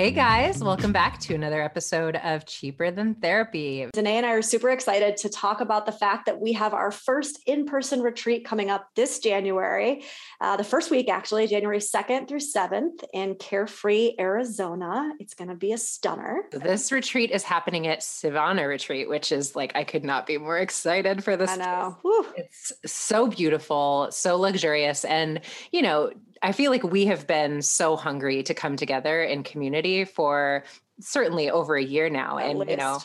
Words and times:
Hey 0.00 0.12
guys, 0.12 0.64
welcome 0.64 0.92
back 0.92 1.20
to 1.20 1.34
another 1.34 1.60
episode 1.60 2.16
of 2.16 2.46
Cheaper 2.46 2.90
Than 2.90 3.16
Therapy. 3.16 3.86
Danae 3.92 4.16
and 4.16 4.24
I 4.24 4.30
are 4.30 4.40
super 4.40 4.70
excited 4.70 5.18
to 5.18 5.28
talk 5.28 5.60
about 5.60 5.84
the 5.84 5.92
fact 5.92 6.24
that 6.24 6.40
we 6.40 6.54
have 6.54 6.72
our 6.72 6.90
first 6.90 7.38
in 7.44 7.66
person 7.66 8.00
retreat 8.00 8.46
coming 8.46 8.70
up 8.70 8.88
this 8.96 9.18
January, 9.18 10.02
uh, 10.40 10.56
the 10.56 10.64
first 10.64 10.90
week 10.90 11.10
actually, 11.10 11.46
January 11.48 11.80
2nd 11.80 12.28
through 12.28 12.38
7th 12.38 13.04
in 13.12 13.34
Carefree, 13.34 14.12
Arizona. 14.18 15.12
It's 15.20 15.34
going 15.34 15.50
to 15.50 15.54
be 15.54 15.72
a 15.72 15.78
stunner. 15.78 16.44
This 16.50 16.90
retreat 16.92 17.30
is 17.30 17.42
happening 17.42 17.86
at 17.86 18.00
Civana 18.00 18.66
Retreat, 18.66 19.06
which 19.06 19.30
is 19.32 19.54
like, 19.54 19.72
I 19.74 19.84
could 19.84 20.02
not 20.02 20.26
be 20.26 20.38
more 20.38 20.56
excited 20.56 21.22
for 21.22 21.36
this. 21.36 21.50
I 21.50 21.56
know. 21.56 21.98
It's 22.38 22.72
so 22.86 23.26
beautiful, 23.26 24.08
so 24.12 24.38
luxurious. 24.38 25.04
And, 25.04 25.42
you 25.72 25.82
know, 25.82 26.10
I 26.42 26.52
feel 26.52 26.70
like 26.70 26.82
we 26.82 27.06
have 27.06 27.26
been 27.26 27.62
so 27.62 27.96
hungry 27.96 28.42
to 28.44 28.54
come 28.54 28.76
together 28.76 29.22
in 29.22 29.42
community 29.42 30.04
for 30.04 30.64
certainly 31.00 31.50
over 31.50 31.76
a 31.76 31.84
year 31.84 32.08
now. 32.08 32.38
And, 32.38 32.68
you 32.68 32.76
know, 32.76 32.98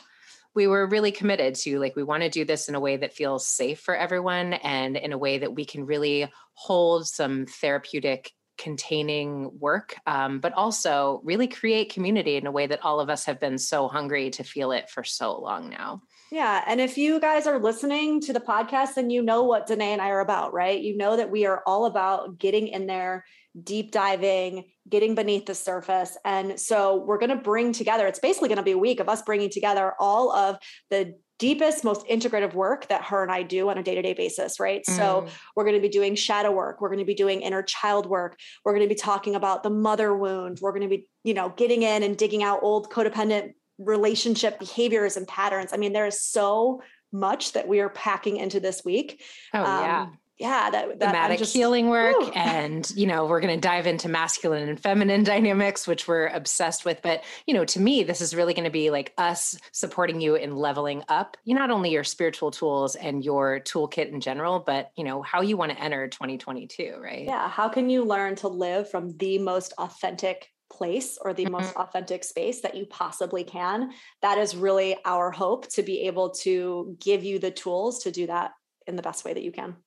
we 0.54 0.68
were 0.68 0.88
really 0.88 1.12
committed 1.12 1.56
to 1.56 1.80
like, 1.80 1.96
we 1.96 2.04
want 2.04 2.24
to 2.24 2.30
do 2.30 2.46
this 2.46 2.70
in 2.70 2.76
a 2.76 2.80
way 2.80 2.96
that 2.98 3.14
feels 3.14 3.46
safe 3.46 3.82
for 3.82 3.96
everyone 3.96 4.54
and 4.54 4.96
in 4.96 5.12
a 5.12 5.18
way 5.18 5.38
that 5.40 5.54
we 5.54 5.66
can 5.66 5.86
really 5.86 6.32
hold 6.54 7.08
some 7.08 7.46
therapeutic 7.46 8.32
containing 8.58 9.52
work, 9.60 9.98
um, 10.08 10.40
but 10.40 10.54
also 10.54 11.20
really 11.26 11.48
create 11.48 11.94
community 11.94 12.38
in 12.38 12.48
a 12.48 12.52
way 12.52 12.68
that 12.68 12.84
all 12.86 13.02
of 13.02 13.10
us 13.10 13.26
have 13.26 13.40
been 13.40 13.58
so 13.58 13.90
hungry 13.90 14.30
to 14.30 14.44
feel 14.44 14.72
it 14.72 14.90
for 14.90 15.04
so 15.04 15.38
long 15.38 15.70
now. 15.70 16.02
Yeah. 16.32 16.64
And 16.66 16.82
if 16.82 16.98
you 16.98 17.20
guys 17.20 17.48
are 17.48 17.60
listening 17.60 18.20
to 18.22 18.34
the 18.34 18.40
podcast, 18.40 18.96
then 18.96 19.10
you 19.10 19.22
know 19.22 19.44
what 19.44 19.68
Danae 19.68 19.94
and 19.94 20.02
I 20.02 20.10
are 20.10 20.22
about, 20.22 20.54
right? 20.54 20.82
You 20.82 20.98
know 20.98 21.18
that 21.18 21.32
we 21.32 21.46
are 21.46 21.62
all 21.68 21.86
about 21.86 22.40
getting 22.40 22.68
in 22.68 22.88
there, 22.88 23.26
deep 23.64 23.92
diving, 23.92 24.66
getting 24.90 25.16
beneath 25.16 25.46
the 25.46 25.56
surface. 25.56 26.18
And 26.26 26.60
so 26.60 27.04
we're 27.06 27.20
going 27.20 27.30
to 27.30 27.36
bring 27.36 27.74
together, 27.74 28.08
it's 28.08 28.20
basically 28.20 28.50
going 28.50 28.58
to 28.58 28.64
be 28.64 28.72
a 28.72 28.78
week 28.78 29.00
of 29.00 29.08
us 29.08 29.22
bringing 29.22 29.50
together 29.50 29.94
all 30.00 30.32
of 30.32 30.58
the 30.90 31.16
deepest, 31.38 31.84
most 31.84 32.08
integrative 32.08 32.54
work 32.54 32.88
that 32.88 33.04
her 33.04 33.22
and 33.22 33.32
I 33.32 33.44
do 33.44 33.70
on 33.70 33.78
a 33.78 33.84
day 33.84 33.96
to 33.96 34.02
day 34.02 34.14
basis, 34.14 34.60
right? 34.60 34.82
Mm. 34.90 34.96
So 34.96 35.28
we're 35.56 35.66
going 35.66 35.76
to 35.76 35.82
be 35.82 35.90
doing 35.90 36.16
shadow 36.16 36.52
work. 36.52 36.82
We're 36.82 36.90
going 36.90 37.00
to 37.00 37.06
be 37.06 37.14
doing 37.14 37.42
inner 37.42 37.62
child 37.62 38.06
work. 38.06 38.40
We're 38.64 38.74
going 38.74 38.88
to 38.88 38.94
be 38.94 39.00
talking 39.00 39.36
about 39.36 39.62
the 39.62 39.70
mother 39.70 40.16
wound. 40.16 40.60
We're 40.62 40.72
going 40.72 40.84
to 40.84 40.88
be, 40.88 41.08
you 41.24 41.34
know, 41.34 41.50
getting 41.50 41.84
in 41.84 42.04
and 42.04 42.18
digging 42.18 42.42
out 42.42 42.60
old 42.62 42.90
codependent 42.90 43.54
relationship 43.78 44.60
behaviors 44.60 45.18
and 45.18 45.28
patterns. 45.28 45.72
I 45.74 45.78
mean, 45.78 45.94
there 45.94 46.08
is 46.08 46.22
so 46.22 46.82
much 47.12 47.54
that 47.54 47.68
we 47.68 47.80
are 47.80 47.90
packing 47.90 48.38
into 48.38 48.60
this 48.60 48.84
week. 48.84 49.22
Oh, 49.54 49.62
yeah. 49.62 50.02
Um, 50.04 50.18
yeah, 50.38 50.70
that, 50.70 51.00
that 51.00 51.08
I'm 51.08 51.14
Thematic 51.14 51.40
just- 51.40 51.54
healing 51.54 51.88
work. 51.88 52.18
Whew. 52.18 52.32
And, 52.36 52.92
you 52.94 53.08
know, 53.08 53.26
we're 53.26 53.40
going 53.40 53.56
to 53.56 53.62
dive 53.62 53.88
into 53.88 54.10
masculine 54.10 54.68
and 54.68 54.78
feminine 54.78 55.24
dynamics, 55.34 55.88
which 55.88 56.10
we're 56.10 56.28
obsessed 56.28 56.84
with. 56.84 57.02
But, 57.02 57.24
you 57.46 57.54
know, 57.54 57.64
to 57.64 57.80
me, 57.80 58.04
this 58.04 58.20
is 58.20 58.36
really 58.36 58.54
going 58.54 58.66
to 58.66 58.70
be 58.70 58.90
like 58.90 59.14
us 59.18 59.58
supporting 59.72 60.20
you 60.20 60.36
in 60.36 60.56
leveling 60.56 61.04
up, 61.08 61.38
you 61.46 61.56
not 61.56 61.72
only 61.72 61.92
your 61.92 62.04
spiritual 62.04 62.52
tools 62.52 62.96
and 62.96 63.24
your 63.24 63.62
toolkit 63.62 64.12
in 64.12 64.20
general, 64.20 64.60
but, 64.60 64.92
you 64.98 65.06
know, 65.06 65.22
how 65.22 65.40
you 65.40 65.56
want 65.56 65.72
to 65.72 65.82
enter 65.82 66.06
2022, 66.10 66.98
right? 67.02 67.24
Yeah. 67.24 67.48
How 67.48 67.70
can 67.70 67.90
you 67.90 68.04
learn 68.04 68.36
to 68.38 68.50
live 68.50 68.90
from 68.90 69.16
the 69.16 69.40
most 69.40 69.74
authentic 69.78 70.52
place 70.70 71.18
or 71.18 71.34
the 71.34 71.46
Mhm. 71.46 71.52
most 71.52 71.76
authentic 71.76 72.24
space 72.24 72.62
that 72.62 72.76
you 72.76 72.86
possibly 72.86 73.44
can? 73.44 73.94
That 74.22 74.38
is 74.38 74.56
really 74.56 74.98
our 75.06 75.32
hope 75.32 75.68
to 75.70 75.84
be 75.84 76.02
able 76.08 76.32
to 76.32 76.98
give 77.00 77.24
you 77.24 77.40
the 77.40 77.52
tools 77.52 78.04
to 78.04 78.12
do 78.12 78.28
that 78.28 78.54
in 78.88 78.96
the 78.96 79.02
best 79.02 79.26
way 79.26 79.34
that 79.34 79.44
you 79.44 79.52
can. 79.52 79.78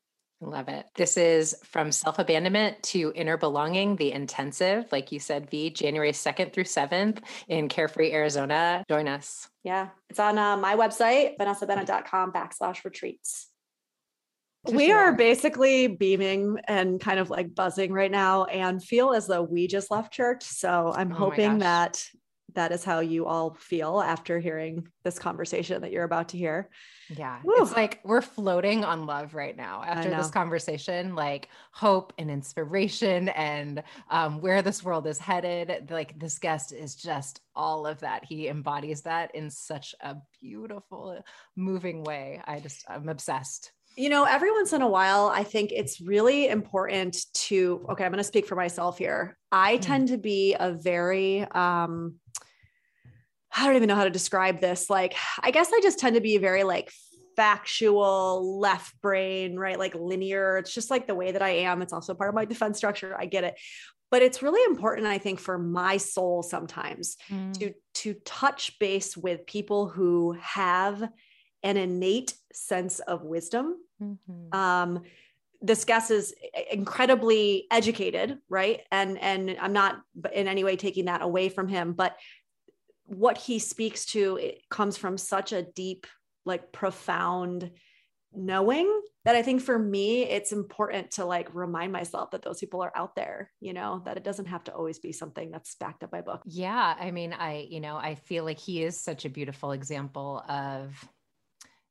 Love 0.40 0.68
it. 0.68 0.86
This 0.94 1.16
is 1.16 1.56
from 1.64 1.90
self 1.90 2.20
abandonment 2.20 2.80
to 2.84 3.12
inner 3.16 3.36
belonging, 3.36 3.96
the 3.96 4.12
intensive, 4.12 4.86
like 4.92 5.10
you 5.10 5.18
said, 5.18 5.50
V, 5.50 5.70
January 5.70 6.12
2nd 6.12 6.52
through 6.52 6.62
7th 6.64 7.20
in 7.48 7.68
Carefree, 7.68 8.12
Arizona. 8.12 8.84
Join 8.88 9.08
us. 9.08 9.48
Yeah. 9.64 9.88
It's 10.08 10.20
on 10.20 10.38
uh, 10.38 10.56
my 10.56 10.76
website, 10.76 11.36
vanessabennett.com 11.38 12.32
backslash 12.32 12.84
retreats. 12.84 13.48
We 14.72 14.92
are 14.92 15.12
basically 15.12 15.88
beaming 15.88 16.58
and 16.66 17.00
kind 17.00 17.18
of 17.18 17.30
like 17.30 17.54
buzzing 17.54 17.92
right 17.92 18.10
now 18.10 18.44
and 18.44 18.82
feel 18.82 19.12
as 19.12 19.26
though 19.26 19.42
we 19.42 19.66
just 19.66 19.90
left 19.90 20.12
church. 20.12 20.44
So 20.44 20.92
I'm 20.94 21.12
Oh 21.12 21.16
hoping 21.16 21.58
that 21.58 22.02
that 22.54 22.72
is 22.72 22.82
how 22.82 23.00
you 23.00 23.26
all 23.26 23.54
feel 23.54 24.00
after 24.00 24.38
hearing 24.38 24.88
this 25.04 25.18
conversation 25.18 25.82
that 25.82 25.92
you're 25.92 26.04
about 26.04 26.30
to 26.30 26.38
hear. 26.38 26.70
Yeah. 27.08 27.40
Woo. 27.44 27.54
It's 27.58 27.76
like 27.76 28.00
we're 28.04 28.22
floating 28.22 28.84
on 28.84 29.06
love 29.06 29.34
right 29.34 29.56
now 29.56 29.84
after 29.86 30.10
this 30.10 30.30
conversation, 30.30 31.14
like 31.14 31.48
hope 31.72 32.12
and 32.18 32.30
inspiration 32.30 33.28
and 33.28 33.82
um, 34.10 34.40
where 34.40 34.62
this 34.62 34.82
world 34.82 35.06
is 35.06 35.18
headed. 35.18 35.90
Like 35.90 36.18
this 36.18 36.38
guest 36.38 36.72
is 36.72 36.96
just 36.96 37.40
all 37.54 37.86
of 37.86 38.00
that. 38.00 38.24
He 38.24 38.48
embodies 38.48 39.02
that 39.02 39.34
in 39.34 39.50
such 39.50 39.94
a 40.00 40.16
beautiful, 40.40 41.22
moving 41.54 42.02
way. 42.02 42.40
I 42.44 42.60
just, 42.60 42.84
I'm 42.88 43.08
obsessed. 43.08 43.72
You 43.98 44.10
know, 44.10 44.22
every 44.22 44.52
once 44.52 44.72
in 44.72 44.80
a 44.80 44.88
while, 44.88 45.26
I 45.26 45.42
think 45.42 45.72
it's 45.72 46.00
really 46.00 46.46
important 46.46 47.16
to, 47.48 47.84
okay, 47.90 48.04
I'm 48.04 48.12
going 48.12 48.18
to 48.18 48.24
speak 48.24 48.46
for 48.46 48.54
myself 48.54 48.96
here. 48.96 49.36
I 49.50 49.76
Mm. 49.76 49.80
tend 49.80 50.08
to 50.08 50.18
be 50.18 50.54
a 50.54 50.70
very, 50.72 51.42
um, 51.42 52.14
I 53.52 53.66
don't 53.66 53.74
even 53.74 53.88
know 53.88 53.96
how 53.96 54.04
to 54.04 54.10
describe 54.10 54.60
this. 54.60 54.88
Like, 54.88 55.16
I 55.40 55.50
guess 55.50 55.72
I 55.72 55.80
just 55.82 55.98
tend 55.98 56.14
to 56.14 56.20
be 56.20 56.38
very 56.38 56.62
like 56.62 56.92
factual, 57.34 58.60
left 58.60 59.00
brain, 59.00 59.56
right? 59.58 59.78
Like 59.78 59.96
linear. 59.96 60.58
It's 60.58 60.72
just 60.72 60.90
like 60.90 61.08
the 61.08 61.16
way 61.16 61.32
that 61.32 61.42
I 61.42 61.50
am. 61.50 61.82
It's 61.82 61.92
also 61.92 62.14
part 62.14 62.28
of 62.28 62.36
my 62.36 62.44
defense 62.44 62.76
structure. 62.76 63.16
I 63.18 63.26
get 63.26 63.42
it. 63.42 63.54
But 64.12 64.22
it's 64.22 64.42
really 64.42 64.64
important, 64.70 65.08
I 65.08 65.18
think, 65.18 65.40
for 65.40 65.58
my 65.58 65.96
soul 65.96 66.44
sometimes 66.44 67.16
mm. 67.28 67.52
to 67.58 67.74
to 68.02 68.14
touch 68.24 68.78
base 68.78 69.16
with 69.16 69.44
people 69.44 69.88
who 69.88 70.36
have 70.40 71.02
an 71.64 71.76
innate 71.76 72.34
sense 72.52 73.00
of 73.00 73.24
wisdom. 73.24 73.74
Mm-hmm. 74.02 74.58
Um, 74.58 75.02
this 75.60 75.84
guest 75.84 76.10
is 76.10 76.34
incredibly 76.70 77.66
educated, 77.70 78.38
right? 78.48 78.82
And 78.92 79.18
and 79.18 79.56
I'm 79.60 79.72
not 79.72 80.00
in 80.32 80.46
any 80.46 80.64
way 80.64 80.76
taking 80.76 81.06
that 81.06 81.22
away 81.22 81.48
from 81.48 81.68
him, 81.68 81.92
but 81.92 82.16
what 83.06 83.38
he 83.38 83.58
speaks 83.58 84.04
to 84.06 84.36
it 84.36 84.62
comes 84.70 84.96
from 84.96 85.18
such 85.18 85.52
a 85.52 85.62
deep 85.62 86.06
like 86.44 86.72
profound 86.72 87.70
knowing 88.32 89.00
that 89.24 89.36
I 89.36 89.42
think 89.42 89.62
for 89.62 89.78
me, 89.78 90.22
it's 90.22 90.52
important 90.52 91.12
to 91.12 91.24
like 91.24 91.54
remind 91.54 91.92
myself 91.92 92.30
that 92.30 92.42
those 92.42 92.60
people 92.60 92.82
are 92.82 92.92
out 92.94 93.14
there, 93.14 93.50
you 93.60 93.72
know, 93.72 94.02
that 94.04 94.16
it 94.16 94.24
doesn't 94.24 94.46
have 94.46 94.64
to 94.64 94.74
always 94.74 94.98
be 94.98 95.12
something 95.12 95.50
that's 95.50 95.74
backed 95.74 96.02
up 96.02 96.10
by 96.10 96.20
book. 96.20 96.42
Yeah. 96.46 96.94
I 96.98 97.10
mean, 97.10 97.32
I, 97.32 97.66
you 97.68 97.80
know, 97.80 97.96
I 97.96 98.14
feel 98.14 98.44
like 98.44 98.58
he 98.58 98.82
is 98.82 99.00
such 99.00 99.24
a 99.24 99.30
beautiful 99.30 99.72
example 99.72 100.44
of 100.48 100.92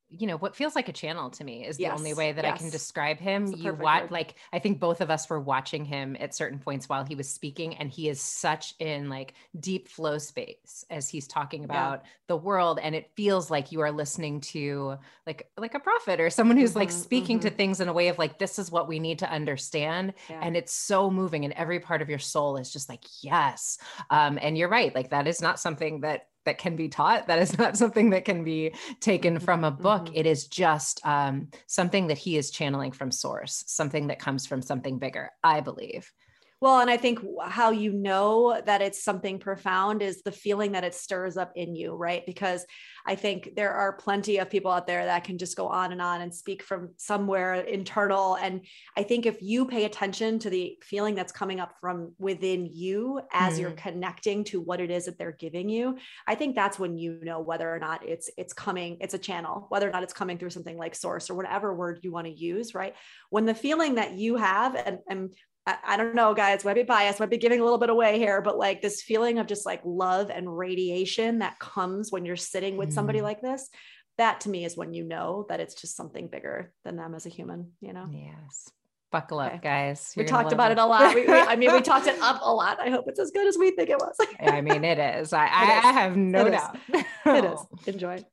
you 0.09 0.25
know 0.25 0.37
what 0.37 0.55
feels 0.55 0.73
like 0.73 0.87
a 0.87 0.93
channel 0.93 1.29
to 1.29 1.43
me 1.43 1.65
is 1.65 1.79
yes. 1.79 1.91
the 1.91 1.97
only 1.97 2.13
way 2.13 2.31
that 2.31 2.45
yes. 2.45 2.53
I 2.53 2.57
can 2.57 2.69
describe 2.69 3.19
him. 3.19 3.53
You 3.53 3.73
watch 3.73 4.09
like 4.09 4.35
I 4.53 4.59
think 4.59 4.79
both 4.79 5.01
of 5.01 5.09
us 5.09 5.29
were 5.29 5.39
watching 5.39 5.83
him 5.83 6.15
at 6.19 6.33
certain 6.33 6.59
points 6.59 6.87
while 6.87 7.03
he 7.03 7.15
was 7.15 7.27
speaking 7.27 7.75
and 7.75 7.89
he 7.89 8.07
is 8.07 8.21
such 8.21 8.73
in 8.79 9.09
like 9.09 9.33
deep 9.59 9.89
flow 9.89 10.17
space 10.17 10.85
as 10.89 11.09
he's 11.09 11.27
talking 11.27 11.65
about 11.65 12.03
yeah. 12.03 12.09
the 12.27 12.37
world 12.37 12.79
and 12.81 12.95
it 12.95 13.11
feels 13.15 13.51
like 13.51 13.71
you 13.73 13.81
are 13.81 13.91
listening 13.91 14.39
to 14.39 14.97
like 15.25 15.49
like 15.57 15.73
a 15.73 15.79
prophet 15.79 16.21
or 16.21 16.29
someone 16.29 16.57
who's 16.57 16.71
mm-hmm, 16.71 16.79
like 16.79 16.91
speaking 16.91 17.37
mm-hmm. 17.39 17.49
to 17.49 17.53
things 17.55 17.81
in 17.81 17.89
a 17.89 17.93
way 17.93 18.07
of 18.07 18.17
like 18.17 18.39
this 18.39 18.57
is 18.57 18.71
what 18.71 18.87
we 18.87 18.99
need 18.99 19.19
to 19.19 19.29
understand 19.29 20.13
yeah. 20.29 20.39
and 20.41 20.55
it's 20.55 20.73
so 20.73 21.11
moving 21.11 21.43
and 21.43 21.53
every 21.55 21.81
part 21.81 22.01
of 22.01 22.09
your 22.09 22.19
soul 22.19 22.55
is 22.55 22.71
just 22.71 22.87
like 22.87 23.03
yes. 23.21 23.77
Um 24.09 24.39
and 24.41 24.57
you're 24.57 24.69
right 24.69 24.95
like 24.95 25.09
that 25.09 25.27
is 25.27 25.41
not 25.41 25.59
something 25.59 26.01
that 26.01 26.27
that 26.47 26.57
can 26.57 26.75
be 26.75 26.89
taught. 26.89 27.27
That 27.27 27.39
is 27.39 27.57
not 27.59 27.77
something 27.77 28.09
that 28.09 28.25
can 28.25 28.43
be 28.43 28.73
taken 28.99 29.35
mm-hmm, 29.35 29.45
from 29.45 29.63
a 29.63 29.71
book. 29.71 30.05
Mm-hmm. 30.05 30.15
It 30.15 30.25
is 30.25 30.47
just 30.47 31.05
um, 31.05 31.49
something 31.67 32.07
that 32.07 32.17
he 32.17 32.37
is 32.37 32.49
channeling 32.49 32.91
from 32.91 33.11
source, 33.11 33.63
something 33.67 34.07
that 34.07 34.19
comes 34.19 34.47
from 34.47 34.61
something 34.61 34.97
bigger, 34.97 35.29
I 35.43 35.61
believe. 35.61 36.11
Well, 36.59 36.79
and 36.79 36.89
I 36.89 36.97
think 36.97 37.19
how 37.45 37.69
you 37.69 37.93
know 37.93 38.59
that 38.65 38.81
it's 38.81 39.03
something 39.03 39.37
profound 39.37 40.01
is 40.01 40.23
the 40.23 40.31
feeling 40.31 40.71
that 40.71 40.83
it 40.83 40.95
stirs 40.95 41.37
up 41.37 41.51
in 41.55 41.75
you, 41.75 41.93
right? 41.93 42.25
Because 42.25 42.65
I 43.05 43.13
think 43.13 43.51
there 43.55 43.73
are 43.73 43.93
plenty 43.93 44.39
of 44.39 44.49
people 44.49 44.71
out 44.71 44.87
there 44.87 45.05
that 45.05 45.23
can 45.23 45.37
just 45.37 45.55
go 45.55 45.67
on 45.67 45.91
and 45.91 46.01
on 46.01 46.21
and 46.21 46.33
speak 46.33 46.63
from 46.63 46.89
somewhere 46.97 47.53
internal. 47.53 48.35
And 48.35 48.65
I 48.97 49.03
think 49.03 49.27
if 49.27 49.39
you 49.39 49.65
pay 49.65 49.85
attention 49.85 50.39
to 50.39 50.49
the 50.49 50.79
feeling 50.81 51.13
that's 51.13 51.31
coming 51.31 51.59
up 51.59 51.73
from 51.79 52.13
within 52.17 52.65
you 52.65 53.21
as 53.31 53.57
mm. 53.57 53.61
you're 53.61 53.71
connecting 53.71 54.43
to 54.45 54.59
what 54.59 54.81
it 54.81 54.89
is 54.89 55.05
that 55.05 55.19
they're 55.19 55.37
giving 55.39 55.69
you, 55.69 55.97
I 56.25 56.33
think 56.33 56.55
that's 56.55 56.79
when 56.79 56.97
you 56.97 57.19
know 57.21 57.39
whether 57.39 57.71
or 57.73 57.77
not 57.77 58.03
it's 58.03 58.31
it's 58.35 58.53
coming, 58.53 58.97
it's 58.99 59.13
a 59.13 59.19
channel, 59.19 59.67
whether 59.69 59.87
or 59.87 59.91
not 59.91 60.01
it's 60.03 60.13
coming 60.13 60.39
through 60.39 60.49
something 60.49 60.77
like 60.77 60.95
source 60.95 61.29
or 61.29 61.35
whatever 61.35 61.75
word 61.75 61.99
you 62.01 62.11
want 62.11 62.25
to 62.25 62.33
use, 62.33 62.73
right? 62.73 62.95
When 63.29 63.45
the 63.45 63.53
feeling 63.53 63.95
that 63.95 64.13
you 64.13 64.37
have, 64.37 64.75
and, 64.75 64.99
and 65.07 65.33
I, 65.67 65.77
I 65.85 65.97
don't 65.97 66.15
know, 66.15 66.33
guys, 66.33 66.63
might 66.63 66.75
be 66.75 66.83
biased, 66.83 67.19
might 67.19 67.29
be 67.29 67.37
giving 67.37 67.59
a 67.59 67.63
little 67.63 67.77
bit 67.77 67.89
away 67.89 68.17
here, 68.17 68.41
but 68.41 68.57
like 68.57 68.81
this 68.81 69.01
feeling 69.01 69.37
of 69.37 69.47
just 69.47 69.65
like 69.65 69.81
love 69.83 70.29
and 70.29 70.57
radiation 70.57 71.39
that 71.39 71.59
comes 71.59 72.11
when 72.11 72.25
you're 72.25 72.37
sitting 72.37 72.77
with 72.77 72.93
somebody 72.93 73.19
mm. 73.19 73.23
like 73.23 73.41
this, 73.41 73.69
that 74.17 74.41
to 74.41 74.49
me 74.49 74.63
is 74.63 74.77
when 74.77 74.93
you 74.93 75.03
know 75.03 75.45
that 75.49 75.59
it's 75.59 75.75
just 75.75 75.97
something 75.97 76.27
bigger 76.29 76.71
than 76.85 76.95
them 76.95 77.13
as 77.13 77.25
a 77.25 77.29
human, 77.29 77.73
you 77.81 77.91
know? 77.91 78.07
Yes. 78.09 78.71
Buckle 79.11 79.39
up, 79.39 79.53
okay. 79.53 79.59
guys. 79.61 80.13
You're 80.15 80.25
we 80.25 80.29
talked 80.29 80.51
about 80.53 80.71
it. 80.71 80.77
it 80.77 80.81
a 80.81 80.85
lot. 80.85 81.13
We, 81.13 81.25
we, 81.25 81.33
I 81.33 81.55
mean, 81.55 81.71
we 81.71 81.81
talked 81.81 82.07
it 82.07 82.19
up 82.21 82.39
a 82.41 82.53
lot. 82.53 82.79
I 82.79 82.89
hope 82.89 83.05
it's 83.07 83.19
as 83.19 83.31
good 83.31 83.47
as 83.47 83.57
we 83.57 83.71
think 83.71 83.89
it 83.89 83.97
was. 83.97 84.15
I 84.39 84.61
mean, 84.61 84.83
it 84.83 84.99
is. 84.99 85.33
I, 85.33 85.45
it 85.47 85.51
I, 85.51 85.63
is. 85.79 85.85
I 85.85 85.91
have 85.91 86.17
no 86.17 86.45
it 86.45 86.51
doubt. 86.51 86.77
Is. 86.93 87.03
it 87.25 87.45
is. 87.45 87.87
Enjoy. 87.87 88.23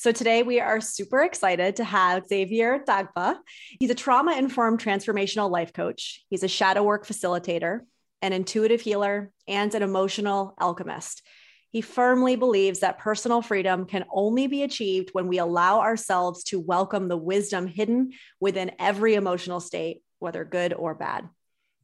So 0.00 0.12
today 0.12 0.42
we 0.42 0.60
are 0.60 0.80
super 0.80 1.20
excited 1.20 1.76
to 1.76 1.84
have 1.84 2.26
Xavier 2.26 2.82
Dagba. 2.88 3.36
He's 3.78 3.90
a 3.90 3.94
trauma 3.94 4.32
informed 4.32 4.80
transformational 4.80 5.50
life 5.50 5.74
coach. 5.74 6.24
He's 6.30 6.42
a 6.42 6.48
shadow 6.48 6.82
work 6.82 7.06
facilitator, 7.06 7.80
an 8.22 8.32
intuitive 8.32 8.80
healer, 8.80 9.30
and 9.46 9.74
an 9.74 9.82
emotional 9.82 10.54
alchemist. 10.58 11.20
He 11.68 11.82
firmly 11.82 12.36
believes 12.36 12.80
that 12.80 12.98
personal 12.98 13.42
freedom 13.42 13.84
can 13.84 14.06
only 14.10 14.46
be 14.46 14.62
achieved 14.62 15.10
when 15.12 15.28
we 15.28 15.36
allow 15.36 15.80
ourselves 15.80 16.44
to 16.44 16.58
welcome 16.58 17.08
the 17.08 17.18
wisdom 17.18 17.66
hidden 17.66 18.12
within 18.40 18.70
every 18.78 19.16
emotional 19.16 19.60
state, 19.60 20.02
whether 20.18 20.46
good 20.46 20.72
or 20.72 20.94
bad. 20.94 21.28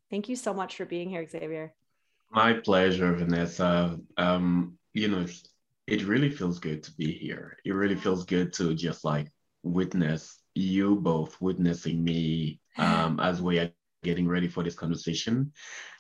Thank 0.08 0.30
you 0.30 0.36
so 0.36 0.54
much 0.54 0.76
for 0.76 0.86
being 0.86 1.10
here, 1.10 1.28
Xavier. 1.28 1.74
My 2.30 2.54
pleasure, 2.54 3.12
Vanessa. 3.12 4.00
Um, 4.16 4.78
you 4.94 5.08
know, 5.08 5.26
it 5.86 6.04
really 6.04 6.30
feels 6.30 6.58
good 6.58 6.82
to 6.84 6.92
be 6.92 7.12
here. 7.12 7.56
It 7.64 7.72
really 7.72 7.94
feels 7.94 8.24
good 8.24 8.52
to 8.54 8.74
just 8.74 9.04
like 9.04 9.30
witness 9.62 10.38
you 10.54 10.96
both 10.96 11.40
witnessing 11.40 12.02
me 12.02 12.60
um, 12.78 13.20
as 13.22 13.40
we 13.40 13.58
are 13.58 13.70
getting 14.02 14.28
ready 14.28 14.48
for 14.48 14.62
this 14.62 14.74
conversation. 14.74 15.52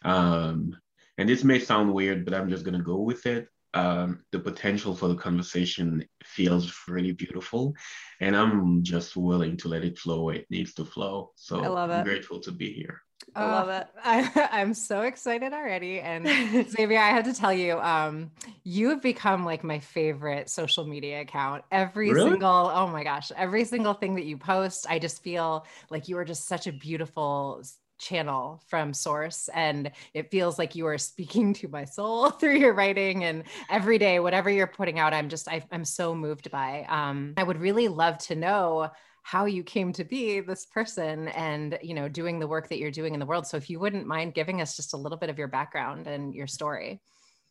Um, 0.02 0.76
and 1.18 1.28
this 1.28 1.44
may 1.44 1.58
sound 1.58 1.92
weird, 1.92 2.24
but 2.24 2.34
I'm 2.34 2.50
just 2.50 2.64
going 2.64 2.76
to 2.76 2.84
go 2.84 2.98
with 2.98 3.26
it. 3.26 3.48
Um, 3.74 4.24
the 4.32 4.38
potential 4.38 4.94
for 4.96 5.08
the 5.08 5.16
conversation 5.16 6.06
feels 6.24 6.72
really 6.88 7.12
beautiful, 7.12 7.74
and 8.20 8.34
I'm 8.34 8.82
just 8.82 9.16
willing 9.16 9.58
to 9.58 9.68
let 9.68 9.84
it 9.84 9.98
flow. 9.98 10.30
It 10.30 10.46
needs 10.48 10.72
to 10.74 10.84
flow. 10.84 11.32
So 11.34 11.60
I 11.62 11.68
love 11.68 11.90
it. 11.90 11.94
I'm 11.94 12.04
grateful 12.04 12.40
to 12.40 12.52
be 12.52 12.72
here. 12.72 13.02
I 13.36 13.44
love 13.44 13.68
it. 13.68 13.86
I, 14.02 14.48
I'm 14.52 14.74
so 14.74 15.02
excited 15.02 15.52
already. 15.52 16.00
And 16.00 16.26
Xavier, 16.70 16.98
I 16.98 17.10
have 17.10 17.24
to 17.24 17.34
tell 17.34 17.52
you, 17.52 17.78
um, 17.80 18.30
you 18.64 18.88
have 18.90 19.02
become 19.02 19.44
like 19.44 19.62
my 19.62 19.78
favorite 19.78 20.48
social 20.48 20.86
media 20.86 21.20
account. 21.20 21.64
Every 21.70 22.12
really? 22.12 22.30
single, 22.30 22.70
oh 22.72 22.86
my 22.86 23.04
gosh, 23.04 23.30
every 23.36 23.64
single 23.64 23.94
thing 23.94 24.14
that 24.14 24.24
you 24.24 24.36
post, 24.38 24.86
I 24.88 24.98
just 24.98 25.22
feel 25.22 25.66
like 25.90 26.08
you 26.08 26.16
are 26.18 26.24
just 26.24 26.46
such 26.46 26.66
a 26.66 26.72
beautiful 26.72 27.62
channel 27.98 28.62
from 28.68 28.92
source 28.92 29.48
and 29.54 29.90
it 30.12 30.30
feels 30.30 30.58
like 30.58 30.74
you 30.74 30.86
are 30.86 30.98
speaking 30.98 31.54
to 31.54 31.68
my 31.68 31.84
soul 31.84 32.28
through 32.30 32.58
your 32.58 32.74
writing 32.74 33.24
and 33.24 33.44
every 33.70 33.96
day 33.96 34.20
whatever 34.20 34.50
you're 34.50 34.66
putting 34.66 34.98
out 34.98 35.14
i'm 35.14 35.30
just 35.30 35.48
I, 35.48 35.64
am 35.72 35.82
so 35.82 36.14
moved 36.14 36.50
by 36.50 36.84
um, 36.90 37.32
i 37.38 37.42
would 37.42 37.58
really 37.58 37.88
love 37.88 38.18
to 38.18 38.34
know 38.34 38.90
how 39.26 39.44
you 39.44 39.64
came 39.64 39.92
to 39.92 40.04
be 40.04 40.38
this 40.38 40.66
person 40.66 41.26
and 41.28 41.76
you 41.82 41.94
know 41.94 42.08
doing 42.08 42.38
the 42.38 42.46
work 42.46 42.68
that 42.68 42.78
you're 42.78 42.92
doing 42.92 43.12
in 43.12 43.18
the 43.18 43.26
world. 43.26 43.44
So 43.44 43.56
if 43.56 43.68
you 43.68 43.80
wouldn't 43.80 44.06
mind 44.06 44.34
giving 44.34 44.60
us 44.60 44.76
just 44.76 44.94
a 44.94 44.96
little 44.96 45.18
bit 45.18 45.30
of 45.30 45.36
your 45.36 45.48
background 45.48 46.06
and 46.06 46.32
your 46.32 46.46
story. 46.46 47.00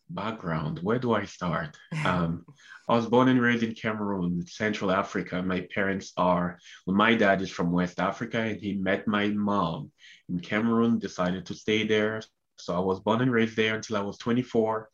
Background 0.09 0.79
where 0.83 0.99
do 0.99 1.13
i 1.13 1.25
start? 1.25 1.75
Um, 2.05 2.45
i 2.87 2.95
was 2.95 3.07
born 3.07 3.27
and 3.27 3.41
raised 3.41 3.63
in 3.63 3.73
cameroon 3.73 4.47
central 4.47 4.89
africa. 4.89 5.43
My 5.43 5.67
parents 5.75 6.13
are 6.15 6.59
well, 6.85 6.95
my 6.95 7.13
dad 7.13 7.41
is 7.41 7.49
from 7.49 7.73
west 7.73 7.99
africa 7.99 8.39
and 8.39 8.57
he 8.57 8.71
met 8.75 9.05
my 9.05 9.27
mom 9.27 9.91
in 10.29 10.39
cameroon 10.39 10.97
decided 10.97 11.45
to 11.47 11.55
stay 11.55 11.85
there. 11.85 12.21
So 12.57 12.73
i 12.73 12.79
was 12.79 13.01
born 13.01 13.19
and 13.19 13.33
raised 13.33 13.57
there 13.57 13.75
until 13.75 13.97
i 13.97 14.01
was 14.01 14.17
24 14.17 14.89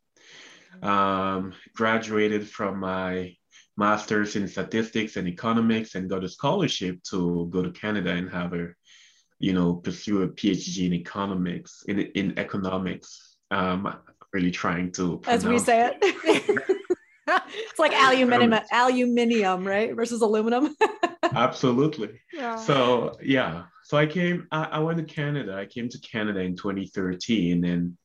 um, 0.81 1.53
graduated 1.75 2.50
from 2.50 2.79
my 2.79 3.35
master's 3.85 4.35
in 4.35 4.47
statistics 4.47 5.13
and 5.17 5.27
economics 5.27 5.95
and 5.95 6.09
got 6.13 6.23
a 6.23 6.29
scholarship 6.38 6.95
to 7.11 7.47
go 7.53 7.59
to 7.63 7.71
Canada 7.83 8.11
and 8.19 8.29
have 8.29 8.53
a, 8.53 8.65
you 9.39 9.53
know, 9.57 9.69
pursue 9.85 10.21
a 10.23 10.27
PhD 10.27 10.77
in 10.88 10.93
economics, 10.93 11.71
in, 11.88 12.00
in 12.19 12.27
economics. 12.45 13.07
Um, 13.50 13.81
really 14.33 14.51
trying 14.51 14.91
to 14.93 15.21
as 15.27 15.45
we 15.45 15.59
say 15.59 15.77
it. 15.89 15.97
it's 17.27 17.79
like 17.79 17.93
aluminum, 17.93 18.59
aluminium, 18.71 19.67
right? 19.67 19.93
Versus 19.95 20.21
aluminum. 20.21 20.75
Absolutely. 21.23 22.21
Yeah. 22.33 22.55
So 22.55 23.17
yeah. 23.21 23.63
So 23.83 23.97
I 23.97 24.05
came, 24.05 24.47
I, 24.51 24.63
I 24.63 24.79
went 24.79 24.97
to 25.00 25.03
Canada. 25.03 25.55
I 25.55 25.65
came 25.65 25.89
to 25.89 26.00
Canada 26.00 26.39
in 26.39 26.55
2013 26.55 27.65
and 27.65 27.97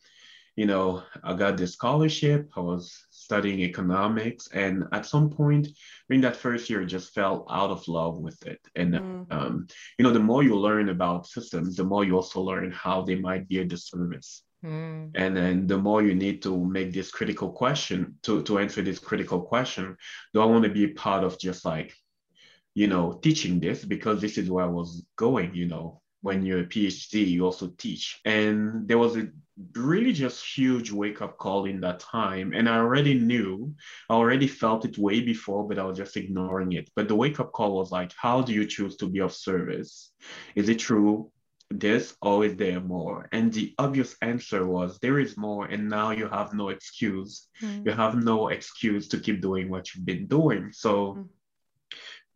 you 0.57 0.65
know, 0.65 1.03
I 1.23 1.35
got 1.35 1.59
this 1.59 1.75
scholarship. 1.75 2.51
I 2.57 2.61
was 2.61 3.07
studying 3.11 3.61
economics. 3.61 4.49
And 4.53 4.85
at 4.93 5.05
some 5.05 5.29
point 5.29 5.69
during 6.09 6.23
that 6.23 6.37
first 6.37 6.71
year, 6.71 6.83
I 6.83 6.87
just 6.87 7.13
fell 7.15 7.47
out 7.51 7.71
of 7.71 7.87
love 7.89 8.19
with 8.19 8.43
it. 8.47 8.61
And, 8.75 8.95
mm. 8.95 9.27
um, 9.31 9.67
you 9.99 10.03
know, 10.03 10.13
the 10.13 10.19
more 10.19 10.43
you 10.43 10.57
learn 10.57 10.89
about 10.89 11.27
systems, 11.27 11.77
the 11.77 11.85
more 11.85 12.05
you 12.05 12.17
also 12.17 12.41
learn 12.41 12.73
how 12.73 13.03
they 13.03 13.17
might 13.17 13.47
be 13.49 13.59
a 13.59 13.65
disservice. 13.65 14.43
Mm. 14.65 15.11
And 15.15 15.37
then 15.37 15.67
the 15.67 15.77
more 15.77 16.03
you 16.03 16.15
need 16.15 16.43
to 16.45 16.65
make 16.65 16.93
this 16.93 17.11
critical 17.11 17.51
question 17.51 18.17
to, 18.23 18.43
to 18.45 18.59
answer 18.59 18.81
this 18.81 18.99
critical 18.99 19.43
question, 19.43 19.97
do 20.33 20.41
I 20.41 20.47
want 20.47 20.65
to 20.65 20.71
be 20.71 20.89
part 20.89 21.23
of 21.23 21.39
just 21.39 21.67
like, 21.67 21.95
you 22.75 22.87
know, 22.87 23.13
teaching 23.23 23.61
this 23.61 23.85
because 23.85 24.21
this 24.21 24.39
is 24.39 24.51
where 24.51 24.65
I 24.65 24.69
was 24.69 25.05
going, 25.17 25.55
you 25.55 25.67
know, 25.67 26.01
when 26.23 26.45
you're 26.45 26.61
a 26.61 26.67
PhD, 26.67 27.27
you 27.27 27.45
also 27.45 27.69
teach. 27.79 28.21
And 28.25 28.89
there 28.89 28.99
was 28.99 29.17
a 29.17 29.29
really 29.75 30.13
just 30.13 30.45
huge 30.45 30.91
wake 30.91 31.23
up 31.23 31.39
call 31.39 31.65
in 31.65 31.81
that 31.81 32.01
time. 32.01 32.53
And 32.55 32.69
I 32.69 32.77
already 32.77 33.15
knew, 33.15 33.75
I 34.11 34.15
already 34.15 34.47
felt 34.47 34.85
it 34.85 34.99
way 34.99 35.21
before, 35.21 35.67
but 35.67 35.79
I 35.79 35.85
was 35.85 35.97
just 35.97 36.17
ignoring 36.17 36.73
it. 36.73 36.91
But 36.95 37.09
the 37.09 37.15
wake 37.15 37.41
up 37.41 37.53
call 37.53 37.77
was 37.77 37.91
like, 37.91 38.13
how 38.17 38.43
do 38.43 38.53
you 38.53 38.67
choose 38.67 38.97
to 38.97 39.09
be 39.09 39.21
of 39.21 39.33
service? 39.33 40.13
Is 40.55 40.69
it 40.69 40.79
true 40.79 41.31
this 41.71 42.17
or 42.23 42.45
is 42.45 42.57
there 42.57 42.81
more? 42.81 43.29
And 43.33 43.53
the 43.53 43.75
obvious 43.79 44.15
answer 44.23 44.67
was 44.67 44.99
there 44.99 45.19
is 45.19 45.37
more, 45.37 45.67
and 45.67 45.89
now 45.89 46.11
you 46.11 46.29
have 46.29 46.53
no 46.55 46.69
excuse. 46.69 47.49
Mm. 47.63 47.87
You 47.87 47.93
have 47.93 48.15
no 48.15 48.49
excuse 48.49 49.09
to 49.09 49.19
keep 49.19 49.41
doing 49.41 49.71
what 49.71 49.95
you've 49.95 50.07
been 50.07 50.27
doing. 50.27 50.71
So 50.73 51.15
mm. 51.15 51.29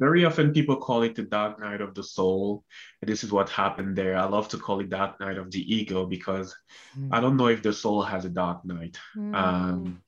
Very 0.01 0.25
often 0.25 0.53
people 0.53 0.77
call 0.77 1.03
it 1.03 1.15
the 1.15 1.23
dark 1.23 1.61
night 1.61 1.83
of 1.83 1.95
the 1.95 2.03
soul. 2.03 2.65
This 3.03 3.23
is 3.23 3.31
what 3.31 3.51
happened 3.51 3.97
there. 3.97 4.17
I 4.17 4.25
love 4.25 4.49
to 4.49 4.59
call 4.59 4.81
it 4.81 4.89
dark 4.89 5.21
night 5.21 5.37
of 5.37 5.51
the 5.51 5.63
ego 5.73 6.07
because 6.07 6.57
mm. 6.99 7.11
I 7.13 7.21
don't 7.21 7.37
know 7.37 7.49
if 7.49 7.63
the 7.63 7.73
soul 7.73 8.03
has 8.03 8.25
a 8.25 8.31
dark 8.31 8.65
night. 8.65 8.99
Hmm. 9.15 9.35
Um, 9.35 10.03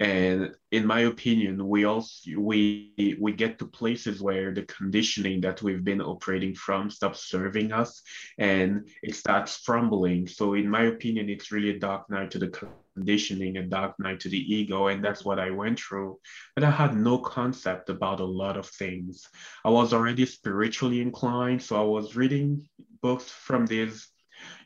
and 0.00 0.54
in 0.70 0.86
my 0.86 1.00
opinion 1.00 1.68
we 1.68 1.84
also 1.84 2.30
we 2.38 3.16
we 3.20 3.32
get 3.32 3.58
to 3.58 3.66
places 3.66 4.22
where 4.22 4.52
the 4.52 4.62
conditioning 4.62 5.42
that 5.42 5.60
we've 5.60 5.84
been 5.84 6.00
operating 6.00 6.54
from 6.54 6.90
stops 6.90 7.28
serving 7.28 7.70
us 7.70 8.02
and 8.38 8.88
it 9.02 9.14
starts 9.14 9.62
crumbling 9.62 10.26
so 10.26 10.54
in 10.54 10.68
my 10.68 10.84
opinion 10.84 11.28
it's 11.28 11.52
really 11.52 11.70
a 11.70 11.78
dark 11.78 12.08
night 12.08 12.30
to 12.30 12.38
the 12.38 12.48
conditioning 12.94 13.56
a 13.56 13.62
dark 13.62 13.94
night 13.98 14.20
to 14.20 14.28
the 14.28 14.54
ego 14.54 14.88
and 14.88 15.04
that's 15.04 15.24
what 15.24 15.38
i 15.38 15.50
went 15.50 15.78
through 15.78 16.18
but 16.54 16.64
i 16.64 16.70
had 16.70 16.94
no 16.94 17.18
concept 17.18 17.88
about 17.88 18.20
a 18.20 18.24
lot 18.24 18.56
of 18.56 18.66
things 18.68 19.28
i 19.64 19.70
was 19.70 19.92
already 19.92 20.26
spiritually 20.26 21.00
inclined 21.00 21.62
so 21.62 21.76
i 21.80 21.84
was 21.84 22.16
reading 22.16 22.68
books 23.02 23.28
from 23.28 23.66
these 23.66 24.08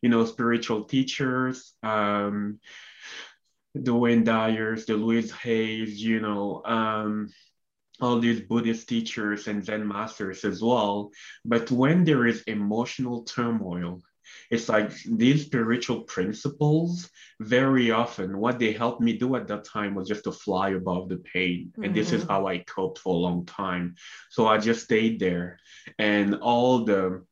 you 0.02 0.08
know 0.08 0.24
spiritual 0.24 0.84
teachers 0.84 1.74
um 1.82 2.58
the 3.74 3.94
Wayne 3.94 4.24
Dyers, 4.24 4.86
the 4.86 4.94
Louise 4.94 5.32
Hays, 5.32 6.00
you 6.02 6.20
know, 6.20 6.62
um, 6.64 7.28
all 8.00 8.18
these 8.18 8.40
Buddhist 8.40 8.88
teachers 8.88 9.48
and 9.48 9.64
Zen 9.64 9.86
masters 9.86 10.44
as 10.44 10.62
well. 10.62 11.10
But 11.44 11.70
when 11.70 12.04
there 12.04 12.26
is 12.26 12.42
emotional 12.42 13.24
turmoil, 13.24 14.02
it's 14.50 14.68
like 14.68 14.92
these 15.04 15.44
spiritual 15.44 16.02
principles, 16.02 17.10
very 17.40 17.90
often, 17.90 18.38
what 18.38 18.58
they 18.58 18.72
helped 18.72 19.00
me 19.00 19.16
do 19.18 19.36
at 19.36 19.48
that 19.48 19.64
time 19.64 19.94
was 19.94 20.08
just 20.08 20.24
to 20.24 20.32
fly 20.32 20.70
above 20.70 21.08
the 21.08 21.18
pain. 21.18 21.72
Mm-hmm. 21.72 21.84
And 21.84 21.94
this 21.94 22.12
is 22.12 22.22
mm-hmm. 22.22 22.32
how 22.32 22.46
I 22.46 22.58
coped 22.58 22.98
for 22.98 23.14
a 23.14 23.18
long 23.18 23.46
time. 23.46 23.94
So 24.30 24.46
I 24.46 24.58
just 24.58 24.84
stayed 24.84 25.18
there. 25.20 25.58
And 25.98 26.36
all 26.36 26.84
the 26.84 27.24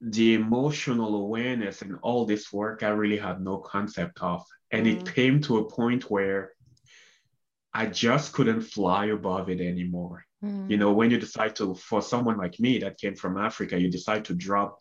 the 0.00 0.34
emotional 0.34 1.16
awareness 1.16 1.82
and 1.82 1.96
all 2.02 2.24
this 2.24 2.52
work 2.52 2.84
I 2.84 2.90
really 2.90 3.18
had 3.18 3.40
no 3.40 3.58
concept 3.58 4.22
of. 4.22 4.44
And 4.70 4.86
mm. 4.86 5.00
it 5.00 5.14
came 5.14 5.40
to 5.42 5.58
a 5.58 5.68
point 5.68 6.08
where 6.08 6.52
I 7.74 7.86
just 7.86 8.32
couldn't 8.32 8.62
fly 8.62 9.06
above 9.06 9.50
it 9.50 9.60
anymore. 9.60 10.24
Mm. 10.44 10.70
You 10.70 10.76
know, 10.76 10.92
when 10.92 11.10
you 11.10 11.18
decide 11.18 11.56
to, 11.56 11.74
for 11.74 12.00
someone 12.00 12.38
like 12.38 12.60
me 12.60 12.78
that 12.78 12.98
came 12.98 13.16
from 13.16 13.36
Africa, 13.38 13.80
you 13.80 13.90
decide 13.90 14.24
to 14.26 14.34
drop 14.34 14.80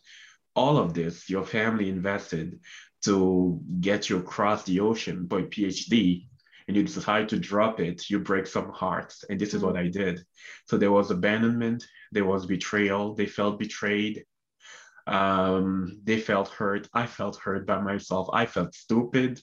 all 0.58 0.78
of 0.78 0.94
this, 0.94 1.30
your 1.30 1.46
family 1.46 1.88
invested 1.88 2.60
to 3.06 3.62
get 3.80 4.10
you 4.10 4.18
across 4.18 4.64
the 4.64 4.80
ocean 4.80 5.28
for 5.30 5.40
a 5.40 5.44
PhD, 5.44 6.26
and 6.68 6.76
you 6.76 6.84
decide 6.84 7.30
to 7.30 7.40
drop 7.40 7.80
it, 7.80 8.10
you 8.10 8.20
break 8.20 8.48
some 8.48 8.72
hearts. 8.74 9.24
And 9.30 9.40
this 9.40 9.54
is 9.54 9.62
what 9.62 9.76
mm. 9.76 9.86
I 9.86 9.88
did. 9.88 10.26
So 10.66 10.78
there 10.78 10.92
was 10.92 11.12
abandonment, 11.12 11.86
there 12.12 12.26
was 12.26 12.46
betrayal, 12.46 13.14
they 13.14 13.28
felt 13.28 13.60
betrayed. 13.60 14.26
Um, 15.06 16.02
they 16.04 16.20
felt 16.20 16.50
hurt. 16.50 16.90
I 16.94 17.06
felt 17.06 17.38
hurt 17.38 17.66
by 17.66 17.80
myself. 17.80 18.28
I 18.34 18.46
felt 18.46 18.76
stupid. 18.76 19.40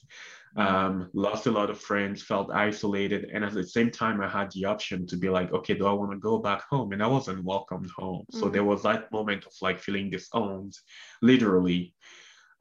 Um, 0.57 1.09
lost 1.13 1.47
a 1.47 1.51
lot 1.51 1.69
of 1.69 1.79
friends, 1.79 2.23
felt 2.23 2.49
isolated. 2.51 3.29
And 3.33 3.43
at 3.43 3.53
the 3.53 3.63
same 3.63 3.91
time, 3.91 4.21
I 4.21 4.29
had 4.29 4.51
the 4.51 4.65
option 4.65 5.05
to 5.07 5.17
be 5.17 5.29
like, 5.29 5.51
okay, 5.51 5.73
do 5.73 5.85
I 5.85 5.91
want 5.91 6.11
to 6.11 6.17
go 6.17 6.37
back 6.37 6.63
home? 6.69 6.93
And 6.93 7.03
I 7.03 7.07
wasn't 7.07 7.43
welcomed 7.43 7.89
home. 7.95 8.25
Mm-hmm. 8.31 8.39
So 8.39 8.49
there 8.49 8.63
was 8.63 8.83
that 8.83 9.11
moment 9.11 9.45
of 9.45 9.51
like 9.61 9.79
feeling 9.79 10.09
disowned, 10.09 10.73
literally, 11.21 11.93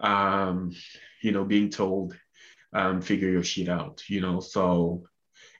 um, 0.01 0.73
you 1.23 1.31
know, 1.31 1.45
being 1.45 1.71
told, 1.71 2.19
um, 2.73 3.01
figure 3.01 3.31
your 3.31 3.45
shit 3.45 3.69
out, 3.69 4.03
you 4.09 4.21
know. 4.21 4.41
So 4.41 5.05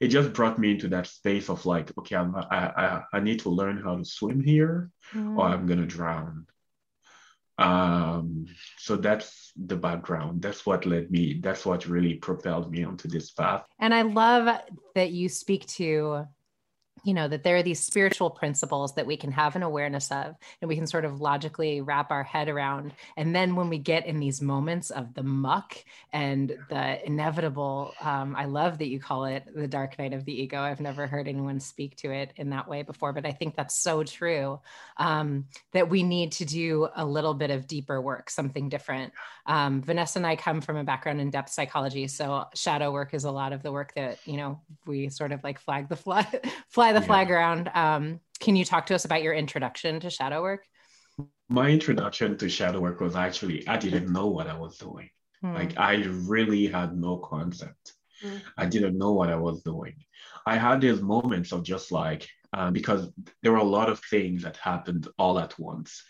it 0.01 0.09
just 0.09 0.33
brought 0.33 0.59
me 0.59 0.73
into 0.73 0.89
that 0.89 1.07
space 1.07 1.49
of 1.49 1.65
like, 1.67 1.97
okay, 1.99 2.17
I'm, 2.17 2.35
I, 2.35 2.43
I, 2.51 3.03
I 3.13 3.21
need 3.21 3.41
to 3.41 3.51
learn 3.51 3.81
how 3.81 3.97
to 3.97 4.05
swim 4.05 4.43
here 4.43 4.91
mm-hmm. 5.15 5.39
or 5.39 5.47
I'm 5.47 5.67
going 5.67 5.81
to 5.81 5.87
drown 5.87 6.47
um, 7.59 8.47
so 8.79 8.97
that's 8.97 9.44
the 9.57 9.77
background. 9.77 10.43
That's 10.43 10.67
what 10.67 10.87
led 10.87 11.11
me 11.11 11.41
that's 11.43 11.65
what 11.65 11.87
really 11.87 12.15
propelled 12.15 12.71
me 12.71 12.85
onto 12.85 13.09
this 13.09 13.31
path. 13.31 13.65
And 13.79 13.95
i 13.95 14.03
love 14.03 14.61
that 14.95 15.11
you 15.13 15.29
speak 15.29 15.67
to 15.67 16.27
you 17.05 17.15
know 17.15 17.29
that 17.29 17.45
there 17.45 17.57
are 17.57 17.63
these 17.63 17.81
spiritual 17.81 18.31
principles 18.31 18.95
that 18.95 19.07
we 19.07 19.17
can 19.17 19.31
have 19.33 19.57
an 19.57 19.63
awareness 19.63 20.11
of 20.11 20.35
and 20.61 20.69
we 20.69 20.77
can 20.77 20.87
sort 20.87 21.05
of 21.05 21.21
logically 21.21 21.81
wrap 21.81 22.11
our 22.11 22.23
head 22.23 22.49
around. 22.49 22.93
And 23.17 23.35
then 23.35 23.57
when 23.57 23.69
we 23.69 23.79
get 23.79 24.07
in 24.07 24.19
these 24.21 24.41
moments 24.41 24.91
of 24.91 25.15
the 25.15 25.23
muck 25.23 25.77
and 26.13 26.57
the 26.71 27.07
inevitable 27.07 27.93
um, 28.01 28.35
i 28.37 28.45
love 28.47 28.79
that 28.79 28.89
you 28.89 28.99
call 28.99 29.27
it 29.27 29.45
the 29.55 29.69
dark 29.69 29.99
night 29.99 30.13
of 30.13 30.25
the 30.25 30.33
ego. 30.43 30.61
I've 30.61 30.81
never 30.81 31.07
heard 31.07 31.29
anyone 31.29 31.61
speak 31.61 31.97
to 31.97 32.11
it 32.11 32.33
in 32.37 32.51
that 32.51 32.69
way 32.69 32.83
before 32.83 33.13
but 33.13 33.27
i 33.27 33.33
think 33.33 33.55
that's 33.55 33.79
so 33.79 34.03
true 34.03 34.61
um, 34.97 35.47
that 35.73 35.89
we 35.89 36.03
need 36.03 36.33
to 36.33 36.45
do 36.45 36.89
a 36.97 37.05
little 37.05 37.35
bit 37.35 37.51
of 37.51 37.67
deeper 37.67 38.01
work 38.01 38.31
something 38.31 38.69
different. 38.69 39.13
Um, 39.47 39.83
vanessa 39.83 40.19
and 40.19 40.27
i 40.27 40.37
come 40.37 40.63
from 40.63 40.77
a 40.77 40.85
background 40.85 41.21
in 41.21 41.31
depth 41.31 41.51
psychology 41.51 42.09
so 42.09 42.47
shadow 42.55 42.91
work 42.93 43.13
is 43.13 43.25
a 43.25 43.31
lot 43.31 43.53
of 43.53 43.63
the 43.63 43.71
work 43.71 43.93
that 43.95 44.19
you 44.25 44.39
know 44.39 44.61
we 44.87 45.11
sort 45.11 45.33
of 45.33 45.45
like 45.45 45.59
flag 45.59 45.89
the 45.89 45.97
fly 46.05 46.27
fly 46.69 46.94
the 46.95 47.01
yeah. 47.01 47.07
flag 47.07 47.31
around. 47.31 47.71
Um, 47.75 48.21
can 48.41 48.57
you 48.57 48.65
talk 48.65 48.87
to 48.87 48.95
us 48.95 49.05
about 49.05 49.23
your 49.23 49.35
introduction 49.35 50.01
to 50.01 50.11
shadow 50.11 50.43
work? 50.43 50.65
My 51.49 51.69
introduction 51.69 52.37
to 52.39 52.49
shadow 52.49 52.81
work 52.81 53.01
was 53.01 53.17
actually 53.17 53.67
I 53.69 53.77
didn't 53.77 54.13
know 54.13 54.29
what 54.29 54.49
I 54.49 54.57
was 54.57 54.79
doing. 54.79 55.11
Hmm. 55.41 55.55
Like 55.55 55.79
I 55.79 56.05
really 56.05 56.67
had 56.67 56.97
no 56.97 57.19
concept. 57.19 57.93
Hmm. 58.23 58.37
I 58.57 58.67
didn't 58.67 58.99
know 58.99 59.13
what 59.13 59.29
I 59.29 59.37
was 59.37 59.63
doing. 59.63 59.97
I 60.47 60.57
had 60.57 60.81
these 60.81 61.01
moments 61.01 61.53
of 61.53 61.63
just 61.63 61.93
like 61.93 62.29
uh, 62.53 62.71
because 62.71 63.11
there 63.43 63.53
were 63.53 63.59
a 63.59 63.65
lot 63.79 63.91
of 63.91 64.01
things 64.01 64.43
that 64.43 64.57
happened 64.57 65.09
all 65.19 65.39
at 65.39 65.59
once. 65.59 66.03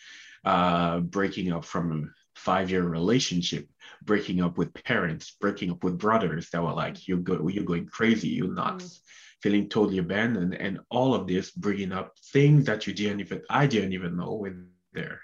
Uh, 0.45 1.01
breaking 1.01 1.51
up 1.51 1.65
from 1.65 1.91
a 1.91 2.39
five-year 2.39 2.83
relationship, 2.83 3.67
breaking 4.05 4.43
up 4.43 4.59
with 4.59 4.75
parents, 4.85 5.37
breaking 5.41 5.71
up 5.71 5.83
with 5.83 5.97
brothers 5.97 6.51
that 6.51 6.63
were 6.63 6.75
like, 6.75 7.09
"You're 7.09 7.25
go- 7.29 7.49
you're 7.49 7.65
going 7.65 7.87
crazy, 7.87 8.29
you're 8.29 8.53
nuts." 8.53 8.85
Mm 8.85 9.01
feeling 9.45 9.69
totally 9.69 9.99
abandoned 9.99 10.55
and 10.55 10.81
all 10.89 11.15
of 11.15 11.27
this 11.27 11.51
bringing 11.51 11.93
up 11.93 12.15
things 12.33 12.65
that 12.65 12.87
you 12.87 12.95
didn't 12.95 13.21
even 13.21 13.43
i 13.51 13.67
didn't 13.67 13.93
even 13.93 14.17
know 14.17 14.37
were 14.37 14.57
there. 14.95 15.21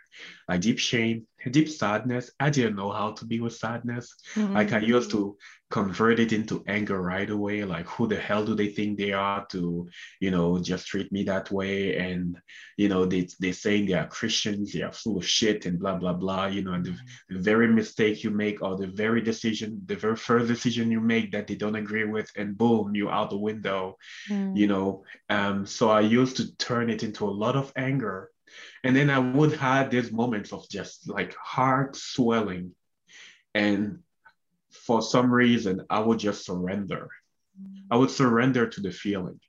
Like 0.49 0.61
deep 0.61 0.79
shame 0.79 1.27
a 1.47 1.51
deep 1.51 1.69
sadness. 1.69 2.31
I 2.39 2.51
didn't 2.51 2.77
know 2.77 2.91
how 2.91 3.13
to 3.13 3.25
be 3.25 3.41
with 3.41 3.55
sadness. 3.55 4.15
Mm-hmm. 4.35 4.55
like 4.55 4.73
i 4.73 4.79
used 4.79 5.11
to 5.13 5.37
convert 5.71 6.19
it 6.19 6.33
into 6.33 6.65
anger 6.67 7.01
right 7.01 7.31
away. 7.31 7.65
Like 7.65 7.87
who 7.87 8.07
the 8.07 8.21
hell 8.21 8.45
do 8.45 8.55
they 8.55 8.69
think 8.69 8.99
they 8.99 9.13
are 9.13 9.47
to 9.53 9.89
you 10.21 10.31
know 10.31 10.59
just 10.59 10.87
treat 10.87 11.11
me 11.13 11.23
that 11.25 11.51
way? 11.51 11.97
And 11.97 12.37
you 12.77 12.89
know 12.89 13.05
they, 13.05 13.29
they 13.41 13.53
saying 13.53 13.87
they 13.87 13.93
are 13.93 14.07
christians 14.07 14.73
they 14.73 14.81
are 14.81 14.93
full 14.93 15.19
of 15.19 15.27
shit 15.27 15.67
and 15.67 15.79
blah 15.79 15.97
blah 15.97 16.15
blah 16.15 16.47
you 16.47 16.63
know 16.63 16.73
and 16.73 16.87
the, 16.87 16.97
the 17.29 17.39
very 17.39 17.69
mistake 17.69 18.25
you 18.25 18.31
make 18.31 18.63
or 18.63 18.75
the 18.79 18.87
very 18.87 19.21
decision 19.21 19.83
the 19.85 19.95
very 19.95 20.17
first 20.17 20.49
decision 20.49 20.91
you 20.91 20.99
make 20.99 21.31
that 21.31 21.47
they 21.47 21.57
don't 21.57 21.77
agree 21.77 22.07
with 22.07 22.31
and 22.37 22.57
boom 22.57 22.95
you 22.95 23.11
out 23.11 23.29
the 23.29 23.37
window 23.37 23.97
mm. 24.31 24.57
you 24.57 24.67
know. 24.67 25.05
Um 25.29 25.67
so 25.67 25.91
i 25.91 26.01
used 26.01 26.37
to 26.39 26.57
turn 26.57 26.89
it 26.89 27.03
into 27.03 27.27
a 27.27 27.39
lot 27.45 27.55
of 27.55 27.71
anger 27.77 28.31
and 28.85 28.95
then 28.95 29.11
i 29.11 29.19
would 29.19 29.53
have 29.53 29.91
these 29.91 30.13
moments 30.13 30.53
of 30.53 30.69
just 30.69 31.09
like 31.09 31.35
heart 31.37 31.97
swelling 31.97 32.75
and 33.55 34.01
for 34.71 35.03
some 35.03 35.33
reason, 35.33 35.85
I 35.91 36.01
would 36.01 36.19
just 36.19 36.45
surrender. 36.45 37.11
I 37.91 37.97
would 37.97 38.11
surrender 38.11 38.67
to 38.67 38.81
the 38.81 38.93
feeling 38.93 39.41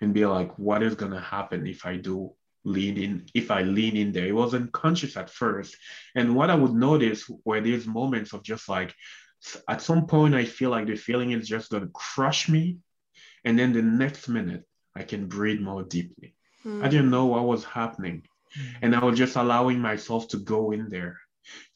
and 0.00 0.12
be 0.12 0.26
like, 0.26 0.58
what 0.58 0.82
is 0.82 0.94
going 0.94 1.12
to 1.12 1.20
happen 1.20 1.66
if 1.66 1.86
I 1.86 1.96
do 1.96 2.32
lean 2.64 2.96
in, 2.98 3.26
if 3.32 3.50
I 3.50 3.62
lean 3.62 3.96
in 3.96 4.12
there? 4.12 4.26
It 4.26 4.34
wasn't 4.34 4.72
conscious 4.72 5.16
at 5.16 5.30
first. 5.30 5.76
And 6.14 6.34
what 6.34 6.50
I 6.50 6.54
would 6.54 6.74
notice 6.74 7.24
were 7.44 7.60
these 7.60 7.86
moments 7.86 8.32
of 8.32 8.42
just 8.42 8.68
like, 8.68 8.94
at 9.68 9.80
some 9.82 10.06
point, 10.06 10.34
I 10.34 10.44
feel 10.44 10.70
like 10.70 10.86
the 10.86 10.96
feeling 10.96 11.30
is 11.30 11.48
just 11.48 11.70
going 11.70 11.84
to 11.84 11.92
crush 11.92 12.48
me. 12.48 12.78
And 13.44 13.58
then 13.58 13.72
the 13.72 13.82
next 13.82 14.28
minute, 14.28 14.64
I 14.94 15.04
can 15.04 15.28
breathe 15.28 15.60
more 15.60 15.84
deeply. 15.84 16.34
Mm. 16.64 16.82
I 16.82 16.88
didn't 16.88 17.10
know 17.10 17.26
what 17.26 17.44
was 17.44 17.64
happening. 17.64 18.24
And 18.82 18.94
I 18.94 19.04
was 19.04 19.18
just 19.18 19.36
allowing 19.36 19.80
myself 19.80 20.28
to 20.28 20.38
go 20.38 20.72
in 20.72 20.88
there, 20.88 21.20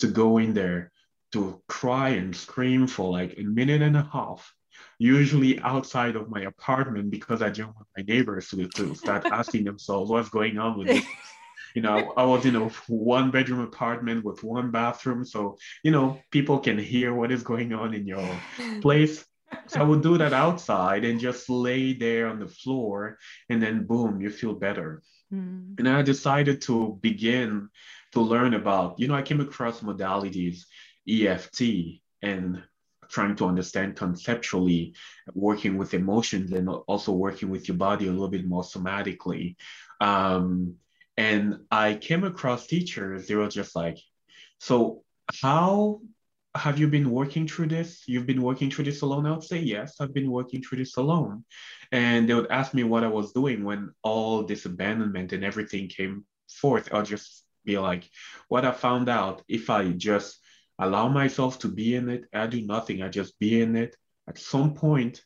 to 0.00 0.06
go 0.06 0.38
in 0.38 0.54
there, 0.54 0.92
to 1.32 1.62
cry 1.68 2.10
and 2.10 2.34
scream 2.34 2.86
for 2.86 3.10
like 3.10 3.34
a 3.38 3.42
minute 3.42 3.82
and 3.82 3.96
a 3.96 4.08
half, 4.12 4.52
usually 4.98 5.60
outside 5.60 6.16
of 6.16 6.28
my 6.28 6.42
apartment 6.42 7.10
because 7.10 7.42
I 7.42 7.50
didn't 7.50 7.74
want 7.74 7.86
my 7.96 8.02
neighbors 8.02 8.48
to, 8.48 8.68
to 8.68 8.94
start 8.94 9.26
asking 9.30 9.64
themselves 9.64 10.10
what's 10.10 10.28
going 10.28 10.58
on 10.58 10.78
with 10.78 10.88
this 10.88 11.04
you 11.74 11.82
know, 11.82 12.12
I 12.16 12.24
was 12.24 12.44
in 12.46 12.56
a 12.56 12.68
one 12.88 13.30
bedroom 13.30 13.60
apartment 13.60 14.24
with 14.24 14.42
one 14.42 14.70
bathroom. 14.70 15.24
So, 15.24 15.58
you 15.82 15.90
know, 15.90 16.20
people 16.30 16.58
can 16.58 16.78
hear 16.78 17.14
what 17.14 17.32
is 17.32 17.42
going 17.42 17.72
on 17.72 17.94
in 17.94 18.06
your 18.06 18.40
place. 18.80 19.24
So 19.66 19.80
I 19.80 19.84
would 19.84 20.02
do 20.02 20.18
that 20.18 20.32
outside 20.32 21.04
and 21.04 21.20
just 21.20 21.48
lay 21.48 21.92
there 21.92 22.28
on 22.28 22.38
the 22.38 22.46
floor 22.46 23.18
and 23.48 23.62
then 23.62 23.86
boom, 23.86 24.20
you 24.20 24.30
feel 24.30 24.54
better. 24.54 25.02
Mm. 25.32 25.78
And 25.78 25.88
I 25.88 26.02
decided 26.02 26.62
to 26.62 26.98
begin 27.00 27.68
to 28.12 28.20
learn 28.20 28.54
about, 28.54 28.98
you 28.98 29.08
know, 29.08 29.14
I 29.14 29.22
came 29.22 29.40
across 29.40 29.80
modalities, 29.80 30.64
EFT, 31.08 32.00
and 32.22 32.62
trying 33.08 33.36
to 33.36 33.46
understand 33.46 33.96
conceptually, 33.96 34.94
working 35.34 35.76
with 35.76 35.94
emotions 35.94 36.52
and 36.52 36.68
also 36.68 37.12
working 37.12 37.50
with 37.50 37.68
your 37.68 37.76
body 37.76 38.06
a 38.06 38.10
little 38.10 38.28
bit 38.28 38.46
more 38.46 38.62
somatically. 38.62 39.56
Um, 40.00 40.76
and 41.16 41.60
I 41.70 41.94
came 41.94 42.24
across 42.24 42.66
teachers, 42.66 43.26
they 43.26 43.34
were 43.34 43.48
just 43.48 43.74
like, 43.74 43.98
so 44.58 45.02
how 45.42 46.00
have 46.54 46.78
you 46.78 46.88
been 46.88 47.10
working 47.10 47.46
through 47.46 47.68
this? 47.68 48.02
You've 48.06 48.26
been 48.26 48.42
working 48.42 48.70
through 48.70 48.84
this 48.84 49.02
alone? 49.02 49.26
I 49.26 49.32
would 49.32 49.44
say, 49.44 49.58
yes, 49.58 49.96
I've 50.00 50.14
been 50.14 50.30
working 50.30 50.62
through 50.62 50.78
this 50.78 50.96
alone. 50.96 51.44
And 51.92 52.28
they 52.28 52.34
would 52.34 52.50
ask 52.50 52.74
me 52.74 52.82
what 52.82 53.04
I 53.04 53.08
was 53.08 53.32
doing 53.32 53.64
when 53.64 53.90
all 54.02 54.42
this 54.42 54.64
abandonment 54.64 55.32
and 55.32 55.44
everything 55.44 55.88
came 55.88 56.24
forth. 56.48 56.88
I'll 56.92 57.04
just 57.04 57.44
be 57.64 57.78
like, 57.78 58.08
what 58.48 58.64
I 58.64 58.72
found 58.72 59.08
out, 59.08 59.42
if 59.48 59.70
I 59.70 59.90
just 59.90 60.38
allow 60.78 61.08
myself 61.08 61.60
to 61.60 61.68
be 61.68 61.94
in 61.94 62.08
it, 62.08 62.24
I 62.32 62.46
do 62.46 62.66
nothing, 62.66 63.02
I 63.02 63.08
just 63.08 63.38
be 63.38 63.60
in 63.60 63.76
it. 63.76 63.96
At 64.28 64.38
some 64.38 64.74
point, 64.74 65.22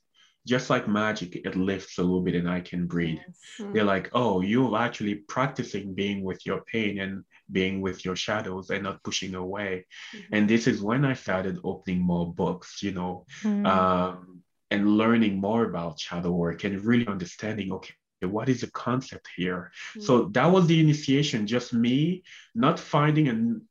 just 0.46 0.68
like 0.68 0.86
magic, 0.86 1.36
it 1.36 1.56
lifts 1.56 1.98
a 1.98 2.02
little 2.02 2.20
bit 2.20 2.34
and 2.34 2.50
I 2.50 2.60
can 2.60 2.86
breathe. 2.86 3.18
Yes. 3.26 3.70
They're 3.72 3.82
hmm. 3.82 3.88
like, 3.88 4.10
oh, 4.12 4.42
you're 4.42 4.76
actually 4.76 5.14
practicing 5.14 5.94
being 5.94 6.22
with 6.22 6.44
your 6.44 6.62
pain 6.64 7.00
and 7.00 7.24
being 7.50 7.80
with 7.80 8.04
your 8.04 8.16
shadows 8.16 8.70
and 8.70 8.82
not 8.82 9.02
pushing 9.02 9.34
away. 9.34 9.86
Mm-hmm. 10.14 10.34
And 10.34 10.48
this 10.48 10.66
is 10.66 10.82
when 10.82 11.04
I 11.04 11.14
started 11.14 11.58
opening 11.64 12.00
more 12.00 12.32
books, 12.32 12.82
you 12.82 12.92
know, 12.92 13.26
mm-hmm. 13.42 13.66
um, 13.66 14.42
and 14.70 14.96
learning 14.96 15.40
more 15.40 15.64
about 15.64 16.00
shadow 16.00 16.30
work 16.30 16.64
and 16.64 16.84
really 16.84 17.06
understanding, 17.06 17.72
okay, 17.72 17.94
what 18.22 18.48
is 18.48 18.62
the 18.62 18.70
concept 18.70 19.28
here? 19.36 19.70
Mm-hmm. 19.90 20.00
So 20.02 20.24
that 20.32 20.46
was 20.46 20.66
the 20.66 20.80
initiation, 20.80 21.46
just 21.46 21.72
me 21.72 22.24
not 22.54 22.78
finding 22.78 23.28
an 23.28 23.62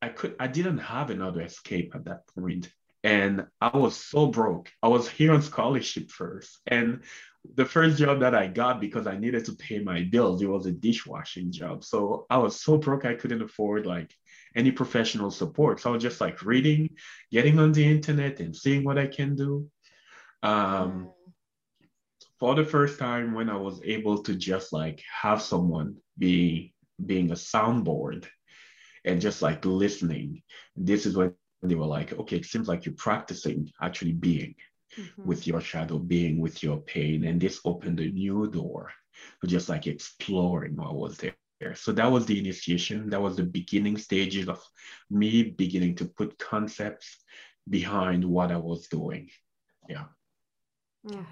I 0.00 0.08
could 0.08 0.34
I 0.40 0.48
didn't 0.48 0.78
have 0.78 1.10
another 1.10 1.42
escape 1.42 1.94
at 1.94 2.06
that 2.06 2.26
point 2.34 2.72
and 3.04 3.46
I 3.60 3.76
was 3.76 3.96
so 3.96 4.26
broke. 4.26 4.70
I 4.82 4.88
was 4.88 5.08
here 5.08 5.32
on 5.32 5.42
scholarship 5.42 6.10
first. 6.10 6.60
And 6.66 7.02
the 7.54 7.64
first 7.64 7.98
job 7.98 8.20
that 8.20 8.34
I 8.34 8.46
got 8.46 8.80
because 8.80 9.06
I 9.06 9.18
needed 9.18 9.44
to 9.46 9.52
pay 9.52 9.80
my 9.80 10.04
bills, 10.04 10.42
it 10.42 10.46
was 10.48 10.66
a 10.66 10.72
dishwashing 10.72 11.50
job. 11.50 11.84
So 11.84 12.26
I 12.30 12.38
was 12.38 12.60
so 12.60 12.78
broke 12.78 13.04
I 13.04 13.14
couldn't 13.14 13.42
afford 13.42 13.84
like 13.86 14.14
any 14.54 14.70
professional 14.70 15.30
support. 15.30 15.80
So 15.80 15.90
I 15.90 15.92
was 15.94 16.02
just 16.02 16.20
like 16.20 16.42
reading, 16.42 16.90
getting 17.30 17.58
on 17.58 17.72
the 17.72 17.84
internet 17.84 18.40
and 18.40 18.54
seeing 18.54 18.84
what 18.84 18.98
I 18.98 19.06
can 19.06 19.34
do. 19.34 19.68
Um, 20.42 21.10
for 22.38 22.54
the 22.54 22.64
first 22.64 22.98
time 22.98 23.34
when 23.34 23.48
I 23.48 23.56
was 23.56 23.80
able 23.84 24.22
to 24.24 24.34
just 24.34 24.72
like 24.72 25.02
have 25.22 25.42
someone 25.42 25.96
be 26.18 26.74
being 27.04 27.30
a 27.30 27.34
soundboard 27.34 28.26
and 29.04 29.20
just 29.20 29.42
like 29.42 29.64
listening, 29.64 30.42
this 30.76 31.06
is 31.06 31.16
when 31.16 31.34
they 31.62 31.74
were 31.74 31.86
like, 31.86 32.12
okay, 32.12 32.36
it 32.36 32.44
seems 32.44 32.68
like 32.68 32.84
you're 32.84 32.94
practicing 32.94 33.70
actually 33.80 34.12
being 34.12 34.54
mm-hmm. 34.98 35.26
with 35.26 35.46
your 35.46 35.60
shadow, 35.60 35.98
being 35.98 36.40
with 36.40 36.62
your 36.62 36.78
pain. 36.78 37.24
And 37.24 37.40
this 37.40 37.60
opened 37.64 38.00
a 38.00 38.10
new 38.10 38.50
door 38.50 38.90
to 39.40 39.46
just 39.46 39.68
like 39.68 39.86
exploring 39.86 40.76
what 40.76 40.94
was 40.94 41.16
there. 41.18 41.34
So 41.74 41.92
that 41.92 42.10
was 42.10 42.26
the 42.26 42.38
initiation. 42.38 43.10
That 43.10 43.22
was 43.22 43.36
the 43.36 43.44
beginning 43.44 43.96
stages 43.96 44.48
of 44.48 44.60
me 45.10 45.44
beginning 45.44 45.94
to 45.96 46.06
put 46.06 46.38
concepts 46.38 47.18
behind 47.68 48.24
what 48.24 48.50
I 48.50 48.56
was 48.56 48.88
doing. 48.88 49.30
Yeah. 49.88 50.04
God. 51.08 51.26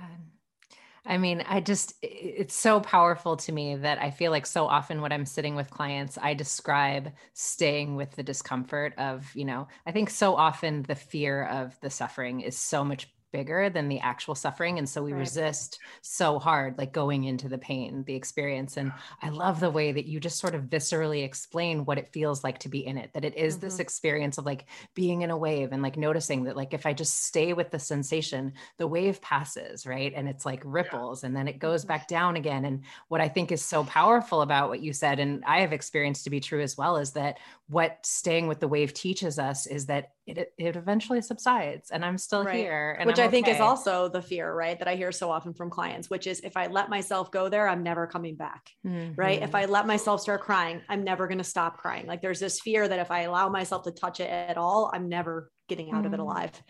I 1.07 1.17
mean, 1.17 1.43
I 1.49 1.61
just, 1.61 1.95
it's 2.03 2.55
so 2.55 2.79
powerful 2.79 3.37
to 3.39 3.53
me 3.53 3.75
that 3.77 3.99
I 3.99 4.11
feel 4.11 4.31
like 4.31 4.47
so 4.47 4.67
often 4.67 5.01
when 5.01 5.13
I'm 5.13 5.25
sitting 5.25 5.57
with 5.57 5.71
clients, 5.71 6.19
I 6.21 6.35
describe 6.35 7.13
staying 7.33 7.97
with 7.97 8.11
the 8.13 8.23
discomfort 8.23 8.93
of, 8.99 9.27
you 9.35 9.47
know, 9.47 9.67
I 9.87 9.93
think 9.93 10.11
so 10.11 10.37
often 10.37 10.83
the 10.83 10.95
fear 10.95 11.45
of 11.45 11.79
the 11.81 11.91
suffering 11.91 12.43
is 12.43 12.57
so 12.57 12.85
much 12.85 13.09
bigger 13.33 13.71
than 13.71 13.89
the 13.89 14.01
actual 14.01 14.35
suffering 14.35 14.79
and 14.79 14.89
so 14.89 15.03
we 15.03 15.13
right. 15.13 15.21
resist 15.21 15.79
so 16.03 16.39
hard 16.39 16.77
like 16.79 16.93
going 16.93 17.25
into 17.25 17.49
the 17.49 17.59
pain 17.59 18.05
the 18.07 18.15
experience 18.15 18.77
and 18.77 18.93
i 19.23 19.29
love 19.29 19.61
the 19.61 19.71
way 19.71 19.93
that 19.93 20.07
you 20.07 20.21
just 20.21 20.39
sort 20.39 20.55
of 20.55 20.65
viscerally 20.65 21.25
explain 21.25 21.85
what 21.85 21.99
it 21.99 22.13
feels 22.13 22.43
like 22.43 22.59
to 22.59 22.69
be 22.69 22.87
in 22.87 22.97
it 22.97 23.11
that 23.15 23.25
it 23.25 23.37
is 23.37 23.55
mm-hmm. 23.55 23.67
this 23.67 23.79
experience 23.79 24.39
of 24.39 24.47
like 24.47 24.67
being 24.95 25.23
in 25.23 25.31
a 25.31 25.37
wave 25.37 25.71
and 25.73 25.83
like 25.83 25.97
noticing 25.97 26.45
that 26.45 26.57
like 26.57 26.75
if 26.75 26.87
i 26.87 26.93
just 26.93 27.25
stay 27.25 27.53
with 27.53 27.71
the 27.71 27.79
sensation 27.79 28.53
the 28.79 28.87
wave 28.87 29.21
passes 29.21 29.87
right 29.87 30.13
and 30.15 30.29
it's 30.29 30.47
like 30.47 30.63
ripples 30.65 31.23
yeah. 31.23 31.29
and 31.29 31.37
then 31.37 31.49
it 31.49 31.59
goes 31.59 31.83
mm-hmm. 31.83 31.89
back 31.89 32.09
down 32.09 32.37
again 32.37 32.65
and 32.65 32.83
what 33.09 33.21
i 33.21 33.29
think 33.29 33.53
is 33.53 33.65
so 33.65 33.85
powerful 33.85 34.43
about 34.43 34.69
what 34.69 34.81
you 34.81 34.93
said 34.93 35.19
and 35.19 35.45
i 35.47 35.61
have 35.61 35.73
experienced 35.73 36.25
to 36.25 36.31
be 36.31 36.41
true 36.41 36.61
as 36.61 36.77
well 36.77 36.97
is 36.97 37.13
that 37.13 37.39
what 37.69 38.05
staying 38.05 38.49
with 38.49 38.61
the 38.61 38.69
wave 38.69 38.93
teaches 38.93 39.39
us 39.39 39.67
is 39.67 39.87
that 39.87 40.13
it, 40.39 40.53
it 40.59 40.77
eventually 40.77 41.21
subsides 41.23 41.91
and 41.91 42.05
I'm 42.05 42.19
still 42.19 42.45
right. 42.45 42.55
here. 42.55 43.01
which 43.05 43.19
I'm 43.19 43.29
i 43.29 43.31
think 43.31 43.49
is 43.49 43.61
also 43.61 44.09
the 44.09 44.23
fear, 44.23 44.53
right? 44.53 44.79
That 44.79 44.89
I 44.89 44.97
hear 44.97 45.13
so 45.13 45.31
often 45.31 45.55
from 45.55 45.71
clients, 45.71 46.11
which 46.11 46.27
is 46.27 46.41
if 46.41 46.57
I 46.57 46.67
let 46.67 46.89
myself 46.89 47.31
go 47.31 47.49
there, 47.49 47.69
I'm 47.69 47.83
never 47.83 48.07
coming 48.07 48.37
back. 48.37 48.71
Mm-hmm. 48.87 49.15
Right. 49.15 49.43
If 49.43 49.51
mm-hmm. 49.51 49.57
I 49.57 49.65
let 49.67 49.87
myself 49.87 50.21
start 50.21 50.43
crying, 50.43 50.81
I'm 50.89 51.05
never 51.05 51.27
going 51.27 51.39
to 51.39 51.45
stop 51.45 51.79
crying. 51.79 52.07
Like 52.07 52.23
there's 52.23 52.41
this 52.41 52.61
fear 52.61 52.87
that 52.87 52.99
if 52.99 53.11
I 53.11 53.23
allow 53.23 53.49
myself 53.49 53.85
to 53.85 53.91
touch 53.91 54.21
it 54.21 54.31
at 54.31 54.57
all, 54.57 54.91
I'm 54.93 55.09
never 55.09 55.51
getting 55.69 55.91
out 55.91 55.99
mm-hmm. 55.99 56.07
of 56.07 56.15
it 56.15 56.17
mm-hmm. 56.17 56.23
alive. 56.23 56.63